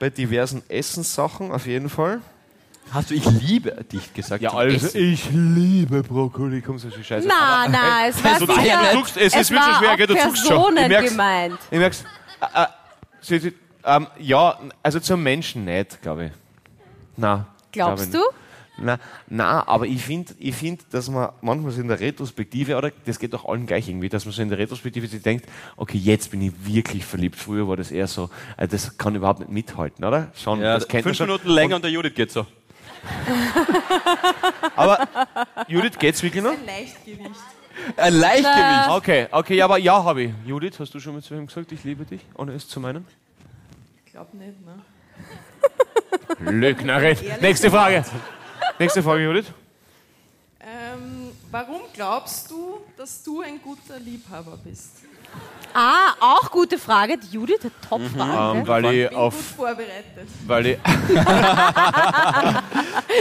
bei 0.00 0.10
diversen 0.10 0.62
Essenssachen 0.68 1.52
auf 1.52 1.66
jeden 1.66 1.88
Fall. 1.88 2.20
Hast 2.92 3.10
du 3.10 3.14
Ich 3.14 3.24
liebe 3.24 3.70
dich 3.84 4.12
gesagt? 4.14 4.42
Ja, 4.42 4.52
also 4.52 4.86
Essen? 4.86 5.00
ich 5.12 5.30
liebe 5.30 6.02
Brokkoli, 6.02 6.60
komm 6.60 6.76
so 6.80 6.90
viel 6.90 7.04
Scheiße. 7.04 7.28
Na, 7.28 7.68
na, 7.68 8.08
es 8.08 8.24
war 8.24 8.32
also, 8.32 8.46
du 8.46 8.54
sicher, 8.54 8.80
zuckst, 8.94 9.16
es, 9.16 9.36
ist 9.36 9.50
wirklich 9.52 9.76
schwer, 9.76 9.96
gell, 9.96 10.06
du 10.08 10.14
zuckst 10.16 10.38
schon. 10.48 10.56
Personen 10.56 10.78
Ich 10.82 10.88
merk's, 10.88 11.10
gemeint. 11.10 11.58
ich 11.70 11.78
merk's. 11.78 12.04
Äh, 12.40 12.62
äh, 12.62 12.66
sie- 13.20 13.38
sie- 13.38 13.54
ähm, 13.84 14.06
ja, 14.18 14.58
also 14.82 15.00
zum 15.00 15.22
Menschen 15.22 15.64
nicht, 15.64 16.00
glaube 16.02 16.26
ich. 16.26 16.32
Na, 17.16 17.46
Glaubst 17.72 18.12
du? 18.14 18.18
Na, 18.82 18.98
na, 19.28 19.68
aber 19.68 19.86
ich 19.86 20.02
finde, 20.02 20.32
ich 20.38 20.54
find, 20.54 20.82
dass 20.92 21.10
man 21.10 21.30
manchmal 21.42 21.70
so 21.70 21.82
in 21.82 21.88
der 21.88 22.00
Retrospektive, 22.00 22.76
oder 22.78 22.90
das 23.04 23.18
geht 23.18 23.34
doch 23.34 23.44
allen 23.44 23.66
gleich 23.66 23.88
irgendwie, 23.88 24.08
dass 24.08 24.24
man 24.24 24.32
so 24.32 24.40
in 24.40 24.48
der 24.48 24.58
Retrospektive 24.58 25.06
sich 25.06 25.20
denkt, 25.22 25.46
okay, 25.76 25.98
jetzt 25.98 26.30
bin 26.30 26.40
ich 26.40 26.52
wirklich 26.64 27.04
verliebt. 27.04 27.36
Früher 27.36 27.68
war 27.68 27.76
das 27.76 27.90
eher 27.90 28.06
so, 28.06 28.30
äh, 28.56 28.66
das 28.66 28.96
kann 28.96 29.14
überhaupt 29.14 29.40
nicht 29.40 29.52
mithalten, 29.52 30.02
oder? 30.04 30.32
Schon, 30.34 30.62
Ja, 30.62 30.74
das 30.74 30.88
kennt 30.88 31.04
man 31.04 31.10
fünf 31.14 31.18
schon. 31.18 31.26
Minuten 31.26 31.48
länger 31.50 31.76
und 31.76 31.82
der 31.82 31.90
Judith 31.90 32.14
geht 32.14 32.32
so. 32.32 32.46
Aber 34.76 35.06
Judith, 35.68 35.98
geht's 35.98 36.22
wirklich 36.22 36.42
noch? 36.42 36.52
Ein 36.52 36.64
Leichtgewicht. 36.66 37.40
Ein 37.96 38.14
Leichtgewicht. 38.14 38.88
Okay, 38.90 39.26
okay, 39.30 39.56
ja, 39.56 39.64
aber 39.64 39.78
ja, 39.78 40.04
habe 40.04 40.22
ich. 40.24 40.32
Judith, 40.44 40.78
hast 40.78 40.92
du 40.94 41.00
schon 41.00 41.14
mal 41.14 41.22
zu 41.22 41.34
ihm 41.34 41.46
gesagt, 41.46 41.72
ich 41.72 41.82
liebe 41.84 42.04
dich, 42.04 42.20
ohne 42.34 42.52
es 42.52 42.68
zu 42.68 42.78
meinen? 42.80 43.06
Ich 44.10 44.14
glaube 44.14 44.36
nicht, 44.36 44.56
ne? 44.66 44.74
Lügnerin. 46.50 47.16
Nächste 47.40 47.70
Frage. 47.70 48.04
Nächste 48.76 49.04
Frage, 49.04 49.22
Judith. 49.22 49.52
Ähm, 50.60 51.30
warum 51.48 51.82
glaubst 51.94 52.50
du, 52.50 52.80
dass 52.96 53.22
du 53.22 53.40
ein 53.40 53.62
guter 53.62 54.00
Liebhaber 54.00 54.58
bist? 54.64 54.96
Ah, 55.72 56.14
auch 56.18 56.50
gute 56.50 56.76
Frage. 56.76 57.18
Die 57.18 57.36
Judith 57.36 57.62
hat 57.62 57.70
Top-Frage. 57.88 58.58
Ähm, 58.58 58.66
weil 58.66 58.84
ich 58.86 59.08
Bin 59.10 59.16
auf, 59.16 59.36
gut 59.36 59.44
vorbereitet. 59.44 60.28
weil 60.44 60.66
ich, 60.66 60.78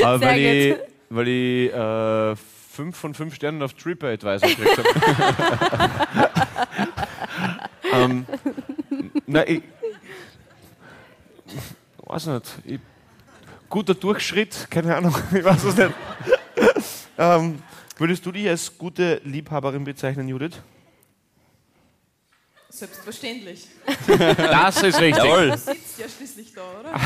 weil 0.02 0.40
ich, 0.40 0.76
weil 1.12 1.28
ich 1.28 1.72
äh, 1.72 2.36
fünf 2.36 2.98
von 2.98 3.14
fünf 3.14 3.36
Sternen 3.36 3.62
auf 3.62 3.76
TripAdvisor 3.76 4.50
gekriegt 4.50 4.80
habe. 4.80 4.90
ähm, 7.94 8.26
na, 9.28 9.48
ich, 9.48 9.62
weiß 12.10 12.26
nicht. 12.28 12.46
Ich, 12.66 12.80
guter 13.70 13.94
Durchschritt, 13.94 14.68
keine 14.70 14.96
Ahnung, 14.96 15.16
ich 15.34 15.44
weiß 15.44 15.64
es 15.64 15.76
nicht. 15.78 15.92
ähm, 17.18 17.62
würdest 17.98 18.26
du 18.26 18.32
dich 18.32 18.48
als 18.50 18.76
gute 18.78 19.22
Liebhaberin 19.24 19.84
bezeichnen, 19.84 20.28
Judith? 20.28 20.60
Selbstverständlich. 22.72 23.68
Das 24.38 24.84
ist 24.84 25.00
richtig. 25.02 25.24
Jawohl. 25.24 25.50
Du 25.52 25.58
sitzt 25.58 25.98
ja 26.00 26.06
schließlich 26.08 26.54
da, 26.54 26.62
oder? 26.80 26.92
du 26.92 27.00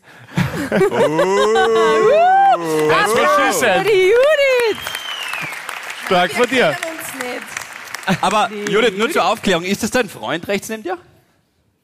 What 2.88 3.10
she 3.10 3.52
Für 3.52 3.52
said. 3.52 3.86
die 3.86 4.10
Judith. 4.10 4.82
Stark 6.06 6.32
von 6.32 6.48
dir. 6.48 6.76
kennen 6.80 6.98
uns 6.98 7.14
nicht. 7.22 7.57
Aber 8.20 8.50
Judith, 8.52 8.94
nur 8.96 9.10
zur 9.10 9.24
Aufklärung, 9.24 9.64
ist 9.64 9.82
das 9.82 9.90
dein 9.90 10.08
Freund 10.08 10.46
rechts 10.48 10.68
neben 10.68 10.82
dir? 10.82 10.98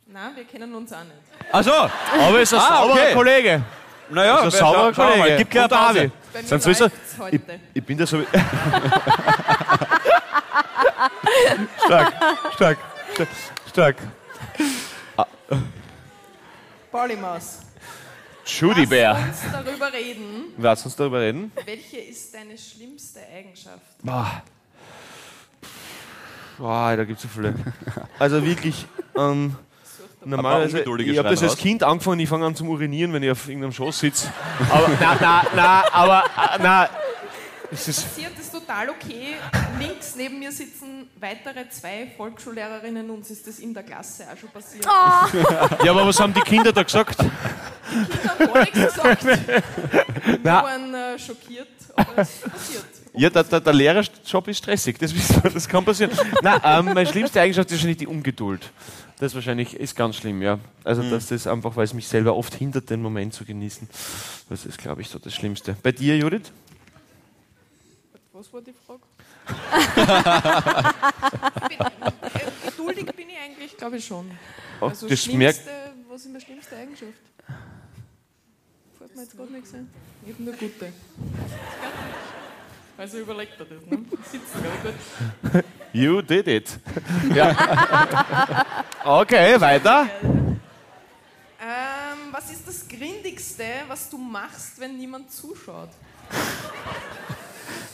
Nein, 0.07 0.31
wir 0.37 0.45
kennen 0.45 0.75
uns 0.75 0.93
auch 0.93 0.99
nicht. 1.05 1.13
Ach 1.53 1.63
so. 1.65 1.73
Aber 1.73 2.41
ist 2.41 2.53
ein 2.55 2.61
Ah, 2.61 2.69
sauberer 2.83 2.93
okay. 3.03 3.15
Kollege. 3.15 3.63
Naja, 4.11 4.37
Ist 4.39 4.45
ein 4.45 4.51
sauberer 4.61 4.95
schau- 4.95 5.03
schau 5.03 5.09
mal, 5.09 5.17
Kollege. 5.19 5.37
Gib 5.39 5.51
gleich 5.51 5.69
Pause. 5.69 5.81
Harvey. 5.81 6.11
Bei 6.33 6.43
mir 6.43 6.49
Sind 6.49 6.63
sowieso, 6.63 6.85
läuft's 6.85 7.17
ich, 7.31 7.41
ich 7.75 7.85
bin 7.85 7.99
da 7.99 8.07
so. 8.07 8.23
stark, 11.85 12.13
stark, 12.55 12.79
stark, 13.15 13.29
stark. 13.69 13.97
Polymaus. 16.91 17.59
Judy 18.47 18.87
Bär. 18.87 19.15
Lass 19.15 19.43
uns 19.43 19.53
darüber 19.53 19.93
reden. 19.93 20.45
Lass 20.59 20.85
uns 20.85 20.97
darüber 20.97 21.21
reden. 21.21 21.51
Welche 21.65 21.97
ist 21.99 22.35
deine 22.35 22.57
schlimmste 22.59 23.21
Eigenschaft? 23.35 23.81
Boah. 24.03 24.43
Boah, 26.59 26.97
da 26.97 27.05
gibt 27.05 27.19
es 27.19 27.23
so 27.23 27.29
viele. 27.29 27.55
Also 28.19 28.45
wirklich, 28.45 28.87
ähm, 29.17 29.57
normalerweise, 30.25 30.81
ich 30.81 31.19
habe 31.19 31.31
das 31.31 31.43
als. 31.43 31.57
Kind 31.57 31.83
angefangen, 31.83 32.21
ich 32.21 32.29
fange 32.29 32.47
an 32.47 32.55
zum 32.55 32.69
Urinieren, 32.69 33.13
wenn 33.13 33.23
ich 33.23 33.31
auf 33.31 33.49
irgendeinem 33.49 33.73
Schoß 33.73 33.99
sitze. 33.99 34.29
Aber, 34.71 34.89
na, 35.01 35.17
na, 35.21 35.43
na, 35.55 35.85
aber, 35.93 36.25
na, 36.61 36.89
es 37.73 37.89
ist, 37.89 38.05
Passiert 38.05 38.39
ist 38.39 38.53
total 38.53 38.91
okay. 38.91 39.35
Links 39.81 40.15
neben 40.17 40.39
mir 40.39 40.53
sitzen 40.53 41.09
weitere 41.19 41.69
zwei 41.71 42.07
Volksschullehrerinnen, 42.17 43.11
uns 43.11 43.31
ist 43.31 43.47
das 43.47 43.59
in 43.59 43.75
der 43.75 43.83
Klasse 43.83 44.25
auch 44.33 44.39
schon 44.39 44.51
passiert. 44.51 44.85
ja, 44.85 45.91
aber 45.91 46.07
was 46.07 46.21
haben 46.21 46.33
die 46.33 46.41
Kinder 46.43 46.73
da 46.73 46.85
gesagt? 46.85 47.17
Ich 47.21 48.29
habe 48.29 48.47
gar 48.47 48.61
nichts 48.61 48.95
gesagt. 48.95 49.25
Wir 49.25 49.63
Na. 50.43 50.63
waren 50.63 50.95
äh, 50.95 51.19
schockiert, 51.19 51.69
aber 51.97 52.19
es 52.19 52.31
ist 52.31 52.53
passiert. 52.53 52.85
Ja, 53.17 53.31
der, 53.31 53.45
der, 53.45 53.61
der 53.61 53.73
Lehrerjob 53.73 54.49
ist 54.49 54.59
stressig, 54.59 54.99
das 54.99 55.15
wissen 55.15 55.41
wir, 55.43 55.51
das 55.51 55.69
kann 55.69 55.85
passieren. 55.85 56.11
Nein, 56.43 56.61
ähm, 56.65 56.87
meine 56.87 57.07
schlimmste 57.07 57.41
Eigenschaft 57.41 57.71
ist 57.71 57.77
wahrscheinlich 57.77 57.99
die 57.99 58.09
Ungeduld. 58.09 58.73
Das 59.19 59.35
wahrscheinlich 59.35 59.75
ist 59.75 59.95
ganz 59.95 60.17
schlimm, 60.17 60.43
ja. 60.43 60.59
Also, 60.83 61.09
dass 61.09 61.29
das 61.29 61.47
einfach, 61.47 61.77
weil 61.77 61.85
es 61.85 61.95
mich 61.95 62.09
selber 62.09 62.35
oft 62.35 62.53
hindert, 62.55 62.91
den 62.91 63.01
Moment 63.01 63.33
zu 63.33 63.45
genießen. 63.45 63.89
Das 64.49 64.67
ist, 64.67 64.79
glaube 64.79 65.03
ich, 65.03 65.09
so 65.09 65.21
das 65.21 65.33
Schlimmste. 65.33 65.77
Bei 65.83 65.93
dir, 65.93 66.17
Judith? 66.17 66.51
Was 68.33 68.53
war 68.53 68.61
die 68.61 68.75
Frage? 68.85 69.03
bin, 71.69 71.81
äh, 71.81 72.71
geduldig 72.71 73.07
bin 73.15 73.29
ich 73.29 73.39
eigentlich, 73.39 73.77
glaube 73.77 73.99
ich 73.99 74.05
schon. 74.05 74.29
Also 74.81 75.09
das 75.09 75.23
schlimmste, 75.23 75.39
merkt, 75.39 75.61
was 76.09 76.23
ist 76.23 76.27
meine 76.27 76.41
schlimmste 76.41 76.77
Eigenschaft? 76.77 77.13
Fällt 78.99 79.15
mir 79.15 79.23
jetzt 79.23 79.37
gerade 79.37 79.53
nichts 79.53 79.73
ein. 79.75 79.89
Ich 80.27 80.33
habe 80.33 80.43
nur 80.43 80.55
gute. 80.55 80.93
Also 82.97 83.19
überlegt 83.19 83.59
er 83.59 83.67
das, 83.67 83.87
ne? 83.87 84.05
Sitzt 84.31 84.53
gerade 84.53 84.95
gut. 85.53 85.65
you 85.93 86.23
did 86.23 86.47
it. 86.47 86.79
ja. 87.35 88.65
Okay, 89.05 89.61
weiter. 89.61 90.07
Ähm, 90.23 90.59
was 92.31 92.51
ist 92.53 92.69
das 92.69 92.87
Grindigste, 92.89 93.65
was 93.89 94.09
du 94.09 94.17
machst, 94.17 94.79
wenn 94.79 94.97
niemand 94.97 95.33
zuschaut? 95.33 95.91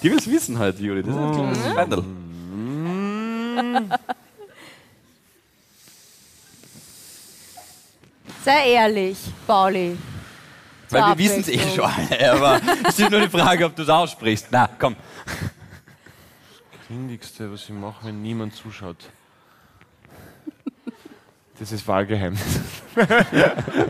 Die 0.02 0.10
will 0.10 0.18
es 0.18 0.30
wissen 0.30 0.58
halt, 0.58 0.78
Juli. 0.78 1.02
Das 1.02 1.14
ist 1.14 1.20
ein 1.20 1.32
kleines 1.32 1.58
Skandal. 1.70 2.04
Sei 8.44 8.72
ehrlich, 8.72 9.18
Pauli. 9.46 9.96
Weil 10.90 11.02
wir 11.02 11.18
wissen 11.18 11.40
es 11.40 11.48
eh 11.48 11.58
schon 11.58 11.84
alle, 11.84 12.32
aber 12.32 12.60
es 12.88 12.98
ist 12.98 13.10
nur 13.10 13.20
die 13.20 13.28
Frage, 13.28 13.64
ob 13.64 13.76
du 13.76 13.82
es 13.82 13.88
aussprichst. 13.88 14.48
Na, 14.50 14.68
komm. 14.78 14.96
Windigste, 16.88 17.50
was 17.52 17.62
ich 17.62 17.70
mache, 17.70 18.06
wenn 18.06 18.20
niemand 18.20 18.54
zuschaut. 18.54 19.10
Das 21.60 21.70
ist 21.72 21.86
Wahlgeheimnis. 21.86 22.60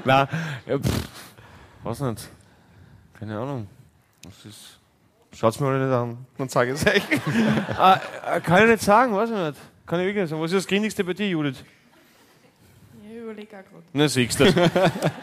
Nein, 0.05 0.29
ja, 0.67 0.79
pff, 0.79 1.09
weiß 1.85 2.01
nicht. 2.01 2.29
Keine 3.19 3.39
Ahnung. 3.39 3.69
Was 4.25 4.45
ist. 4.45 4.79
Schaut's 5.33 5.61
mir 5.61 5.69
alle 5.69 5.87
nicht 5.87 5.95
an. 5.95 6.27
Dann 6.37 6.49
sage 6.49 6.73
ich 6.73 6.83
es 6.83 6.87
euch. 6.87 7.03
ah, 7.79 8.01
äh, 8.27 8.41
kann 8.41 8.65
ich 8.65 8.71
nicht 8.71 8.83
sagen, 8.83 9.15
weiß 9.15 9.31
ich 9.31 9.37
nicht. 9.37 9.59
Kann 9.87 10.01
ich 10.01 10.07
wirklich 10.07 10.23
nicht 10.23 10.31
sagen. 10.31 10.43
Was 10.43 10.51
ist 10.51 10.65
das 10.65 10.67
Grindigste 10.67 11.05
bei 11.05 11.15
dir, 11.15 11.29
Judith? 11.29 11.65
Überlege 13.31 13.57
auch 13.59 13.63
gerade. 13.71 13.85
Na, 13.93 14.09
siehst 14.09 14.41
du. 14.41 14.53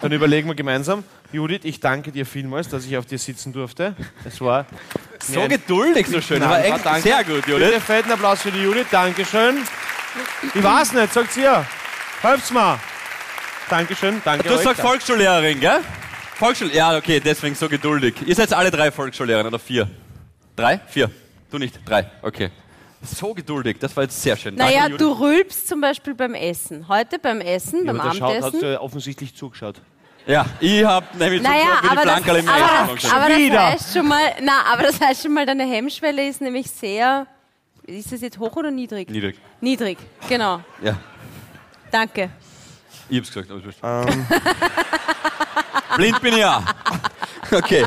Dann 0.01 0.11
überlegen 0.11 0.47
wir 0.47 0.55
gemeinsam. 0.55 1.03
Judith, 1.31 1.61
ich 1.63 1.79
danke 1.79 2.11
dir 2.11 2.25
vielmals, 2.25 2.69
dass 2.69 2.85
ich 2.85 2.95
auf 2.97 3.05
dir 3.05 3.17
sitzen 3.19 3.51
durfte. 3.53 3.95
Es 4.23 4.39
war 4.41 4.65
So 5.19 5.47
geduldig, 5.47 6.07
so 6.07 6.21
schön. 6.21 6.41
Aber 6.43 6.63
echt 6.63 6.85
danke. 6.85 7.01
sehr 7.01 7.23
gut, 7.23 7.45
Bitte 7.45 7.51
Judith. 7.51 7.83
fetten 7.83 8.11
Applaus 8.11 8.41
für 8.41 8.51
die 8.51 8.61
Judith. 8.61 8.87
Dankeschön. 8.91 9.57
Ich 10.53 10.63
weiß 10.63 10.93
nicht, 10.93 11.13
sagt's 11.13 11.35
ihr. 11.37 11.65
Helft's 12.21 12.51
mal. 12.51 12.79
Dankeschön. 13.69 14.21
Danke 14.23 14.47
Du 14.47 14.55
euch. 14.55 14.61
sagst 14.63 14.81
Volksschullehrerin, 14.81 15.59
gell? 15.59 15.79
Volksschul 16.35 16.71
ja, 16.71 16.95
okay, 16.95 17.19
deswegen 17.19 17.55
so 17.55 17.67
geduldig. 17.67 18.15
Ihr 18.25 18.35
seid 18.35 18.53
alle 18.53 18.69
drei 18.71 18.91
Volksschullehrerinnen 18.91 19.51
oder 19.51 19.59
vier? 19.59 19.89
Drei? 20.55 20.79
Vier? 20.87 21.09
Du 21.51 21.57
nicht? 21.57 21.79
Drei, 21.83 22.09
okay. 22.21 22.51
So 23.01 23.33
geduldig, 23.33 23.77
das 23.79 23.95
war 23.95 24.03
jetzt 24.03 24.21
sehr 24.21 24.35
schön. 24.35 24.55
Naja, 24.55 24.83
Danke, 24.83 24.97
du 24.97 25.11
rülpst 25.19 25.67
zum 25.67 25.81
Beispiel 25.81 26.15
beim 26.15 26.33
Essen. 26.33 26.87
Heute 26.87 27.19
beim 27.19 27.41
Essen, 27.41 27.85
Ja, 27.85 27.93
beim 27.93 28.01
aber 28.01 28.09
der 28.09 28.17
schaut, 28.17 28.35
hat 28.35 28.43
Abendessen. 28.45 28.73
äh, 28.73 28.77
offensichtlich 28.77 29.35
zugeschaut. 29.35 29.81
Ja, 30.25 30.45
ich 30.59 30.83
hab 30.83 31.15
nämlich 31.15 31.41
Naja, 31.41 31.59
zugeschaut, 31.59 31.83
wie 31.83 31.83
die 31.83 31.87
aber 31.91 31.95
das, 31.95 32.03
Flankerl 32.03 32.35
im 32.37 32.49
aber, 32.49 32.57
Essen 32.57 32.95
das, 33.01 33.13
aber 33.13 33.29
das 33.29 33.37
Wieder. 33.37 33.65
heißt 33.71 33.93
schon 33.93 34.07
mal, 34.07 34.21
na, 34.41 34.53
aber 34.73 34.83
das 34.83 34.99
heißt 34.99 35.21
schon 35.23 35.33
mal, 35.33 35.45
deine 35.45 35.65
Hemmschwelle 35.65 36.27
ist 36.27 36.41
nämlich 36.41 36.69
sehr, 36.71 37.27
ist 37.85 38.11
das 38.11 38.21
jetzt 38.21 38.39
hoch 38.39 38.55
oder 38.55 38.71
niedrig? 38.71 39.09
Niedrig. 39.09 39.37
Niedrig, 39.61 39.97
genau. 40.27 40.61
Ja, 40.81 40.97
Danke. 41.91 42.29
ich 43.09 43.17
hab's 43.19 43.31
gesagt, 43.31 43.49
aber 43.51 43.59
ist 43.59 43.65
wurscht. 43.65 43.79
Blind 45.95 46.21
bin 46.21 46.33
ich 46.33 46.39
ja. 46.39 46.63
Okay. 47.51 47.85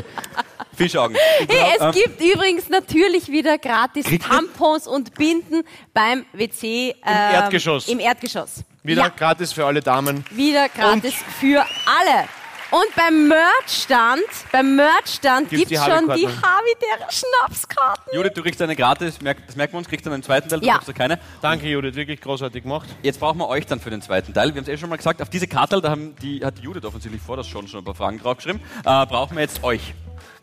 Fischaugen. 0.81 1.15
Hey, 1.47 1.75
es 1.79 1.95
gibt 1.95 2.19
übrigens 2.21 2.69
natürlich 2.69 3.27
wieder 3.29 3.57
gratis 3.59 4.05
Tampons 4.27 4.87
und 4.87 5.13
Binden 5.15 5.63
beim 5.93 6.25
WC. 6.33 6.89
Ähm, 6.89 6.95
Erdgeschoss. 7.05 7.87
Im 7.87 7.99
Erdgeschoss. 7.99 8.63
Wieder 8.83 9.03
Ja, 9.03 9.09
gratis 9.09 9.53
für 9.53 9.65
alle 9.65 9.81
Damen. 9.81 10.25
wieder 10.31 10.69
gratis 10.69 11.13
für 11.39 11.59
alle. 11.85 12.27
Und 12.71 12.95
beim 12.95 13.27
Merchstand, 13.27 14.23
beim 14.51 14.75
Merchstand 14.77 15.49
gibt 15.49 15.69
es 15.71 15.77
schon 15.83 16.05
die? 16.15 16.25
Havidere 16.25 17.09
Schnapskarten. 17.09 18.13
Judith, 18.15 18.31
du 18.33 18.41
kriegst 18.41 18.61
eine 18.61 18.75
gratis, 18.77 19.19
das 19.19 19.55
merken 19.57 19.73
wir 19.73 19.77
uns, 19.77 19.89
kriegst 19.89 20.05
dann 20.05 20.13
einen 20.13 20.23
zweiten 20.23 20.47
Teil, 20.47 20.61
du 20.61 20.65
Ja. 20.65 20.75
kriegst 20.75 20.87
du 20.87 20.93
keine. 20.93 21.19
Danke, 21.41 21.67
Judith. 21.67 21.95
Wirklich 21.95 22.21
großartig 22.21 22.63
gemacht. 22.63 22.87
Jetzt 23.03 23.19
brauchen 23.19 23.39
wir 23.39 23.49
euch 23.49 23.65
dann 23.65 23.81
für 23.81 23.89
den 23.89 24.01
zweiten 24.01 24.33
Teil. 24.33 24.47
Wir 24.55 24.61
haben 24.61 24.63
es 24.63 24.69
eh 24.69 24.77
schon 24.77 24.89
mal 24.89 24.95
gesagt, 24.95 25.21
auf 25.21 25.29
diese 25.29 25.47
Karte, 25.47 25.81
da 25.81 25.89
haben 25.91 26.15
die, 26.21 26.43
hat 26.45 26.57
die 26.59 26.61
Judith 26.63 26.85
offensichtlich 26.85 27.21
vor 27.21 27.35
das 27.37 27.47
schon, 27.47 27.67
schon 27.67 27.81
ein 27.81 27.85
paar 27.85 27.93
Fragen 27.93 28.19
draufgeschrieben, 28.19 28.61
äh, 28.85 29.05
brauchen 29.05 29.35
wir 29.35 29.41
jetzt 29.43 29.63
euch. 29.65 29.93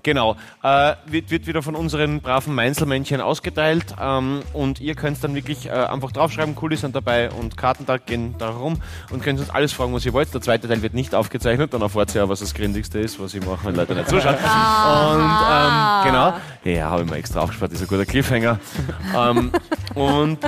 Genau. 0.09 0.37
Äh, 0.63 0.95
wird, 1.05 1.31
wird 1.31 1.47
wieder 1.47 1.61
von 1.61 1.75
unseren 1.75 2.23
braven 2.23 2.55
Mainzelmännchen 2.55 3.21
ausgeteilt. 3.21 3.95
Ähm, 4.01 4.41
und 4.55 4.81
ihr 4.81 4.95
könnt 4.95 5.23
dann 5.23 5.35
wirklich 5.35 5.67
äh, 5.67 5.71
einfach 5.71 6.13
draufschreiben, 6.13 6.55
Kulis 6.55 6.81
sind 6.81 6.97
dabei 6.97 7.31
und 7.31 7.59
Kartentag 7.59 8.07
gehen 8.07 8.35
da 8.39 8.49
rum 8.49 8.81
und 9.11 9.23
könnt 9.23 9.39
uns 9.39 9.51
alles 9.51 9.75
fragen, 9.75 9.93
was 9.93 10.07
ihr 10.07 10.15
wollt. 10.15 10.33
Der 10.33 10.41
zweite 10.41 10.67
Teil 10.67 10.81
wird 10.81 10.95
nicht 10.95 11.15
aufgezeichnet, 11.15 11.75
dann 11.75 11.83
erfahrt 11.83 12.15
ihr 12.15 12.23
ja, 12.23 12.29
was 12.31 12.41
das 12.41 12.55
Grindigste 12.55 13.01
ist, 13.01 13.21
was 13.21 13.35
ich 13.35 13.45
mache, 13.45 13.67
wenn 13.67 13.77
Leute 13.77 13.95
nicht 13.95 14.09
zuschauen. 14.09 14.35
Und 14.35 14.41
ähm, 14.41 16.05
genau. 16.05 16.35
Ja, 16.65 16.89
habe 16.89 17.03
ich 17.03 17.11
mir 17.11 17.17
extra 17.17 17.41
aufgespart, 17.41 17.71
dieser 17.73 17.85
guter 17.85 18.07
Cliffhanger. 18.07 18.59
ähm, 19.15 19.53
und 19.95 20.39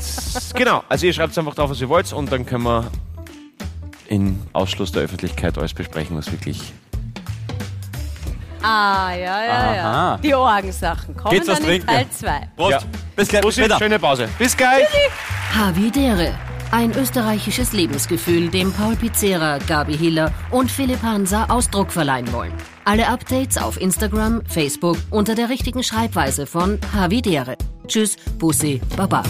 genau, 0.55 0.85
also 0.89 1.05
ihr 1.05 1.13
schreibt 1.13 1.37
einfach 1.37 1.55
drauf, 1.55 1.69
was 1.69 1.83
ihr 1.83 1.91
wollt 1.91 2.11
und 2.15 2.33
dann 2.33 2.47
können 2.47 2.65
wir 2.65 2.91
in 4.09 4.41
Ausschluss 4.55 4.91
der 4.91 5.03
Öffentlichkeit 5.03 5.59
alles 5.59 5.75
besprechen, 5.75 6.17
was 6.17 6.33
wirklich 6.33 6.73
Ah, 8.63 9.13
ja, 9.13 9.45
ja, 9.45 9.75
ja. 9.75 9.91
Aha. 9.91 10.19
Die 10.23 10.35
Orgensachen 10.35 11.17
kommen 11.17 11.35
Geht's 11.35 11.49
was 11.49 11.57
dann 11.61 11.65
in 11.65 11.71
trinken? 11.71 11.87
Teil 11.87 12.07
2. 12.11 12.49
Prost. 12.57 12.71
Ja. 12.73 12.79
Bis 13.17 13.29
gleich. 13.29 13.41
Bis 13.41 13.47
Bussi, 13.49 13.61
später. 13.63 13.79
schöne 13.79 13.99
Pause. 13.99 14.29
Bis 14.39 14.57
gleich. 14.57 14.87
Havidere. 15.55 16.35
Ein 16.73 16.93
österreichisches 16.93 17.73
Lebensgefühl, 17.73 18.49
dem 18.49 18.73
Paul 18.73 18.95
Pizzera, 18.95 19.59
Gabi 19.59 19.97
Hiller 19.99 20.33
und 20.53 20.71
Philipp 20.71 21.03
Hansa 21.03 21.47
Ausdruck 21.49 21.91
verleihen 21.91 22.33
wollen. 22.33 22.53
Alle 22.85 23.09
Updates 23.09 23.59
auf 23.59 23.81
Instagram, 23.81 24.43
Facebook 24.47 24.97
unter 25.11 25.35
der 25.35 25.49
richtigen 25.49 25.83
Schreibweise 25.83 26.47
von 26.47 26.79
Havidere. 26.95 27.57
Tschüss, 27.89 28.17
Bussi, 28.39 28.81
Baba. 28.97 29.25